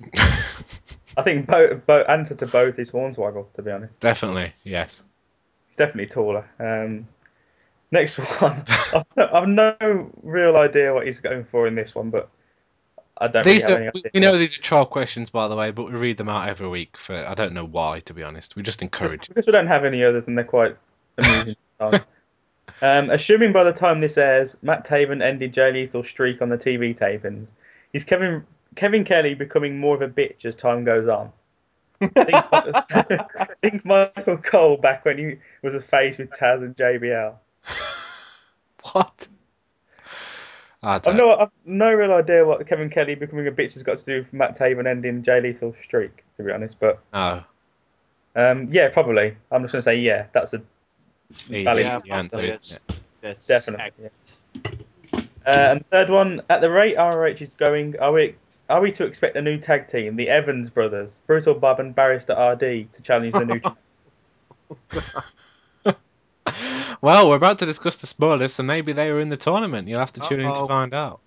[1.16, 3.52] I think both, both answer to both is Hornswoggle.
[3.54, 5.04] To be honest, Definitely, yes.
[5.76, 6.48] definitely taller.
[6.58, 7.06] Um,
[7.90, 12.30] next one, I've, I've no real idea what he's going for in this one, but
[13.18, 15.70] I don't These really have are, we know these are trial questions, by the way,
[15.70, 16.96] but we read them out every week.
[16.96, 18.56] For I don't know why, to be honest.
[18.56, 19.28] We just encourage.
[19.28, 20.76] because we don't have any others and they're quite
[21.18, 21.56] amusing.
[21.80, 26.56] um, assuming by the time this airs, Matt Taven ended Jay Lethal's streak on the
[26.56, 27.46] TV tapings,
[27.92, 31.32] is Kevin Kevin Kelly becoming more of a bitch as time goes on?
[32.00, 33.20] think,
[33.62, 37.34] think Michael Cole back when he was a face with Taz and JBL.
[38.92, 39.28] What?
[40.82, 41.16] I I've don't.
[41.16, 44.18] no, I've no real idea what Kevin Kelly becoming a bitch has got to do
[44.18, 46.76] with Matt Taven ending Jay Lethal's streak, to be honest.
[46.80, 47.44] But Oh,
[48.34, 49.36] um, yeah, probably.
[49.50, 50.26] I'm just going to say yeah.
[50.32, 50.62] That's a
[51.48, 51.84] easy, Valid.
[51.84, 53.00] Yeah, answer, probably isn't?
[53.20, 54.34] That's Definitely, accurate.
[55.46, 58.36] Uh, and third one, at the rate ROH is going, are we
[58.68, 62.34] are we to expect a new tag team, the Evans brothers, Brutal Bob and Barrister
[62.34, 63.60] RD, to challenge the new?
[67.02, 69.88] Well, we're about to discuss the spoilers, so maybe they were in the tournament.
[69.88, 71.20] You'll have to tune in to find out.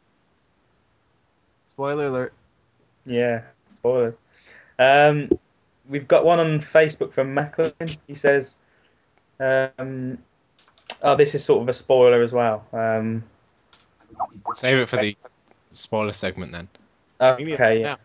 [1.66, 2.34] Spoiler alert.
[3.06, 3.42] yeah,
[3.74, 4.14] spoilers.
[4.78, 5.30] Um,
[5.90, 7.74] we've got one on Facebook from Macklin.
[8.06, 8.56] He says,
[9.40, 10.20] um,
[11.02, 13.24] "Oh, this is sort of a spoiler as well." Um,
[14.54, 15.16] Save it for the
[15.70, 16.68] spoiler segment then.
[17.22, 17.96] okay, yeah.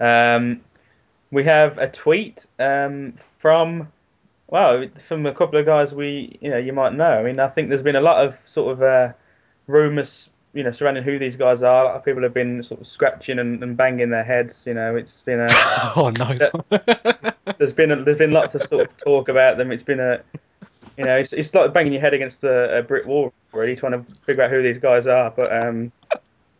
[0.00, 0.60] Um,
[1.30, 3.88] we have a tweet um, from
[4.48, 7.04] well from a couple of guys we you know you might know.
[7.04, 9.12] I mean, I think there's been a lot of sort of uh,
[9.66, 11.82] rumors you know surrounding who these guys are.
[11.82, 14.62] A lot of people have been sort of scratching and, and banging their heads.
[14.66, 16.40] You know, it's been a oh, nice.
[17.58, 19.72] there's been a, there's been lots of sort of talk about them.
[19.72, 20.22] It's been a
[20.96, 23.92] you know it's it's like banging your head against a, a brick wall really trying
[23.92, 25.30] to figure out who these guys are.
[25.30, 25.92] But um,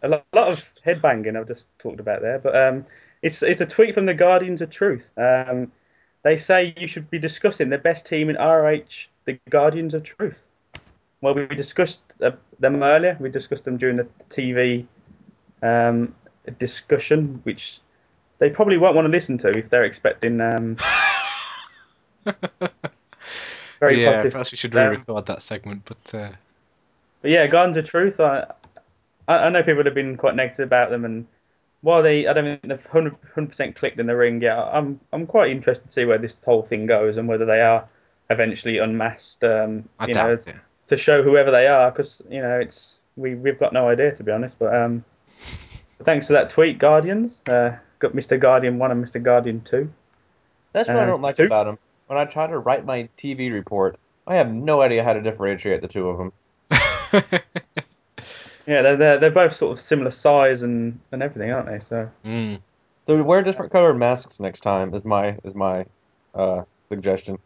[0.03, 2.39] a lot, a lot of head banging I've just talked about there.
[2.39, 2.87] But um,
[3.23, 5.11] it's it's a tweet from the Guardians of Truth.
[5.17, 5.73] Um,
[6.23, 10.39] they say you should be discussing the best team in RH, the Guardians of Truth.
[11.21, 13.17] Well, we discussed uh, them earlier.
[13.21, 14.87] We discussed them during the TV
[15.63, 16.15] um,
[16.59, 17.81] discussion, which
[18.39, 20.77] they probably won't want to listen to if they're expecting um,
[23.83, 24.33] very yeah, positive.
[24.33, 26.31] perhaps we should um, re-record that segment, but uh,
[27.21, 28.21] But yeah, Guardians of Truth.
[28.21, 28.47] I,
[29.29, 31.27] I I know people have been quite negative about them, and
[31.83, 33.17] while they, I don't think they've hundred
[33.49, 34.57] percent clicked in the ring yet.
[34.57, 37.85] I'm I'm quite interested to see where this whole thing goes and whether they are
[38.31, 39.43] eventually unmasked.
[39.45, 40.55] Um, I you know, doubt it.
[40.89, 44.23] to show whoever they are, because you know it's we we've got no idea to
[44.23, 44.59] be honest.
[44.61, 45.05] But um,
[46.05, 47.43] thanks for that tweet, Guardians.
[47.49, 48.39] Uh, got Mr.
[48.39, 49.21] Guardian one and Mr.
[49.23, 49.91] Guardian two.
[50.73, 51.79] That's what I Uh, don't like two- about him.
[52.13, 55.81] When I try to write my TV report, I have no idea how to differentiate
[55.81, 56.33] the two of them.
[58.67, 61.81] Yeah, they're, they're they're both sort of similar size and, and everything, aren't they?
[61.81, 62.61] So Mm.
[63.07, 64.95] So wear different colored masks next time.
[64.95, 65.87] Is my is my
[66.35, 67.39] uh, suggestion.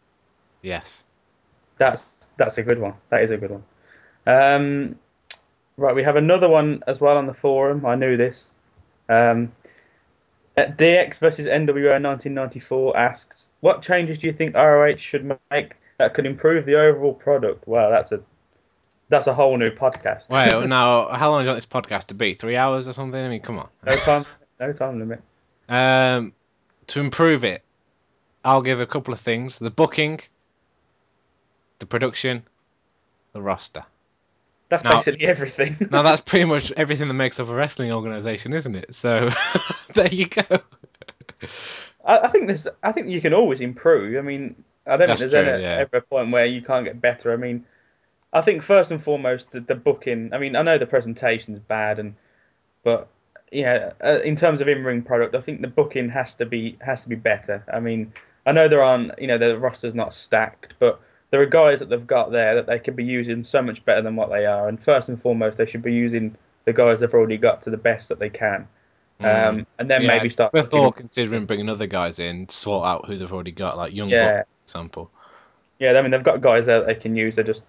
[0.61, 1.05] Yes.
[1.77, 2.93] That's that's a good one.
[3.09, 3.63] That is a good one.
[4.27, 4.95] Um,
[5.77, 7.85] right, we have another one as well on the forum.
[7.85, 8.51] I knew this.
[9.07, 9.66] Um, at
[10.57, 16.25] DX versus NWO 1994 asks, what changes do you think ROH should make that could
[16.25, 17.67] improve the overall product?
[17.67, 18.21] Wow, that's a
[19.09, 20.29] that's a whole new podcast.
[20.29, 22.33] Well, now, how long do you want this podcast to be?
[22.33, 23.23] Three hours or something?
[23.23, 23.69] I mean, come on.
[23.85, 24.25] no time,
[24.59, 25.21] no time limit.
[25.69, 26.33] Um,
[26.87, 27.63] to improve it,
[28.43, 30.19] I'll give a couple of things: the booking,
[31.79, 32.43] the production,
[33.33, 33.85] the roster.
[34.69, 35.77] That's Now- basically everything.
[35.91, 38.93] Now that's pretty much everything that makes up a wrestling organization, isn't it?
[38.93, 39.29] So
[39.93, 40.43] there you go.
[42.05, 42.67] I, I think there's.
[42.83, 44.17] I think you can always improve.
[44.17, 45.77] I mean, I don't That's think there's true, any, yeah.
[45.79, 47.31] ever a point where you can't get better.
[47.33, 47.65] I mean,
[48.33, 50.33] I think first and foremost the, the booking.
[50.33, 52.15] I mean, I know the presentation's bad, and
[52.83, 53.07] but
[53.51, 57.03] yeah, uh, in terms of in-ring product, I think the booking has to be has
[57.03, 57.63] to be better.
[57.71, 58.11] I mean,
[58.45, 59.19] I know there aren't.
[59.19, 60.99] You know, the roster's not stacked, but
[61.29, 64.01] there are guys that they've got there that they could be using so much better
[64.01, 64.67] than what they are.
[64.67, 66.35] And first and foremost, they should be using
[66.65, 68.67] the guys they've already got to the best that they can.
[69.19, 70.05] Um, and then Mm.
[70.05, 70.53] Yeah, maybe start.
[70.53, 73.93] We're looking- considering bringing other guys in to sort out who they've already got, like
[73.93, 74.37] Young Yeah.
[74.37, 75.11] Buck, for example.
[75.79, 77.35] Yeah, I mean they've got guys there that they can use.
[77.35, 77.63] They're just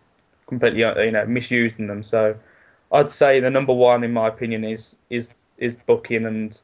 [0.47, 2.03] completely uh, you know misusing them.
[2.03, 2.35] So
[2.93, 6.57] I'd say the number one in my opinion is is is booking and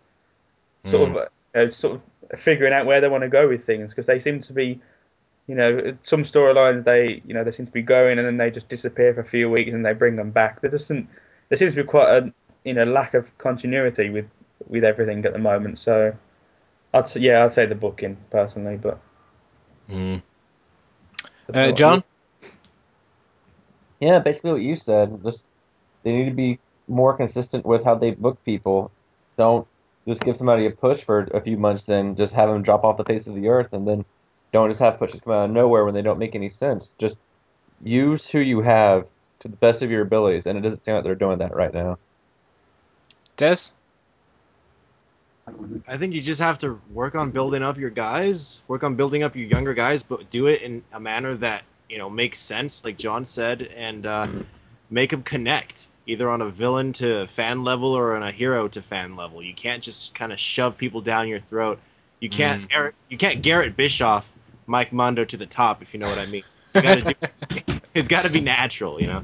[0.84, 2.00] sort of uh, sort
[2.30, 4.80] of figuring out where they want to go with things because they seem to be
[5.46, 8.50] you know some storylines they you know they seem to be going and then they
[8.50, 10.60] just disappear for a few weeks and they bring them back.
[10.60, 11.08] There doesn't
[11.48, 12.32] there seems to be quite a
[12.64, 14.26] you know lack of continuity with
[14.68, 15.78] with everything at the moment.
[15.78, 16.14] So
[16.92, 19.00] I'd say, yeah I'd say the booking personally, but.
[19.90, 20.22] Mm.
[21.52, 22.02] Uh, John?
[24.00, 25.22] Yeah, basically what you said.
[25.22, 25.44] Just
[26.02, 26.58] they need to be
[26.88, 28.90] more consistent with how they book people.
[29.36, 29.66] Don't
[30.06, 32.96] just give somebody a push for a few months, then just have them drop off
[32.96, 34.04] the face of the earth, and then
[34.54, 36.94] don't just have pushes come out of nowhere when they don't make any sense.
[36.96, 37.18] Just
[37.82, 39.08] use who you have
[39.40, 41.74] to the best of your abilities, and it doesn't seem like they're doing that right
[41.74, 41.98] now.
[43.36, 43.56] Des?
[45.88, 49.24] I think you just have to work on building up your guys, work on building
[49.24, 52.84] up your younger guys, but do it in a manner that you know makes sense,
[52.84, 54.28] like John said, and uh,
[54.88, 58.80] make them connect either on a villain to fan level or on a hero to
[58.80, 59.42] fan level.
[59.42, 61.80] You can't just kind of shove people down your throat.
[62.20, 64.30] You can't Eric, you can't Garrett Bischoff,
[64.66, 66.42] Mike Mondo to the top if you know what I mean.
[66.72, 69.22] Gotta do, it's got to be natural, you know.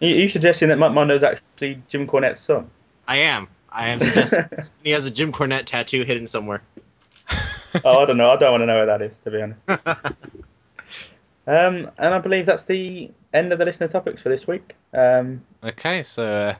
[0.00, 2.70] Are you suggesting that Matt Mondo's actually Jim Cornette's son?
[3.06, 3.48] I am.
[3.70, 4.44] I am suggesting
[4.84, 6.62] he has a Jim Cornette tattoo hidden somewhere.
[7.84, 8.30] oh, I don't know.
[8.30, 9.60] I don't want to know where that is, to be honest.
[11.46, 14.74] um, and I believe that's the end of the listener topics for this week.
[14.94, 16.54] Um, Okay, so uh,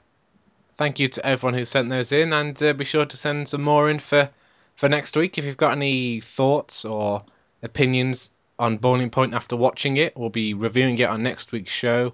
[0.74, 3.62] thank you to everyone who sent those in, and uh, be sure to send some
[3.62, 4.28] more in for,
[4.74, 5.38] for next week.
[5.38, 7.24] If you've got any thoughts or
[7.62, 12.12] opinions on Boiling Point after watching it, we'll be reviewing it on next week's show.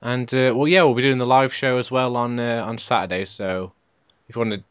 [0.00, 2.78] And uh, well, yeah, we'll be doing the live show as well on uh, on
[2.78, 3.24] Saturday.
[3.24, 3.72] So
[4.28, 4.62] if you want to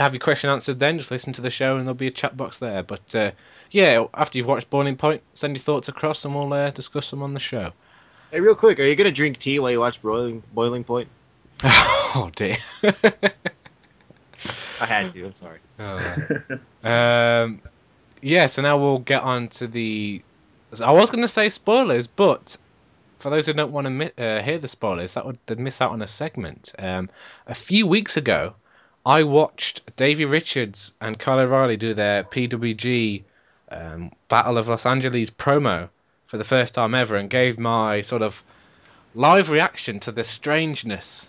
[0.00, 2.36] have your question answered, then just listen to the show, and there'll be a chat
[2.36, 2.82] box there.
[2.82, 3.32] But uh,
[3.70, 7.22] yeah, after you've watched Boiling Point, send your thoughts across, and we'll uh, discuss them
[7.22, 7.72] on the show.
[8.30, 11.08] Hey, real quick, are you gonna drink tea while you watch Boiling Boiling Point?
[11.64, 12.56] oh dear.
[14.80, 15.26] I had to.
[15.26, 15.58] I'm sorry.
[16.84, 17.60] um,
[18.22, 20.22] yeah, so now we'll get on to the.
[20.84, 22.56] I was going to say spoilers, but
[23.18, 25.80] for those who don't want to mi- uh, hear the spoilers, that would they'd miss
[25.80, 26.72] out on a segment.
[26.78, 27.10] Um,
[27.46, 28.54] a few weeks ago,
[29.04, 33.22] I watched Davey Richards and Kyle O'Reilly do their PWG
[33.72, 35.88] um, Battle of Los Angeles promo
[36.26, 38.42] for the first time ever, and gave my sort of
[39.14, 41.28] live reaction to the strangeness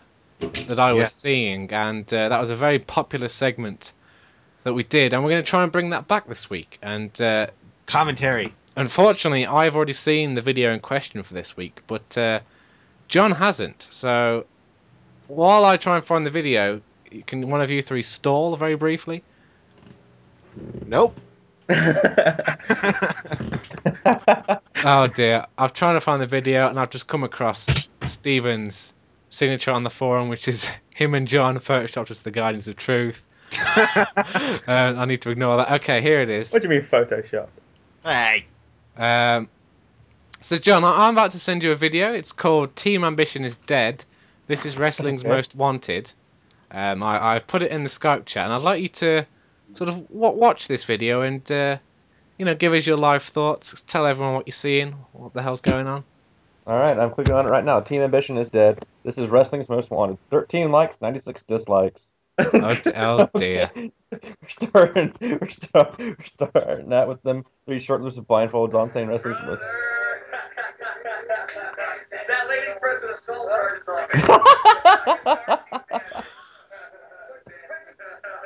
[0.67, 1.15] that I was Yes.
[1.15, 3.91] seeing, and uh, that was a very popular segment
[4.63, 6.77] that we did, and we're going to try and bring that back this week.
[6.81, 7.47] And uh,
[7.85, 8.53] Commentary.
[8.75, 12.39] unfortunately, I've already seen the video in question for this week, but uh,
[13.07, 13.87] John hasn't.
[13.89, 14.45] So
[15.27, 16.81] while I try and find the video,
[17.25, 19.23] can one of you three stall very briefly?
[20.85, 21.19] Nope.
[24.83, 27.69] oh dear, I'm trying to find the video, and I've just come across
[28.03, 28.93] Steven's
[29.31, 33.25] signature on the forum, which is him and John photoshopped as the Guardians of Truth.
[33.75, 34.05] uh,
[34.67, 35.71] I need to ignore that.
[35.81, 36.51] Okay, here it is.
[36.53, 37.47] what do you mean Photoshop?
[38.03, 38.45] Hey.
[38.95, 39.49] Um,
[40.41, 42.13] so, John, I- I'm about to send you a video.
[42.13, 44.05] It's called Team Ambition is Dead.
[44.47, 45.29] This is Wrestling's Okay.
[45.33, 46.11] Most Wanted.
[46.71, 49.25] Um, I, I've put it in the Skype chat, and I'd like you to
[49.73, 51.77] sort of w- watch this video and, uh,
[52.37, 53.83] you know, give us your live thoughts.
[53.87, 56.03] Tell everyone what you're seeing, what the hell's going on.
[56.67, 57.79] All right, I'm clicking on it right now.
[57.79, 58.85] Team Ambition is dead.
[59.03, 60.17] This is Wrestling's Most Wanted.
[60.29, 62.13] 13 likes, 96 dislikes.
[62.39, 63.69] Oh, d- oh dear.
[63.75, 65.13] we're starting.
[65.19, 69.39] We're, start, we're starting out with them three short lists of blindfolds on saying Wrestling's
[69.45, 69.61] Most.
[72.27, 75.59] That lady's pressing assault charges on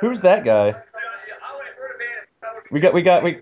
[0.00, 0.74] Who's that guy?
[2.70, 2.94] We got.
[2.94, 3.22] We got.
[3.22, 3.40] We.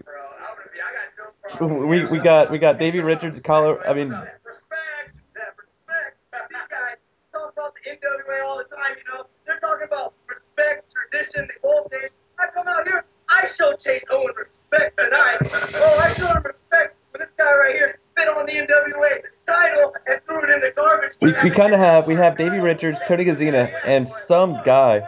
[1.60, 3.86] We, we got we got Davey Richards, Collar.
[3.86, 6.18] I mean, Respect, that respect.
[6.50, 6.96] These guys
[7.32, 9.26] talk about the NWA all the time, you know.
[9.46, 12.18] They're talking about respect, tradition, the old days.
[12.38, 15.38] I come out here, I show Chase Owen respect tonight.
[15.74, 19.94] Oh, I show him respect when this guy right here spit on the NWA title
[20.06, 21.14] and threw it in the garbage.
[21.20, 25.02] we, we kind of have we have Davey Richards, Tony Kozina, and some guy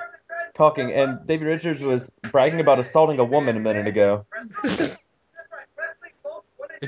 [0.54, 4.24] talking, and Davey Richards was bragging about assaulting a woman a minute ago.
[4.62, 4.96] He's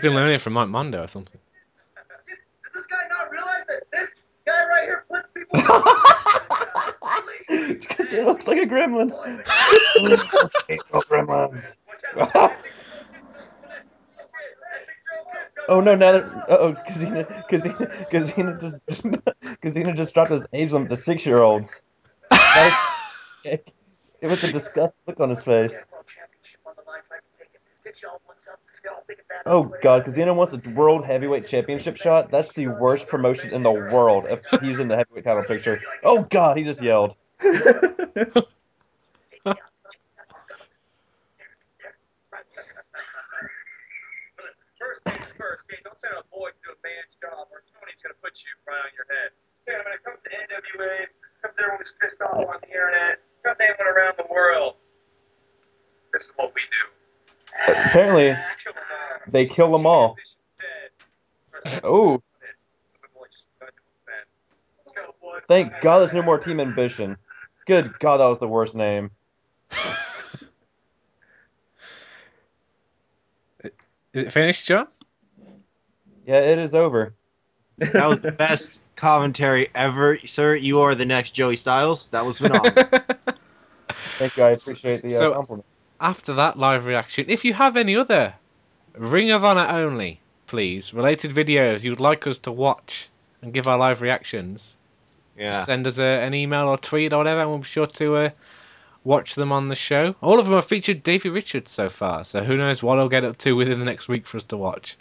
[0.03, 1.41] been learning from Mike Mondo or something.
[2.65, 4.11] Does this guy not realize that this
[4.47, 5.61] guy right here puts people
[7.89, 9.11] Because he looks like a gremlin.
[11.09, 11.77] gremlins.
[15.69, 15.95] oh no!
[15.95, 18.81] Now that oh, Kozina, Kozina, Kozina just
[19.63, 21.83] Kozina just dropped his age limit to six year olds.
[23.45, 23.65] It
[24.23, 25.75] was a disgust look on his face.
[29.47, 32.31] Oh god, Cena wants a world heavyweight championship shot.
[32.31, 35.81] That's the worst promotion in the world if he's in the heavyweight title picture.
[36.03, 37.15] Oh god, he just yelled.
[37.41, 37.55] First
[45.05, 48.43] things first, don't send a boy to do a man's job or Tony's gonna put
[48.43, 49.31] you right on your head.
[49.67, 51.07] When it comes to NWA,
[51.43, 54.75] comes to everyone who's pissed off on the internet, comes to anyone around the world.
[56.13, 56.89] This is what we do.
[57.73, 58.37] Apparently,
[59.29, 60.17] they kill them all.
[61.85, 62.21] Oh,
[65.47, 67.17] thank God there's no more Team Ambition.
[67.69, 69.11] Good God, that was the worst name.
[73.63, 73.71] Is
[74.15, 74.89] it finished, John?
[76.27, 77.13] Yeah, it is over.
[77.77, 80.55] That was the best commentary ever, sir.
[80.57, 82.09] You are the next Joey Styles.
[82.11, 82.73] That was phenomenal.
[83.91, 84.45] Thank you.
[84.45, 85.65] I appreciate the uh, So- compliment.
[86.01, 88.33] After that live reaction, if you have any other
[88.97, 93.11] Ring of Honor only, please, related videos you would like us to watch
[93.43, 94.79] and give our live reactions,
[95.39, 95.49] yeah.
[95.49, 98.17] just send us a, an email or tweet or whatever, and we'll be sure to
[98.17, 98.31] uh,
[99.05, 100.15] watch them on the show.
[100.21, 103.25] All of them have featured Davey Richards so far, so who knows what I'll get
[103.25, 104.97] up to within the next week for us to watch.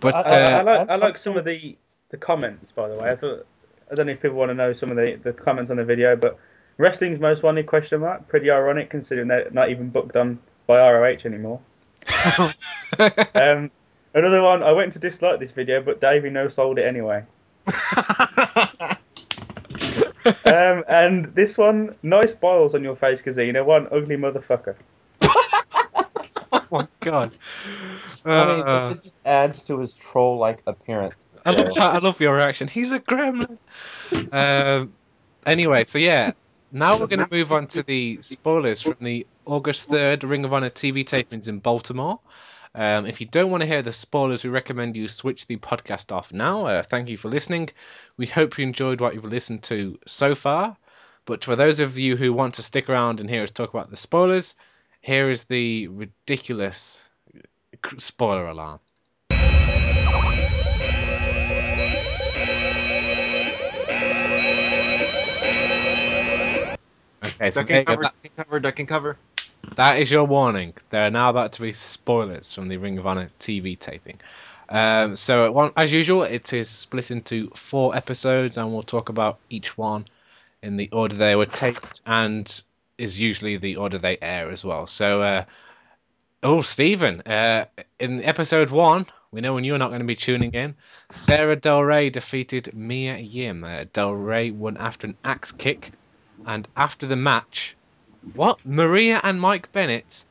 [0.00, 1.76] But I, uh, I, I like, I like some of the,
[2.10, 3.10] the comments, by the way.
[3.10, 3.46] I thought
[3.90, 5.84] I don't know if people want to know some of the, the comments on the
[5.84, 6.38] video, but
[6.76, 8.26] wrestling's most wanted question mark.
[8.28, 11.60] Pretty ironic considering they're not even booked on by ROH anymore.
[13.34, 13.70] Um,
[14.14, 14.62] another one.
[14.62, 17.24] I went to dislike this video, but Davey no sold it anyway.
[20.46, 23.64] Um, and this one, nice boils on your face, Casino.
[23.64, 24.76] One ugly motherfucker.
[25.22, 27.32] oh my god.
[28.24, 31.14] I mean, Uh, it, it just adds to his troll-like appearance.
[31.44, 31.94] I love that.
[31.94, 32.68] I love your reaction.
[32.68, 33.58] He's a gremlin.
[34.32, 34.92] um,
[35.46, 36.32] anyway, so yeah,
[36.72, 40.52] now we're going to move on to the spoilers from the August third Ring of
[40.52, 42.18] Honor TV tapings in Baltimore.
[42.76, 46.12] Um, if you don't want to hear the spoilers, we recommend you switch the podcast
[46.12, 46.66] off now.
[46.66, 47.70] Uh, thank you for listening.
[48.18, 50.76] We hope you enjoyed what you've listened to so far.
[51.24, 53.88] But for those of you who want to stick around and hear us talk about
[53.88, 54.56] the spoilers,
[55.00, 57.08] here is the ridiculous
[57.96, 58.80] spoiler alarm.
[67.24, 69.16] Okay, so duck and cover, That- duck and cover, duck and cover.
[69.74, 70.74] That is your warning.
[70.90, 74.20] There are now about to be spoilers from the Ring of Honor TV taping.
[74.68, 79.38] Um, so, one, as usual, it is split into four episodes, and we'll talk about
[79.50, 80.06] each one
[80.62, 82.62] in the order they were taped, and
[82.98, 84.86] is usually the order they air as well.
[84.86, 85.44] So, uh,
[86.42, 87.66] oh, Stephen, uh,
[87.98, 90.74] in episode one, we know when you're not going to be tuning in.
[91.12, 93.62] Sarah Del Rey defeated Mia Yim.
[93.62, 95.90] Uh, Del Rey won after an axe kick,
[96.46, 97.76] and after the match,
[98.34, 98.64] what?
[98.64, 100.24] Maria and Mike Bennett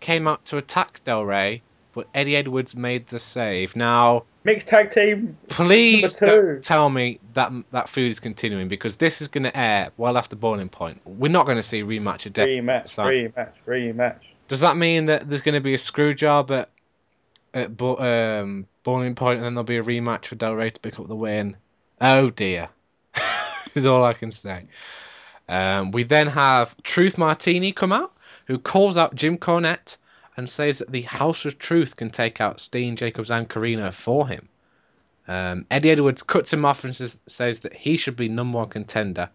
[0.00, 1.62] came out to attack Del Rey,
[1.92, 3.76] but Eddie Edwards made the save.
[3.76, 5.36] Now, Mixed tag team.
[5.48, 9.90] please don't tell me that that food is continuing because this is going to air
[9.98, 11.00] well after Boiling Point.
[11.04, 12.48] We're not going to see rematch of death.
[12.48, 14.16] Rematch, So- rematch, rematch.
[14.48, 16.70] Does that mean that there's going to be a screw job at
[17.52, 20.98] at um, Boiling Point and then there'll be a rematch for Del Rey to pick
[20.98, 21.56] up the win?
[22.00, 22.68] Oh dear,
[23.74, 24.64] is all I can say.
[25.50, 28.16] Um, we then have Truth Martini come out,
[28.46, 29.96] who calls out Jim Cornette
[30.36, 34.28] and says that the House of Truth can take out Steen, Jacobs, and Corino for
[34.28, 34.48] him.
[35.26, 38.68] Um, Eddie Edwards cuts him off and says, says that he should be number one
[38.68, 39.28] contender,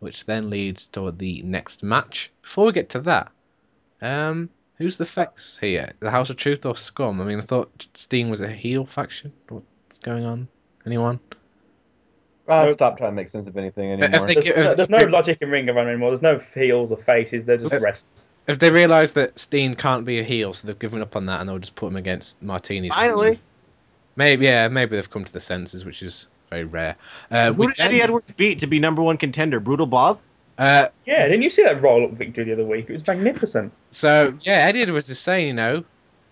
[0.00, 2.30] which then leads to the next match.
[2.42, 3.32] Before we get to that,
[4.02, 5.92] um, who's the facts here?
[5.98, 7.22] The House of Truth or Scum?
[7.22, 9.32] I mean, I thought Steen was a heel faction.
[9.48, 10.46] What's going on?
[10.84, 11.20] Anyone?
[12.46, 12.74] I've Nope.
[12.78, 14.26] stopped trying to make sense of anything If anymore.
[14.26, 16.10] they, There's, give- no, if there's no logic in Ring of Honor anymore.
[16.10, 17.44] There's no heels or faces.
[17.46, 18.28] They're just Let's- wrestlers.
[18.46, 21.40] if they realise that Steen can't be a heel, so they've given up on that
[21.40, 22.92] and they'll just put him against Martinis.
[22.94, 23.40] Finally,
[24.16, 26.94] Maybe, yeah, maybe they've come to the senses, which is very rare.
[27.32, 29.58] Uh, who did Eddie then- Edwards beat to be number one contender?
[29.58, 30.20] Brutal Bob.
[30.58, 32.88] uh, Yeah, didn't you see that roll up victory the other week?
[32.88, 33.72] It was magnificent.
[33.90, 35.82] so yeah, Eddie Edwards is saying, you know,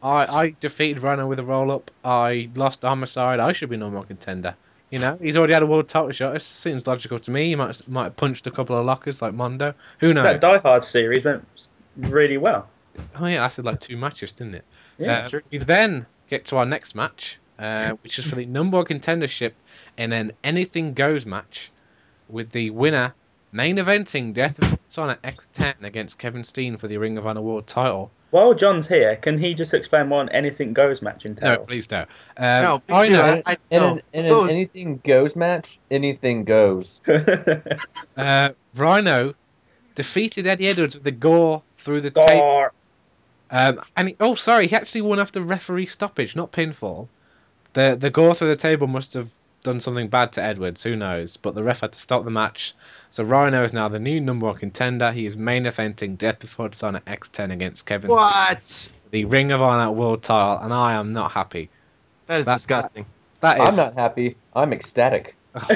[0.01, 1.90] I, I defeated Rhino with a roll up.
[2.05, 3.40] I lost to Homicide.
[3.40, 4.55] I should be number one contender.
[4.93, 6.36] You know, he's already had a world title shot.
[6.36, 7.48] It seems logical to me.
[7.48, 9.73] He might might have punched a couple of lockers like Mondo.
[10.01, 10.24] Who knows?
[10.24, 11.48] That Die Hard series went
[11.97, 12.69] really well.
[13.19, 14.64] Oh yeah, lasted like two matches, didn't it?
[14.98, 15.43] Yeah, Uh, sure.
[15.51, 19.52] We then get to our next match, uh, which is for the number one contendership
[19.97, 21.73] in an anything goes match,
[22.28, 23.14] with the winner
[23.51, 27.66] main eventing Death of Honor X10 against Kevin Steen for the Ring of Honor World
[27.66, 28.10] title.
[28.33, 31.67] While John's here, can he just explain what an anything goes match No, entails?
[31.67, 32.09] please don't.
[32.39, 33.43] Um, no, I know.
[33.45, 33.93] I, I, In, no.
[33.93, 37.01] an, in an anything goes match, anything goes.
[38.17, 39.35] Uh, Rhino
[39.95, 42.29] defeated Eddie Edwards with the gore through the tape.
[42.29, 42.73] Gar.
[43.51, 47.09] Um, and he, oh, sorry, he actually won after referee stoppage, not pinfall.
[47.75, 49.31] The the gore through the table must have
[49.62, 50.82] done something bad to Edwards.
[50.82, 51.36] Who knows?
[51.36, 52.74] But the ref had to stop the match.
[53.10, 55.12] So Rhino is now the new number one contender.
[55.12, 58.10] He is main eventing Death Before Dishonor X10 against Kevin.
[58.10, 58.93] Steen, What?
[59.10, 61.70] the Ring of Honor World Title, and I am not happy.
[62.26, 63.06] That is That- disgusting.
[63.40, 64.36] That I'm not happy.
[64.55, 65.34] I'm ecstatic.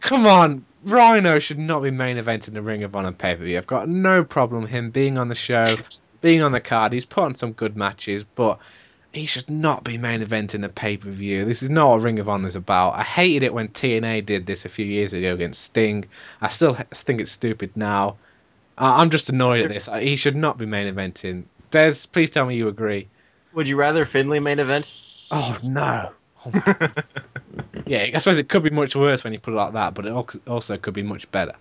[0.00, 3.58] Come on, Rhino should not be main eventing the Ring of Honor pay per view.
[3.58, 5.76] I've got no problem him being on the show,
[6.20, 6.92] being on the card.
[6.92, 8.58] He's put on some good matches, but
[9.12, 11.44] he should not be main eventing a pay per view.
[11.44, 12.94] This is not what Ring of Honor is about.
[12.94, 16.04] I hated it when TNA did this a few years ago against Sting.
[16.40, 18.16] I still think it's stupid now.
[18.78, 19.88] I'm just annoyed at this.
[19.98, 21.44] He should not be main eventing.
[21.70, 23.08] Des, please tell me you agree.
[23.52, 24.94] Would you rather Finley main event?
[25.30, 26.12] Oh no.
[26.46, 26.50] Oh,
[27.86, 30.06] yeah, I suppose it could be much worse when you put it like that, but
[30.06, 30.12] it
[30.48, 31.54] also could be much better.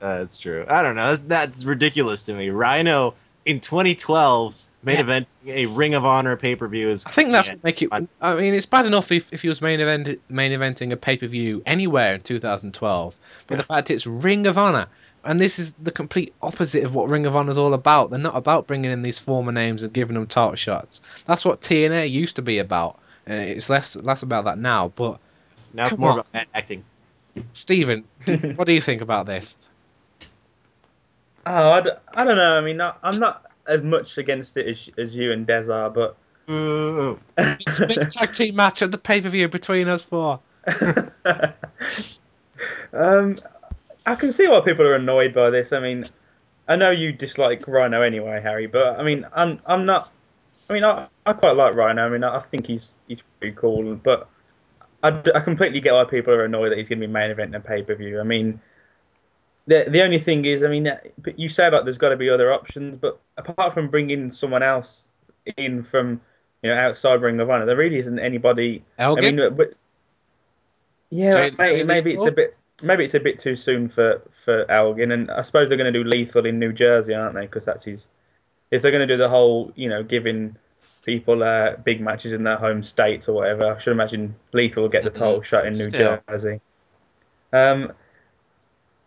[0.00, 0.64] That's true.
[0.66, 1.08] I don't know.
[1.08, 2.48] That's that's ridiculous to me.
[2.48, 5.00] Rhino in 2012 main Yeah.
[5.02, 7.06] event a Ring of Honor pay per view is.
[7.06, 7.90] I think that's what make it.
[7.92, 11.16] I mean, it's bad enough if, if he was main event main eventing a pay
[11.16, 13.16] per view anywhere in 2012,
[13.46, 14.86] but the fact it's Ring of Honor,
[15.24, 18.10] and this is the complete opposite of what Ring of Honor is all about.
[18.10, 21.00] They're not about bringing in these former names and giving them title shots.
[21.26, 22.98] That's what TNA used to be about.
[23.28, 24.88] Uh, it's less less about that now.
[24.88, 25.18] But
[25.74, 26.18] now it's more on.
[26.20, 26.84] about acting.
[27.52, 28.04] Stephen,
[28.56, 29.58] what do you think about this?
[31.46, 32.52] Oh, I, d- I don't know.
[32.56, 35.88] I mean, I, I'm not as much against it as, as you and Des are,
[35.88, 36.16] but
[36.50, 37.18] Ooh.
[37.38, 40.40] It's a big tag team match at the pay per view between us four.
[42.92, 43.36] um,
[44.04, 45.72] I can see why people are annoyed by this.
[45.72, 46.04] I mean,
[46.66, 50.12] I know you dislike Rhino anyway, Harry, but I mean, I'm I'm not.
[50.68, 52.04] I mean, I, I quite like Rhino.
[52.04, 54.28] I mean, I, I think he's he's pretty cool, but
[55.02, 57.50] I, I completely get why people are annoyed that he's going to be main event
[57.50, 58.18] in a pay per view.
[58.20, 58.60] I mean,
[59.66, 60.98] the the only thing is, I mean, uh,
[61.36, 65.04] you say like there's got to be other options, but apart from bringing someone else
[65.56, 66.20] in from
[66.62, 68.82] you know outside Ring of Honor, there really isn't anybody.
[68.98, 69.24] Elgin?
[69.24, 69.74] I mean, but
[71.10, 74.22] yeah, Jay- maybe, Jay maybe it's a bit maybe it's a bit too soon for
[74.30, 77.42] for Elgin, and I suppose they're going to do Lethal in New Jersey, aren't they?
[77.42, 78.06] Because that's his.
[78.70, 80.56] If they're going to do the whole, you know, giving
[81.04, 84.90] people uh, big matches in their home states or whatever, I should imagine Lethal will
[84.90, 86.20] get the title shot in New Still.
[86.28, 86.60] Jersey.
[87.52, 87.92] Um,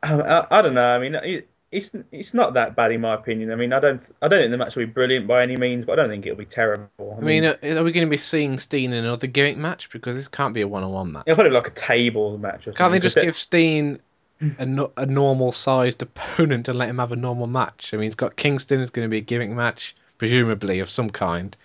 [0.04, 0.96] I, I, I don't know.
[0.96, 3.52] I mean, it, it's it's not that bad in my opinion.
[3.52, 5.86] I mean, I don't I don't think the match will be brilliant by any means,
[5.86, 7.16] but I don't think it'll be terrible.
[7.18, 9.90] I mean, uh, are we going to be seeing Steen in another gimmick match?
[9.90, 11.24] Because this can't be a one on one match.
[11.26, 12.68] it'll probably be like a table match.
[12.68, 14.00] Or Can't they just give Steen
[14.60, 17.94] a, no, a normal sized opponent and let him have a normal match?
[17.94, 21.10] I mean, he's got Kingston is going to be a gimmick match, presumably of some
[21.10, 21.58] kind.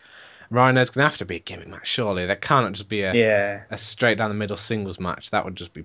[0.50, 2.24] Rhino's going to have to be a gimmick match, surely.
[2.24, 3.60] That can't just be a, Yeah.
[3.70, 5.32] a straight down the middle singles match.
[5.32, 5.84] That would just be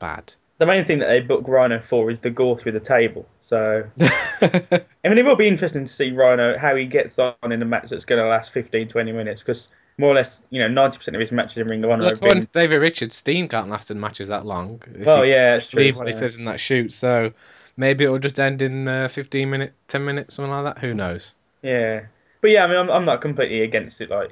[0.00, 0.34] bad.
[0.62, 3.26] The main thing that they book Rhino for is the gore through the table.
[3.40, 7.60] So I mean, it will be interesting to see Rhino how he gets on in
[7.60, 9.66] a match that's going to last 15, 20 minutes because
[9.98, 12.20] more or less, you know, ninety percent of his matches in Ring of Honor Look,
[12.20, 12.46] been.
[12.52, 14.80] David Richards, steam can't last in matches that long.
[15.04, 15.80] Oh yeah, it's true.
[15.80, 16.92] believe what he says in that shoot.
[16.92, 17.32] So
[17.76, 20.80] maybe it'll just end in uh, 15 minutes, 10 minutes, something like that.
[20.80, 21.34] Who knows?
[21.62, 22.02] Yeah,
[22.40, 24.30] but yeah, I mean, I'm, I'm not completely against it like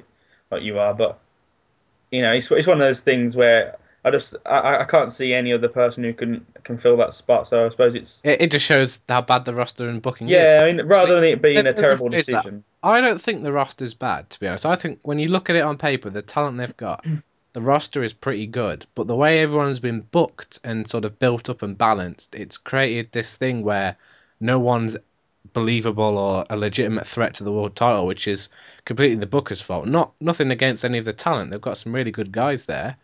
[0.49, 1.19] like you are, but
[2.09, 5.33] you know, it's it's one of those things where I just I, I can't see
[5.33, 7.47] any other person who can can fill that spot.
[7.47, 10.33] So I suppose it's It, it just shows how bad the roster and booking is.
[10.33, 10.59] yeah.
[10.63, 12.43] I mean, rather than it being Let a terrible rephrase that.
[12.43, 12.63] decision.
[12.83, 14.65] I don't think the roster's bad, to be honest.
[14.65, 17.05] I think when you look at it on paper, the talent they've got,
[17.53, 18.85] the roster is pretty good.
[18.95, 23.11] But the way everyone's been booked and sort of built up and balanced, it's created
[23.11, 23.97] this thing where
[24.39, 24.97] no one's
[25.53, 28.49] believable or a legitimate threat to the world title, which is
[28.85, 29.85] completely the Booker's fault.
[29.85, 31.51] Not nothing against any of the talent.
[31.51, 32.95] They've got some really good guys there.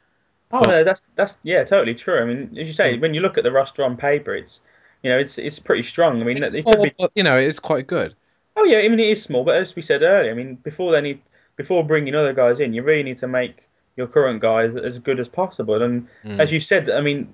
[0.52, 2.20] Oh But- no, that's that's yeah, totally true.
[2.22, 3.02] I mean, as you say, Hmm.
[3.02, 4.62] when you look at the roster on paper, it's
[5.04, 6.22] you know, it's it's pretty strong.
[6.22, 8.16] I mean, It's it small, be but you know, it's quite good.
[8.56, 10.92] Oh yeah, I mean it is small, but as we said earlier, I mean before
[10.92, 11.22] they need
[11.58, 15.20] before bringing other guys in, you really need to make your current guys as good
[15.20, 15.82] as possible.
[15.82, 16.40] And Mm.
[16.40, 17.34] as you said, I mean,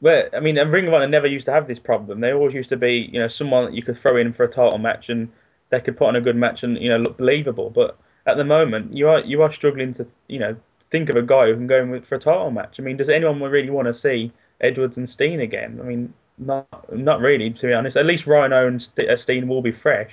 [0.00, 2.20] where I mean, and Ring of Honor never used to have this problem.
[2.20, 4.48] They always used to be, you know, someone that you could throw in for a
[4.48, 5.28] title match and
[5.70, 7.68] they could put on a good match and you know look believable.
[7.70, 10.56] But at the moment, you are you are struggling to you know
[10.90, 12.76] think of a guy who can go in with for a title match.
[12.78, 15.78] I mean, does anyone really want to see Edwards and Steen again?
[15.80, 16.66] I mean, not
[16.96, 17.96] not really, to be honest.
[17.96, 20.12] At least Rhino and uh, Steen will be fresh.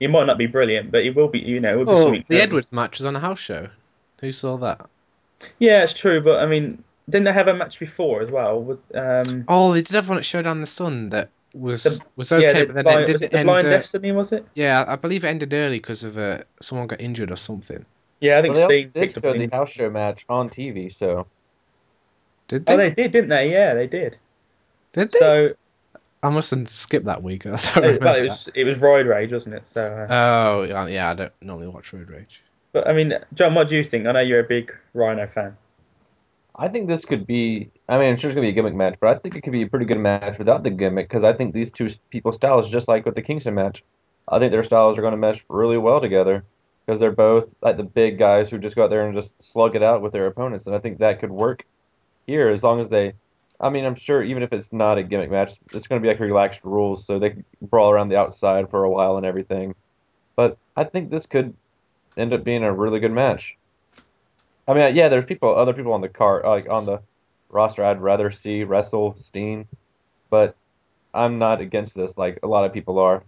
[0.00, 1.38] He might not be brilliant, but it will be.
[1.38, 2.40] You know, it will be Oh, the new.
[2.40, 3.68] Edwards match was on a house show.
[4.20, 4.86] Who saw that?
[5.58, 8.62] Yeah, it's true, but I mean, didn't they have a match before as well?
[8.62, 12.32] Was um, Oh, they did have one at Showdown the Sun that was The- was
[12.32, 13.46] okay, yeah, but then blind, it was didn't it the end.
[13.46, 14.12] Blind uh, Destiny?
[14.12, 14.46] Was it?
[14.54, 17.84] yeah, I believe it ended early because of uh, someone got injured or something.
[18.24, 20.88] Yeah, I think Well, they also did picked show the house show match on TV,
[20.88, 21.26] so
[22.48, 22.74] Did they?
[22.74, 23.52] Oh, they did, didn't they?
[23.52, 24.16] Yeah, they did.
[24.92, 25.18] did they?
[25.18, 25.54] So
[26.22, 27.46] I mustn't skip that week.
[27.46, 28.28] I don't It, remember well, it that.
[28.30, 29.68] was it was Roid Rage, wasn't it?
[29.68, 32.42] So, uh, Oh yeah, yeah, I don't normally watch Road Rage.
[32.72, 34.06] but I mean, John, what do you think?
[34.06, 35.56] I know you're a big Rhino fan.
[36.56, 37.70] I think this could be.
[37.88, 39.52] I mean, I'm sure it's gonna be a gimmick match, but I think it could
[39.52, 42.70] be a pretty good match without the gimmick because I think these two people's styles,
[42.70, 43.84] just like with the Kingston match,
[44.28, 46.44] I think their styles are gonna mesh really well together
[46.84, 49.74] because they're both like the big guys who just go out there and just slug
[49.74, 51.64] it out with their opponents, and I think that could work
[52.26, 53.14] here as long as they.
[53.60, 56.20] I mean, I'm sure even if it's not a gimmick match, it's gonna be like
[56.20, 59.74] relaxed rules, so they can brawl around the outside for a while and everything.
[60.36, 61.54] But I think this could
[62.16, 63.56] end up being a really good match.
[64.66, 67.00] I mean, yeah, there's people, other people on the card, like on the
[67.50, 69.66] roster, I'd rather see wrestle Steen,
[70.30, 70.56] but
[71.12, 73.22] I'm not against this like a lot of people are.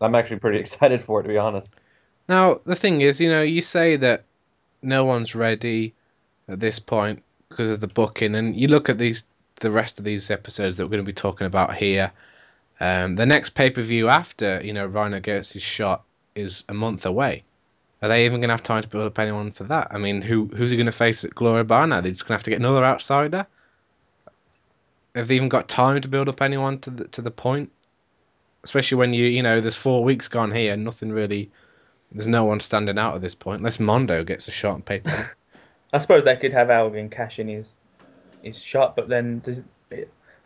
[0.00, 1.74] I'm actually pretty excited for it, to be honest.
[2.28, 4.24] Now the thing is, you know, you say that
[4.82, 5.94] no one's ready
[6.48, 9.24] at this point because of the booking, and you look at these
[9.60, 12.12] the rest of these episodes that we're going to be talking about here.
[12.80, 16.74] Um, the next pay per view after you know Rhino gets his shot is a
[16.74, 17.44] month away.
[18.00, 19.88] Are they even going to have time to build up anyone for that?
[19.90, 22.00] I mean, who who's he going to face at Gloria Bar now?
[22.00, 23.46] They're just going to have to get another outsider.
[25.16, 27.72] Have they even got time to build up anyone to the to the point?
[28.62, 31.50] Especially when you you know there's four weeks gone here, nothing really.
[32.12, 35.30] There's no one standing out at this point, unless Mondo gets a shot on paper.
[35.92, 37.68] I suppose they could have Elgin cash in his
[38.42, 39.62] his shot, but then does,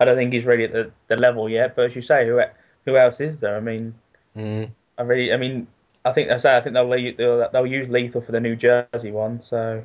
[0.01, 1.77] I don't think he's ready at the, the level yet.
[1.77, 2.41] But as you say, who
[2.85, 3.57] who else is there?
[3.57, 3.95] I mean,
[4.37, 4.71] mm.
[4.99, 5.67] I really, I mean,
[6.05, 9.11] I think I say I think they'll they'll, they'll use Lethal for the New Jersey
[9.13, 9.43] one.
[9.45, 9.83] So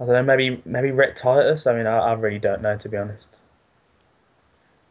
[0.00, 1.66] I don't know, maybe maybe Rhett Titus.
[1.66, 3.28] I mean, I, I really don't know to be honest.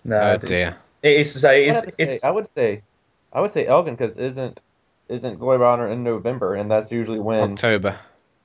[0.03, 0.76] No, Oh dear.
[1.02, 2.81] It is to say, I'd it's, have to say- it's I would say,
[3.31, 4.60] I would say Elgin because isn't
[5.10, 7.96] isn't Glory Honor in November, and that's usually when October.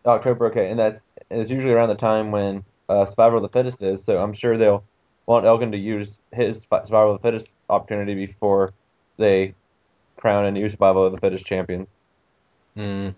[0.04, 0.46] October.
[0.46, 4.04] Okay, and that's it's usually around the time when uh, Survival of the Fittest is.
[4.04, 4.84] So I'm sure they'll
[5.26, 8.72] want Elgin to use his Survival of the Fittest opportunity before
[9.16, 9.54] they
[10.16, 11.86] crown a new Survival of the Fittest champion.
[12.76, 13.14] Mm.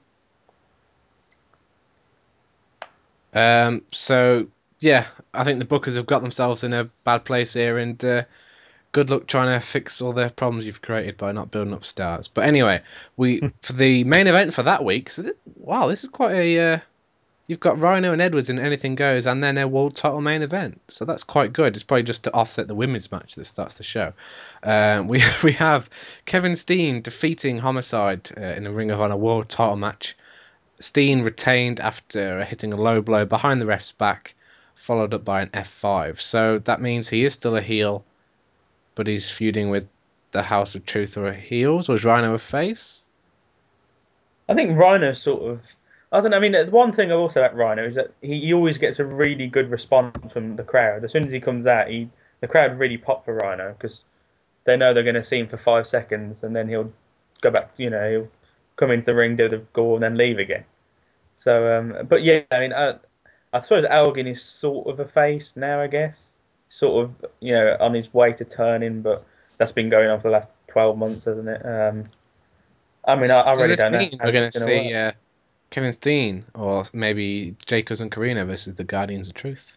[3.32, 3.82] Um.
[3.92, 4.46] So
[4.80, 8.24] yeah, I think the Bookers have got themselves in a bad place here, and uh,
[8.92, 12.28] good luck trying to fix all the problems you've created by not building up stars.
[12.28, 12.82] But anyway,
[13.16, 15.10] we for the main event for that week.
[15.10, 16.74] So th- wow, this is quite a.
[16.74, 16.78] Uh,
[17.46, 20.80] you've got Rhino and Edwards in Anything Goes, and then a world title main event.
[20.88, 21.74] So that's quite good.
[21.74, 24.12] It's probably just to offset the women's match that starts the show.
[24.62, 25.88] Um, we we have
[26.24, 30.16] Kevin Steen defeating Homicide uh, in a Ring of Honor world title match.
[30.80, 34.34] Steen retained after hitting a low blow behind the ref's back,
[34.74, 36.18] followed up by an F5.
[36.18, 38.02] So that means he is still a heel,
[38.94, 39.86] but he's feuding with
[40.32, 43.02] the House of Truth or heels, or is Rhino a face?
[44.48, 45.76] I think Rhino sort of.
[46.12, 46.36] I don't know.
[46.36, 48.98] I mean, the one thing I also about Rhino is that he, he always gets
[48.98, 51.04] a really good response from the crowd.
[51.04, 52.10] As soon as he comes out, he
[52.40, 54.02] the crowd really pop for Rhino because
[54.64, 56.92] they know they're going to see him for five seconds and then he'll
[57.40, 57.70] go back.
[57.76, 58.28] You know, he'll
[58.76, 60.64] come into the ring, do the gore, and then leave again.
[61.36, 62.96] So, um, but yeah, I mean, I,
[63.52, 65.80] I suppose Elgin is sort of a face now.
[65.80, 66.18] I guess
[66.70, 69.26] sort of you know on his way to turning, but
[69.58, 71.66] that's been going on for the last twelve months, hasn't it?
[71.66, 72.04] Um,
[73.04, 73.98] I mean, I, I really don't know.
[73.98, 75.12] mean how we're going to see uh,
[75.70, 79.76] Kevin Steen or maybe Jacobs and Corino versus the Guardians of Truth?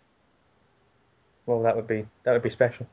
[1.46, 2.88] Well, that would be that would be special.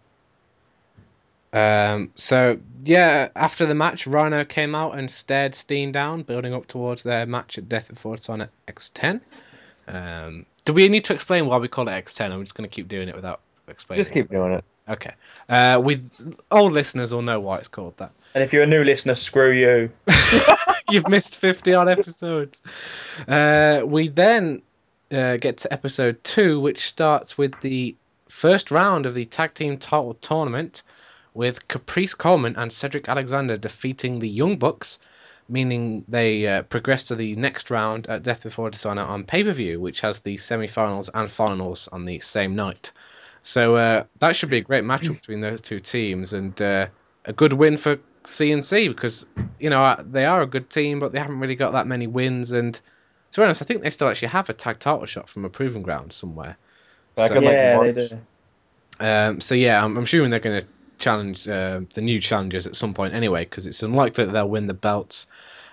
[1.53, 6.67] Um, so yeah, after the match, Rhino came out and stared Steen down, building up
[6.67, 9.21] towards their match at Death Before Dishonor X10.
[9.89, 12.31] Um, do we need to explain why we call it X10?
[12.31, 13.41] I'm just going to keep doing it without
[13.71, 14.03] explaining.
[14.03, 14.65] Just keep doing it.
[14.89, 15.13] Okay.
[15.49, 16.11] Uh, with
[16.51, 18.11] old listeners will know why it's called that.
[18.35, 19.91] And if you're a new listener, screw you.
[20.91, 22.61] You've missed 50 odd episodes.
[23.27, 24.63] Uh, we then
[25.13, 27.95] uh, get to episode two, which starts with the
[28.29, 30.83] first round of the tag team title tournament,
[31.35, 34.99] with Caprice Coleman and Cedric Alexander defeating the Young Bucks,
[35.49, 39.53] meaning they uh, progress to the next round at Death Before Dishonor on pay per
[39.53, 42.91] view, which has the semi finals and finals on the same night.
[43.43, 46.87] So uh, that should be a great matchup between those two teams and uh,
[47.25, 49.27] a good win for CNC because
[49.59, 52.07] you know uh, they are a good team, but they haven't really got that many
[52.07, 52.53] wins.
[52.53, 55.45] And to be honest, I think they still actually have a tag title shot from
[55.45, 56.57] a proving ground somewhere.
[57.15, 58.21] Back So- in like yeah, they do.
[59.01, 60.67] um, so yeah, I'm, I'm assuming they're going to
[60.99, 64.67] challenge uh, the new challengers at some point anyway, because it's unlikely that they'll win
[64.67, 65.27] the belts.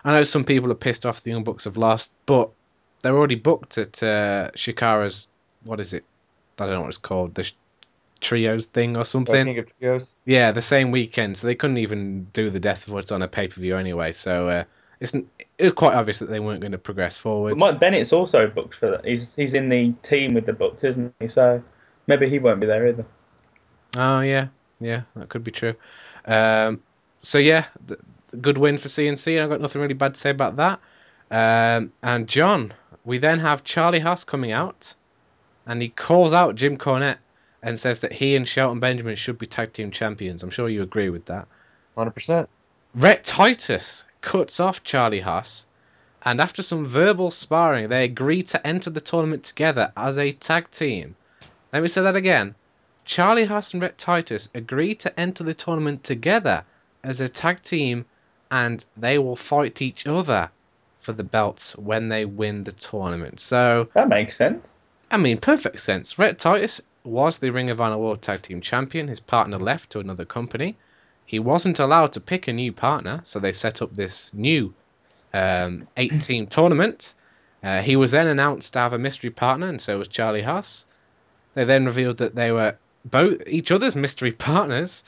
[0.06, 2.50] I know some people are pissed off the Young Bucks have lost, but
[3.02, 5.28] they're already booked at uh, Chikara's.
[5.66, 6.06] What is it?
[6.60, 7.36] I don't know what it's called.
[7.36, 7.50] The
[8.20, 9.46] trios thing or something.
[9.46, 10.16] King of Trios.
[10.26, 13.28] Yeah, the same weekend, so they couldn't even do the death of what's on a
[13.28, 14.12] pay per view anyway.
[14.12, 14.64] So uh,
[15.00, 17.58] it's it was quite obvious that they weren't going to progress forward.
[17.58, 19.06] But Mike Bennett's also booked for that.
[19.06, 21.28] He's he's in the team with the Bucks, isn't he?
[21.28, 21.64] So
[22.08, 23.06] maybe he won't be there either.
[23.96, 24.48] Oh yeah,
[24.80, 25.76] Yeah, that could be true.
[26.26, 26.82] Um,
[27.20, 28.00] so yeah, th-
[28.42, 29.42] good win for CNC.
[29.42, 30.80] I've got nothing really bad to say about that.
[31.30, 32.74] Um, and John,
[33.04, 34.94] we then have Charlie Haas coming out,
[35.68, 37.18] and he calls out Jim Cornette
[37.62, 40.42] and says that he and Shelton Benjamin should be tag team champions.
[40.42, 41.48] I'm sure you agree with that.
[41.96, 42.50] Hundred percent.
[42.96, 45.68] Rhett Titus cuts off Charlie Haas,
[46.24, 50.72] and after some verbal sparring, they agree to enter the tournament together as a tag
[50.72, 51.16] team.
[51.74, 52.56] Let me say that again.
[53.04, 56.64] Charlie Haas and Rhett Titus agree to enter the tournament together
[57.04, 58.06] as a tag team,
[58.52, 60.50] and they will fight each other
[61.00, 63.40] for the belts when they win the tournament.
[63.40, 64.68] So, That makes sense.
[65.10, 66.20] I mean, perfect sense.
[66.20, 69.08] Rhett Titus was the Ring of Honor World Tag Team Champion.
[69.08, 70.76] His partner left to another company.
[71.26, 74.74] He wasn't allowed to pick a new partner, so they set up this new
[75.34, 77.14] um, eight team tournament.
[77.64, 80.86] Uh, he was then announced to have a mystery partner, and so was Charlie Haas.
[81.54, 82.76] They then revealed that they were
[83.06, 85.06] both each other's mystery partners,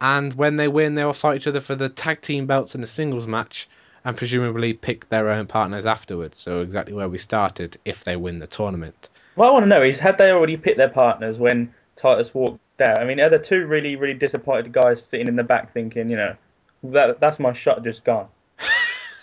[0.00, 2.84] and when they win, they will fight each other for the tag team belts in
[2.84, 3.68] a singles match,
[4.04, 6.38] and presumably pick their own partners afterwards.
[6.38, 9.08] So exactly where we started if they win the tournament.
[9.40, 12.60] What I want to know is, had they already picked their partners when Titus walked
[12.82, 12.98] out?
[13.00, 16.16] I mean, are there two really, really disappointed guys sitting in the back thinking, you
[16.16, 16.36] know,
[16.82, 18.28] that that's my shot just gone?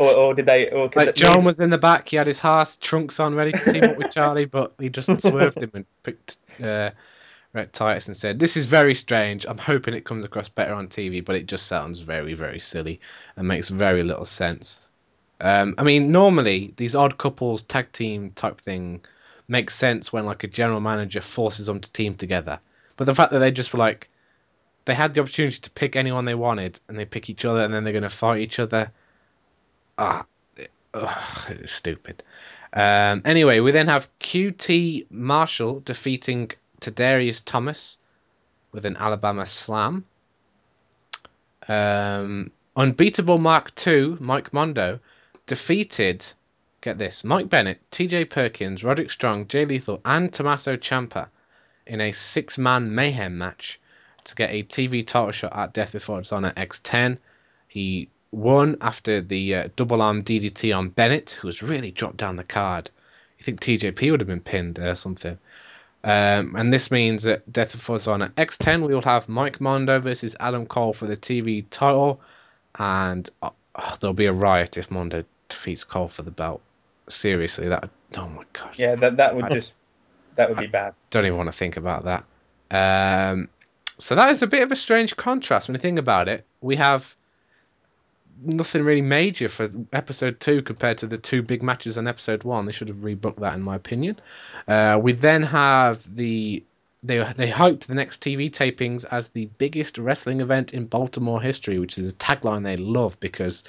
[0.00, 0.68] or, or did they?
[0.70, 3.52] Or Like they- John was in the back, he had his Haas trunks on, ready
[3.52, 6.90] to team up with Charlie, but he just swerved him and picked uh,
[7.52, 9.46] Rhett Titus and said, "This is very strange.
[9.48, 12.98] I'm hoping it comes across better on TV, but it just sounds very, very silly
[13.36, 14.90] and makes very little sense."
[15.40, 19.02] Um, I mean, normally these odd couples tag team type thing
[19.48, 22.60] makes sense when like a general manager forces them to team together,
[22.96, 24.08] but the fact that they just were like,
[24.84, 27.72] they had the opportunity to pick anyone they wanted, and they pick each other, and
[27.72, 28.90] then they're going to fight each other.
[29.98, 30.26] Ah,
[30.94, 32.22] Ugh, it's stupid.
[32.72, 36.50] Um, anyway, we then have QT Marshall defeating
[36.80, 37.98] Tadarius Thomas
[38.72, 40.04] with an Alabama slam.
[41.68, 44.98] Um, Unbeatable Mark II, Mike Mondo,
[45.46, 46.26] defeated,
[46.82, 51.28] get this, Mike Bennett, TJ Perkins, Roderick Strong, Jay Lethal, and Tommaso Ciampa
[51.86, 53.80] in a six man mayhem match
[54.24, 57.18] to get a TV title shot at Death Before Dishonor X10.
[57.68, 62.36] He won after the uh, double arm DDT on Bennett, who was really dropped down
[62.36, 62.90] the card.
[63.38, 65.38] You think TJP would have been pinned or something.
[66.04, 70.34] Um, and this means that Death Before Dishonor X10, we will have Mike Mondo versus
[70.40, 72.20] Adam Cole for the TV title.
[72.76, 73.50] And uh,
[74.00, 76.60] there'll be a riot if Mondo defeats Cole for the belt.
[77.08, 77.90] Seriously, that.
[78.16, 78.78] Oh my god.
[78.78, 79.72] Yeah, that that would I- just
[80.36, 80.94] that would be bad.
[81.10, 82.24] Don't even want to think about that.
[82.70, 83.48] Um,
[83.98, 86.46] so that is a bit of a strange contrast when you think about it.
[86.60, 87.14] We have
[88.44, 92.66] nothing really major for episode two compared to the two big matches on episode one.
[92.66, 94.18] They should have rebooked that, in my opinion.
[94.66, 96.64] Uh, we then have the
[97.02, 101.78] they they hyped the next TV tapings as the biggest wrestling event in Baltimore history,
[101.78, 103.64] which is a tagline they love because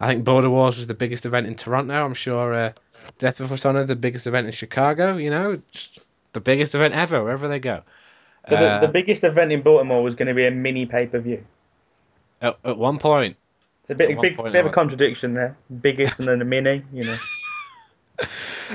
[0.00, 2.04] I think Border Wars was the biggest event in Toronto.
[2.04, 2.72] I'm sure uh,
[3.18, 5.16] Death of Honor the biggest event in Chicago.
[5.16, 5.62] You know,
[6.32, 7.82] the biggest event ever wherever they go.
[8.48, 11.06] So the, the Uh, biggest event in Baltimore was going to be a mini pay
[11.06, 11.44] per view.
[12.42, 13.36] at, at one point,
[13.88, 15.56] It's a bit, big, bit of a on- contradiction there.
[15.80, 17.16] Biggest and then a mini, you know.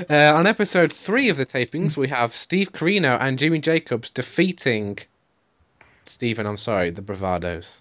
[0.08, 4.98] Uh, on episode three of the tapings, we have Steve Corino and Jimmy Jacobs defeating
[6.04, 6.46] Stephen.
[6.46, 7.80] I'm sorry, the Bravados.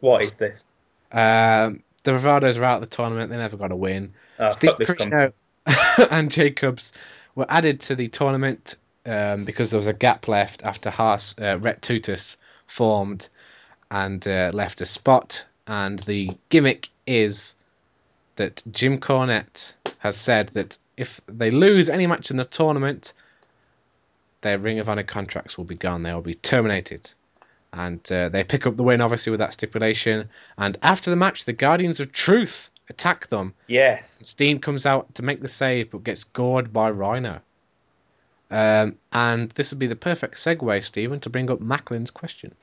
[0.00, 0.66] What is this?
[1.12, 3.30] Um, the Bravados are out of the tournament.
[3.30, 4.14] They never got a win.
[4.38, 5.32] Oh, Steve Corino
[6.10, 6.92] and Jacobs
[7.34, 8.76] were added to the tournament
[9.06, 12.36] um, because there was a gap left after Haas uh, Tutus
[12.66, 13.28] formed
[13.90, 15.44] and uh, left a spot.
[15.66, 17.56] And the gimmick is
[18.36, 23.14] that Jim Cornette has said that if they lose any match in the tournament,
[24.42, 26.02] their Ring of Honor contracts will be gone.
[26.02, 27.10] They will be terminated.
[27.76, 30.28] And uh, they pick up the win, obviously, with that stipulation.
[30.56, 33.52] And after the match, the Guardians of Truth attack them.
[33.66, 34.16] Yes.
[34.22, 37.40] Steen comes out to make the save, but gets gored by Rhino.
[38.50, 42.54] Um, and this would be the perfect segue, Stephen, to bring up Macklin's question.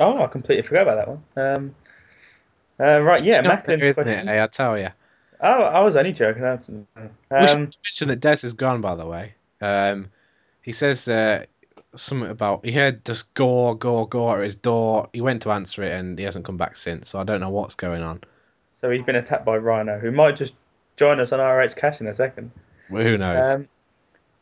[0.00, 1.56] Oh, I completely forgot about that one.
[1.56, 1.74] Um,
[2.80, 4.28] uh, right, yeah, It's Macklin's isn't question.
[4.28, 4.32] it?
[4.32, 4.88] Hey, I tell you.
[5.40, 6.44] Oh, I was only joking.
[6.44, 9.34] I- we should Um, mention that Des is gone, by the way.
[9.60, 10.10] Um,
[10.62, 11.44] he says uh,
[11.98, 15.08] something about he heard just gore, gore, gore at his door.
[15.12, 17.08] He went to answer it, and he hasn't come back since.
[17.08, 18.20] So I don't know what's going on.
[18.80, 20.54] so he's been attacked by Rhino, who might just
[20.96, 22.50] join us on ROH Cast in a second.
[22.90, 23.56] Well, who knows?
[23.56, 23.68] Um,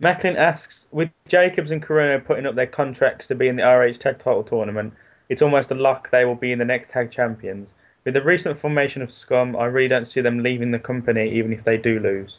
[0.00, 3.94] Macklin asks, with Jacobs and Corino putting up their contracts to be in the ROH
[3.94, 4.92] Tag Title Tournament,
[5.28, 7.74] it's almost a lock they will be in the next Tag Champions.
[8.04, 11.52] With the recent formation of Scum, I really don't see them leaving the company, even
[11.52, 12.38] if they do lose.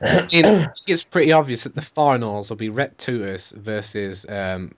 [0.00, 4.72] I think it's pretty obvious that the finals will be Rhett Tutus versus um,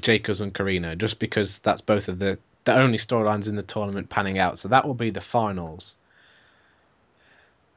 [0.00, 4.10] Jacobs and Corino, just because that's both of the the only storylines in the tournament
[4.10, 4.58] panning out.
[4.58, 5.96] So that will be the finals.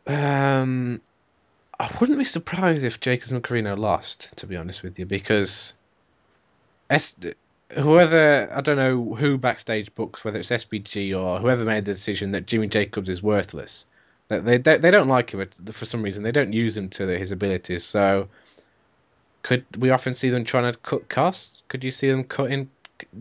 [0.06, 1.02] Um,
[1.80, 5.74] I wouldn't be surprised if Jacobs and Corino lost, to be honest with you, because
[6.90, 7.16] S-
[7.72, 12.32] whoever I don't know who backstage books, whether it's SBG or whoever made the decision
[12.32, 13.86] that Jimmy Jacobs is worthless.
[14.30, 16.24] That they, they they don't like him for some reason.
[16.24, 17.84] They don't use him to his abilities.
[17.84, 18.30] So
[19.44, 21.62] could we often see them trying to cut costs?
[21.68, 22.70] Could you see them cutting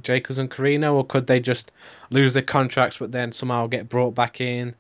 [0.03, 1.73] Jacobs and Corino, or could they just
[2.11, 4.75] lose their contracts but then somehow get brought back in?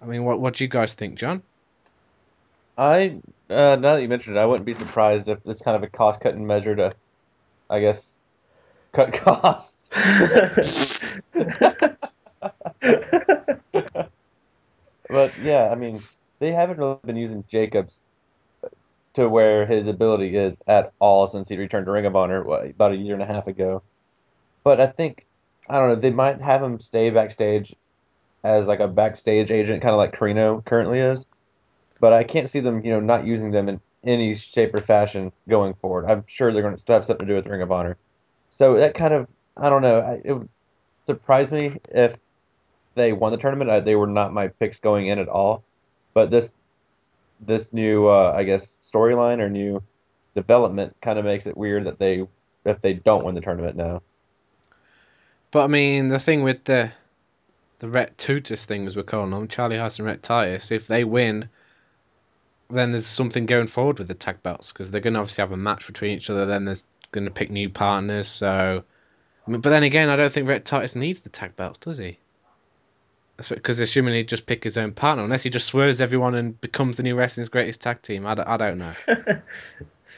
[0.00, 1.42] I mean, what what do you guys think, John?
[2.76, 3.16] I
[3.48, 5.88] uh, now that you mentioned it, I wouldn't be surprised if it's kind of a
[5.88, 6.92] cost cutting measure to,
[7.70, 8.14] I guess,
[8.92, 9.90] cut costs.
[15.12, 16.02] but yeah, I mean,
[16.38, 18.00] they haven't really been using Jacobs
[19.14, 22.66] to where his ability is at all since he returned to Ring of Honor what,
[22.66, 23.82] about a year and a half ago.
[24.64, 25.26] But I think
[25.68, 27.74] I don't know, they might have him stay backstage
[28.44, 31.26] as like a backstage agent, kind of like Corino currently is.
[32.00, 35.30] But I can't see them, you know, not using them in any shape or fashion
[35.48, 36.10] going forward.
[36.10, 37.96] I'm sure they're going to still have something to do with Ring of Honor.
[38.50, 40.48] So that kind of, I don't know, it would
[41.06, 42.16] surprise me if
[42.94, 43.84] they won the tournament.
[43.84, 45.64] They were not my picks going in at all.
[46.14, 46.50] But this
[47.40, 49.82] this new, uh, I guess, storyline or new
[50.34, 52.26] development kind of makes it weird that they
[52.64, 54.02] if they don't win the tournament now.
[55.50, 56.92] But I mean, the thing with the
[57.78, 61.02] the Rhett Tutus thing, as we're calling them, Charlie Haas and Rhett Titus, if they
[61.02, 61.48] win,
[62.70, 65.52] then there's something going forward with the tag belts because they're going to obviously have
[65.52, 66.46] a match between each other.
[66.46, 68.28] Then there's going to pick new partners.
[68.28, 68.84] So,
[69.46, 72.18] I but then again, I don't think Rhett Titus needs the tag belts, does he?
[73.36, 76.96] Because assuming he'd just pick his own partner, unless he just swerves everyone and becomes
[76.96, 78.26] the new wrestling's greatest tag team.
[78.26, 78.94] I don't, I don't know.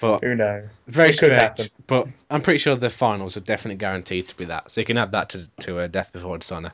[0.01, 0.69] But Who knows?
[0.87, 1.43] very It strange.
[1.43, 1.71] happen.
[1.87, 4.71] But I'm pretty sure the finals are definitely guaranteed to be that.
[4.71, 6.73] So you can add that to to a Death Before Dishonor.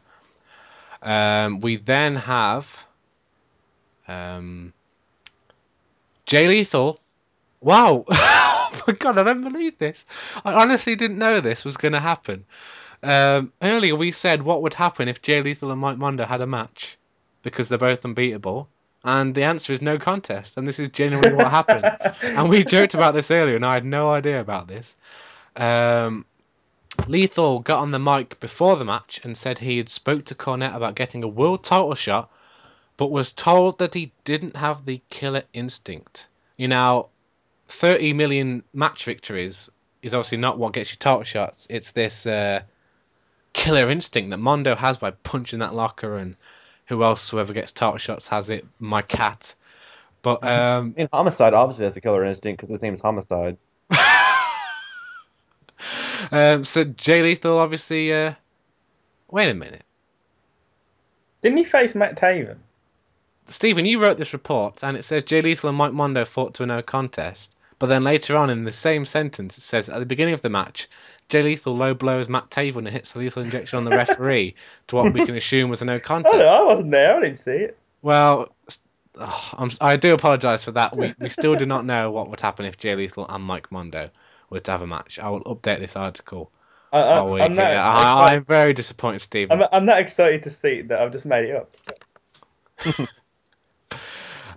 [1.03, 2.85] Um, we then have
[4.09, 4.73] um,
[6.27, 6.99] Jay Lethal.
[7.61, 8.05] Wow!
[8.11, 10.05] oh my god, I don't believe this.
[10.45, 12.45] I honestly didn't know this was going to happen.
[13.02, 16.47] Um, earlier we said what would happen if Jay Lethal and Mike Mondo had a
[16.47, 16.98] match
[17.43, 18.68] because they're both unbeatable.
[19.02, 20.56] And the answer is no contest.
[20.56, 21.90] And this is genuinely what happened.
[22.22, 24.94] And we joked about this earlier, and I had no idea about this.
[25.56, 26.27] Um,
[27.06, 30.74] Lethal got on the mic before the match and said he had spoke to Cornette
[30.74, 32.31] about getting a world title shot,
[32.97, 36.28] but was told that he didn't have the killer instinct.
[36.59, 37.09] You know,
[37.68, 39.70] 30 million match victories
[40.02, 41.66] is obviously not what gets you title shots.
[41.70, 42.62] It's this uh,
[43.52, 46.36] killer instinct that Mondo has by punching that locker, and
[46.86, 48.66] who else, whoever gets title shots, has it.
[48.78, 49.55] My cat.
[50.22, 53.56] But um, I mean, Homicide obviously has a killer instinct because his name is Homicide.
[56.32, 58.12] um, so Jay Lethal obviously.
[58.12, 58.35] Uh,
[59.31, 59.85] wait a minute,
[61.43, 62.59] Didn't he face Matt Taven?
[63.47, 63.85] Stephen.
[63.85, 66.66] You wrote this report, and it says Jay Lethal and Mike Mondo fought to a
[66.66, 67.56] no contest.
[67.81, 70.51] But then later on in the same sentence, it says at the beginning of the
[70.51, 70.86] match,
[71.31, 74.55] Jay Lethal low blows Matt Taven and hits a lethal injection on the referee
[74.89, 76.35] to what we can assume was a no I, contest.
[76.35, 77.16] don't know, I wasn't there.
[77.16, 77.78] I didn't see it.
[78.02, 78.55] Well,
[79.16, 80.94] oh, I do apologise for that.
[80.94, 84.11] We, we still do not know what would happen if Jay Lethal and Mike Mondo
[84.51, 85.19] were to have a match.
[85.19, 86.52] I will update this article.
[86.93, 89.51] I, I, wait, I'm, I, I'm very disappointed, Steve.
[89.51, 91.01] I'm, I'm not excited to see that.
[91.01, 93.09] I've just made it up.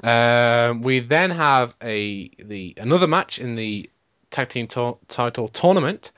[0.04, 3.90] Um, we then have a the another match in the
[4.32, 6.12] tag team to- title tournament.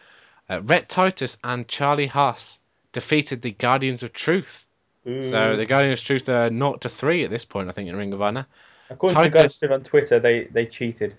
[0.49, 2.60] Uh, Rhett Titus and Charlie Haas
[2.91, 4.68] defeated the Guardians of Truth.
[5.20, 7.95] So the Guardians of Truth are 0 to 3 at this point, I think, in
[7.95, 8.48] Ring of Honor.
[8.90, 11.16] According to Titus- guys on Twitter, they, they cheated.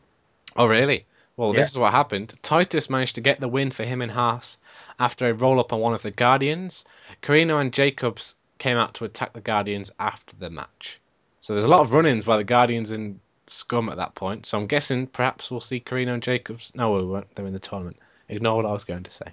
[0.57, 1.07] Oh, really?
[1.37, 1.61] Well, Yeah.
[1.61, 2.35] this is what happened.
[2.43, 4.59] Titus managed to get the win for him and Haas
[4.99, 6.85] after a roll up on one of the Guardians.
[7.23, 10.99] Corino and Jacobs came out to attack the Guardians after the match.
[11.41, 14.47] So there's a lot of run ins by the Guardians and Scum at that point.
[14.47, 16.73] So I'm guessing perhaps we'll see Corino and Jacobs.
[16.75, 17.33] No, we won't.
[17.35, 17.97] They're in the tournament.
[18.29, 19.27] Ignore what I was going to say.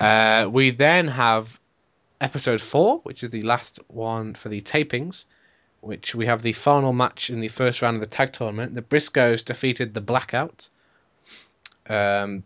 [0.00, 1.60] Uh, we then have
[2.20, 5.26] episode four, which is the last one for the tapings,
[5.80, 8.74] which we have the final match in the first round of the tag tournament.
[8.74, 10.68] The Briscoes defeated the Blackout.
[11.88, 12.42] Um,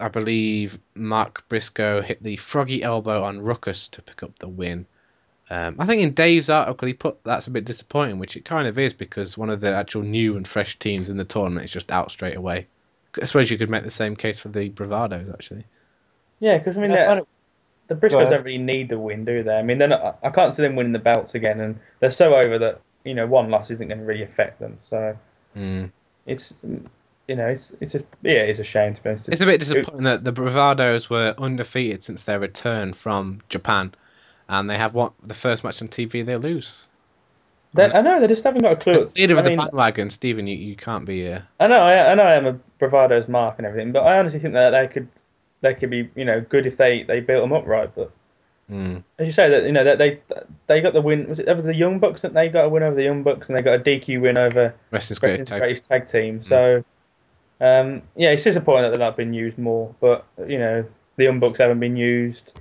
[0.00, 4.86] I believe Mark Briscoe hit the froggy elbow on Ruckus to pick up the win.
[5.50, 8.68] Um, I think in Dave's article he put that's a bit disappointing, which it kind
[8.68, 11.72] of is because one of the actual new and fresh teams in the tournament is
[11.72, 12.66] just out straight away.
[13.20, 15.64] I suppose you could make the same case for the Bravados actually.
[16.40, 17.28] Yeah, because I mean, I they're- find it-
[17.88, 19.56] the Go Briscoes don't really need the win, do they?
[19.56, 22.34] I mean, they're not, I can't see them winning the belts again, and they're so
[22.34, 24.76] over that you know one loss isn't going to really affect them.
[24.82, 25.16] So
[25.56, 25.90] Mm.
[26.26, 26.52] it's
[27.26, 29.30] you know, it's it's a yeah, it's a shame to be honest.
[29.30, 33.92] It's a bit disappointing that the Bravados were undefeated since their return from Japan,
[34.48, 36.88] and they have what the first match on TV they lose.
[37.76, 38.94] I know they just haven't got a clue.
[38.94, 41.30] As leader of the mean, bandwagon, Stephen, you, you can't be.
[41.30, 44.40] Uh, I know, I, I know, I'm a bravado's mark and everything, but I honestly
[44.40, 45.08] think that they could,
[45.60, 47.94] they could be, you know, good if they they built them up right.
[47.94, 48.10] But
[48.70, 50.20] mm, as you say, that you know that they
[50.66, 51.28] they got the win.
[51.28, 53.48] Was it over the Young Bucks that they got a win over the Young Bucks,
[53.48, 56.42] and they got a DQ win over Wrestling's greatest tag tag team.
[56.42, 56.84] So,
[57.60, 59.94] um, yeah, it's disappointing that they've not been used more.
[60.00, 62.52] But you know, the Young Bucks haven't been used.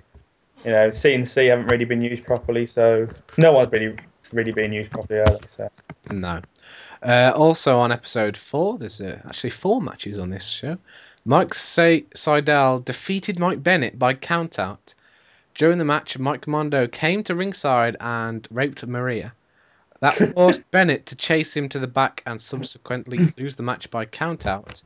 [0.65, 2.65] You know, C and C haven't really been used properly.
[2.65, 3.07] So
[3.37, 3.95] no one's really
[4.31, 5.37] really being used properly, they?
[5.55, 5.69] So.
[6.09, 6.41] No.
[7.01, 10.77] Uh, also on episode four, there's uh, actually four matches on this show.
[11.25, 14.93] Mike Se- Sydal defeated Mike Bennett by countout.
[15.55, 19.33] During the match, Mike Mondo came to ringside and raped Maria.
[19.99, 24.05] That forced Bennett to chase him to the back and subsequently lose the match by
[24.05, 24.83] countout.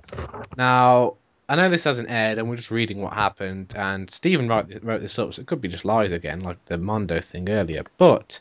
[0.58, 1.18] Now,
[1.52, 3.74] I know this hasn't aired, and we're just reading what happened.
[3.76, 6.78] And Stephen wrote, wrote this up, so it could be just lies again, like the
[6.78, 7.84] Mondo thing earlier.
[7.98, 8.40] But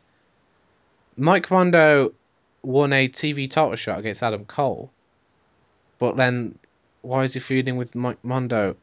[1.17, 2.13] Mike Mondo
[2.63, 4.93] won a TV title shot against Adam Cole.
[5.99, 6.57] But then,
[7.03, 8.77] why is he feuding with Mike Mondo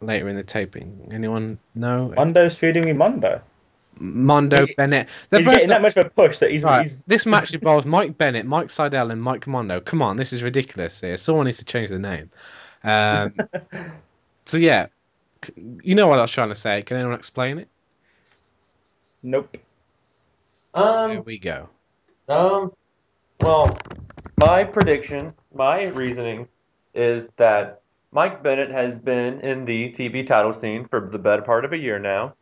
[0.00, 1.08] later in the taping?
[1.10, 2.14] Anyone know?
[2.16, 3.40] Mondo's feuding with Mondo.
[3.98, 5.08] Mondo He- Bennett.
[5.30, 6.84] They're He's getting that much of a push that he's, Right.
[6.84, 9.80] he's This match involves Mike Bennett, Mike Sydal, and Mike Mondo.
[9.80, 11.16] Come on, this is ridiculous here.
[11.16, 12.30] Someone needs to change the name.
[12.84, 13.34] Um,
[14.44, 14.86] so yeah,
[15.82, 16.82] you know what I was trying to say.
[16.82, 17.68] Can anyone explain it?
[19.22, 19.56] nope.
[20.76, 21.68] Here Um, we go.
[22.28, 22.72] um,
[23.40, 23.76] well,
[24.38, 26.48] my prediction, my reasoning
[26.94, 27.82] is that
[28.12, 31.76] Mike Bennett has been in the TV title scene for the better part of a
[31.76, 32.34] year now,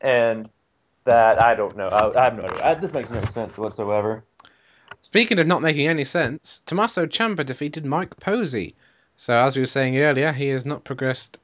[0.00, 0.48] and
[1.04, 1.88] that I don't know.
[1.88, 2.78] I, I have no idea.
[2.80, 4.24] This makes no sense whatsoever.
[5.00, 8.76] Speaking of not making any sense, Tommaso Ciampa defeated Mike Posey.
[9.22, 11.38] So as we were saying earlier, he has not progressed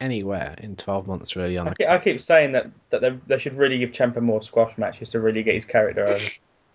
[0.00, 3.38] anywhere in 12 months really on I keep, I keep saying that, that they, they
[3.38, 6.24] should really give Ciampa more squash matches to really get his character over.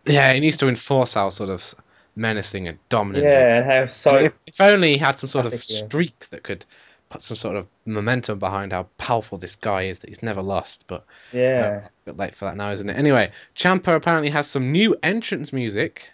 [0.05, 1.73] Yeah, he needs to enforce how sort of
[2.17, 3.23] menacing and dominant.
[3.23, 4.15] yeah, and how so.
[4.17, 5.85] If, if only he had some sort of Classic, yeah.
[5.85, 6.65] streak that could
[7.07, 10.83] put some sort of momentum behind how powerful this guy is that he's never lost.
[10.87, 11.81] But Yeah.
[11.83, 12.97] Uh, a bit late for that now, isn't it?
[12.97, 16.11] Anyway, Ciampa apparently has some new entrance music.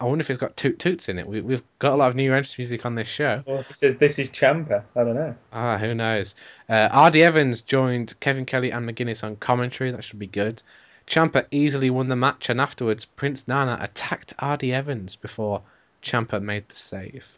[0.00, 1.26] I wonder if it's got toot toots in it.
[1.26, 3.42] We, we've got a lot of new entrance music on this show.
[3.46, 5.34] Well, it says this is Ciampa, I don't know.
[5.52, 6.34] Ah, who knows?
[6.68, 9.90] Uh, RD Evans joined Kevin Kelly and McGuinness on commentary.
[9.90, 10.62] That should be good.
[11.06, 15.62] Ciampa easily won the match, and afterwards, Prince Nana attacked RD Evans before
[16.02, 17.36] Ciampa made the save.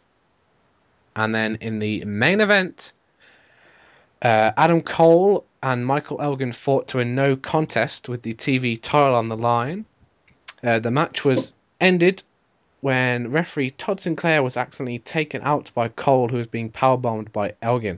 [1.15, 2.93] And then in the main event,
[4.21, 9.15] uh, Adam Cole and Michael Elgin fought to a no contest with the TV title
[9.15, 9.85] on the line.
[10.63, 12.23] Uh, the match was ended
[12.83, 17.53] when referee Todd Sinclair was accidentally taken out by Cole, who was being powerbombed by
[17.61, 17.97] Elgin.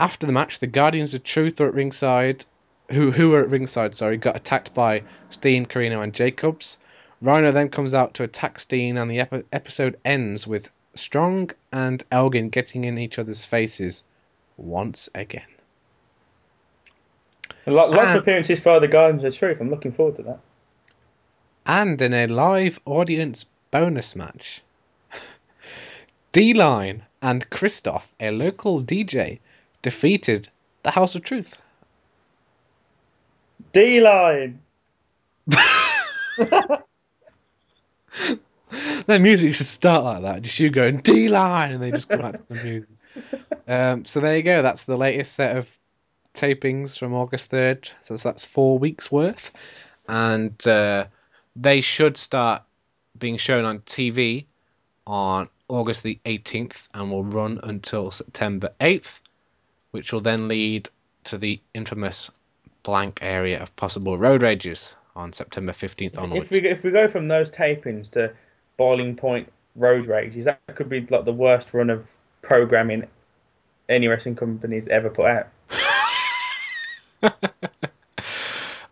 [0.00, 2.46] After the match, the Guardians of Truth were at ringside,
[2.90, 6.78] who who were at ringside, sorry, got attacked by Steen, Corino, and Jacobs.
[7.20, 12.02] Rhino then comes out to attack Steen, and the epi- episode ends with Strong and
[12.10, 14.04] Elgin getting in each other's faces
[14.56, 15.42] once again.
[17.66, 19.58] Lots And- of appearances for the Guardians of Truth.
[19.60, 20.38] I'm looking forward to that.
[21.66, 24.62] And in a live audience bonus match,
[26.32, 29.40] D Line and Christoph, a local DJ,
[29.82, 30.48] defeated
[30.82, 31.58] the House of Truth.
[33.72, 34.60] D line.
[39.06, 40.42] Their music should start like that.
[40.42, 42.88] Just you going D line, and they just come out to the music.
[43.66, 44.62] Um, so there you go.
[44.62, 45.68] That's the latest set of
[46.34, 47.90] tapings from August third.
[48.02, 49.52] So that's four weeks worth,
[50.08, 51.06] and uh,
[51.56, 52.62] they should start
[53.18, 54.46] being shown on TV
[55.06, 59.20] on August the eighteenth, and will run until September eighth,
[59.90, 60.88] which will then lead
[61.24, 62.30] to the infamous
[62.82, 66.50] blank area of possible road rages on September fifteenth onwards.
[66.50, 68.32] If we if we go from those tapings to
[68.76, 72.10] Boiling Point Road Rages, that could be like the worst run of
[72.42, 73.06] programming
[73.88, 75.48] any wrestling company's ever put out.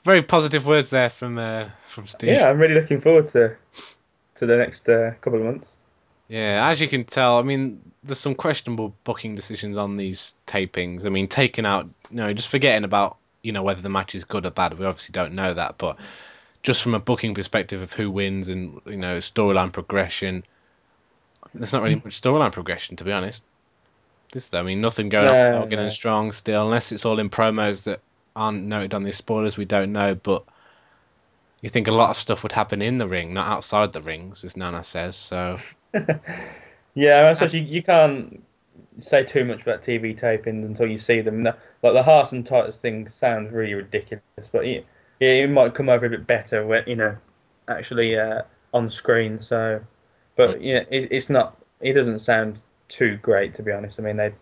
[0.04, 2.30] Very positive words there from uh, from Steve.
[2.30, 3.56] Yeah, I'm really looking forward to
[4.36, 5.72] to the next uh, couple of months.
[6.28, 11.06] Yeah, as you can tell, I mean, there's some questionable booking decisions on these tapings.
[11.06, 14.24] I mean, taking out, you know, just forgetting about, you know, whether the match is
[14.24, 14.74] good or bad.
[14.74, 15.98] We obviously don't know that, but
[16.62, 20.44] just from a booking perspective of who wins and, you know, storyline progression,
[21.54, 23.44] there's not really much storyline progression, to be honest.
[24.32, 25.78] This, I mean, nothing going on No, no.
[25.78, 28.00] and Strong still, unless it's all in promos that
[28.34, 29.56] aren't noted on the spoilers.
[29.56, 30.44] We don't know, but
[31.62, 34.44] you think a lot of stuff would happen in the ring, not outside the rings,
[34.44, 35.16] as Nana says.
[35.16, 35.58] So
[36.94, 38.42] Yeah, I suppose you, you can't
[38.98, 41.42] say too much about TV tapings until you see them.
[41.42, 44.86] The- Like the Haas and Titus thing sounds really ridiculous, but it,
[45.20, 47.16] it might come over a bit better when you know
[47.68, 48.42] actually uh,
[48.74, 49.40] on screen.
[49.40, 49.80] So,
[50.36, 51.56] but yeah, it, it's not.
[51.80, 54.00] It doesn't sound too great to be honest.
[54.00, 54.32] I mean, they.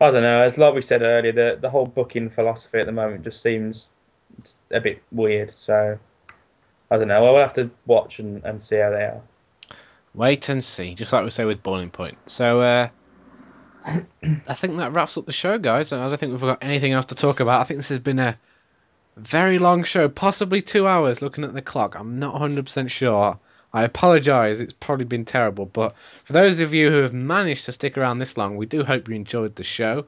[0.00, 0.42] I don't know.
[0.42, 3.90] As like we said earlier, the the whole booking philosophy at the moment just seems
[4.70, 5.52] a bit weird.
[5.56, 5.98] So,
[6.92, 7.26] I don't know.
[7.26, 9.22] I will have to watch and, and see how they are.
[10.12, 12.18] Wait and see, just like we say with Boiling Point.
[12.26, 12.88] So, uh,
[13.86, 15.90] I think that wraps up the show, guys.
[15.90, 17.62] I don't think we've got anything else to talk about.
[17.62, 18.38] I think this has been a
[19.16, 21.94] very long show, possibly two hours looking at the clock.
[21.94, 23.38] I'm not 100% sure.
[23.72, 25.64] I apologise, it's probably been terrible.
[25.64, 25.94] But
[26.24, 29.08] for those of you who have managed to stick around this long, we do hope
[29.08, 30.04] you enjoyed the show.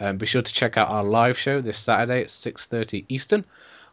[0.00, 3.46] Um, be sure to check out our live show this Saturday at 6.30 Eastern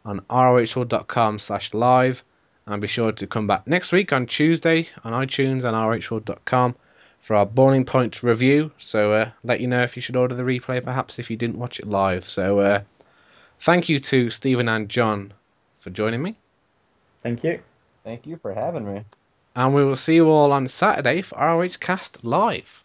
[0.04, 2.22] on rohworld.com slash live.
[2.66, 6.74] And be sure to come back next week on Tuesday on iTunes and rohworld.com
[7.20, 8.70] for our Boiling Point review.
[8.78, 11.58] So uh, let you know if you should order the replay, perhaps if you didn't
[11.58, 12.24] watch it live.
[12.24, 12.82] So uh,
[13.58, 15.32] thank you to Stephen and John
[15.76, 16.36] for joining me.
[17.22, 17.60] Thank you.
[18.04, 19.04] Thank you for having me.
[19.56, 22.83] And we will see you all on Saturday for ROH Cast Live.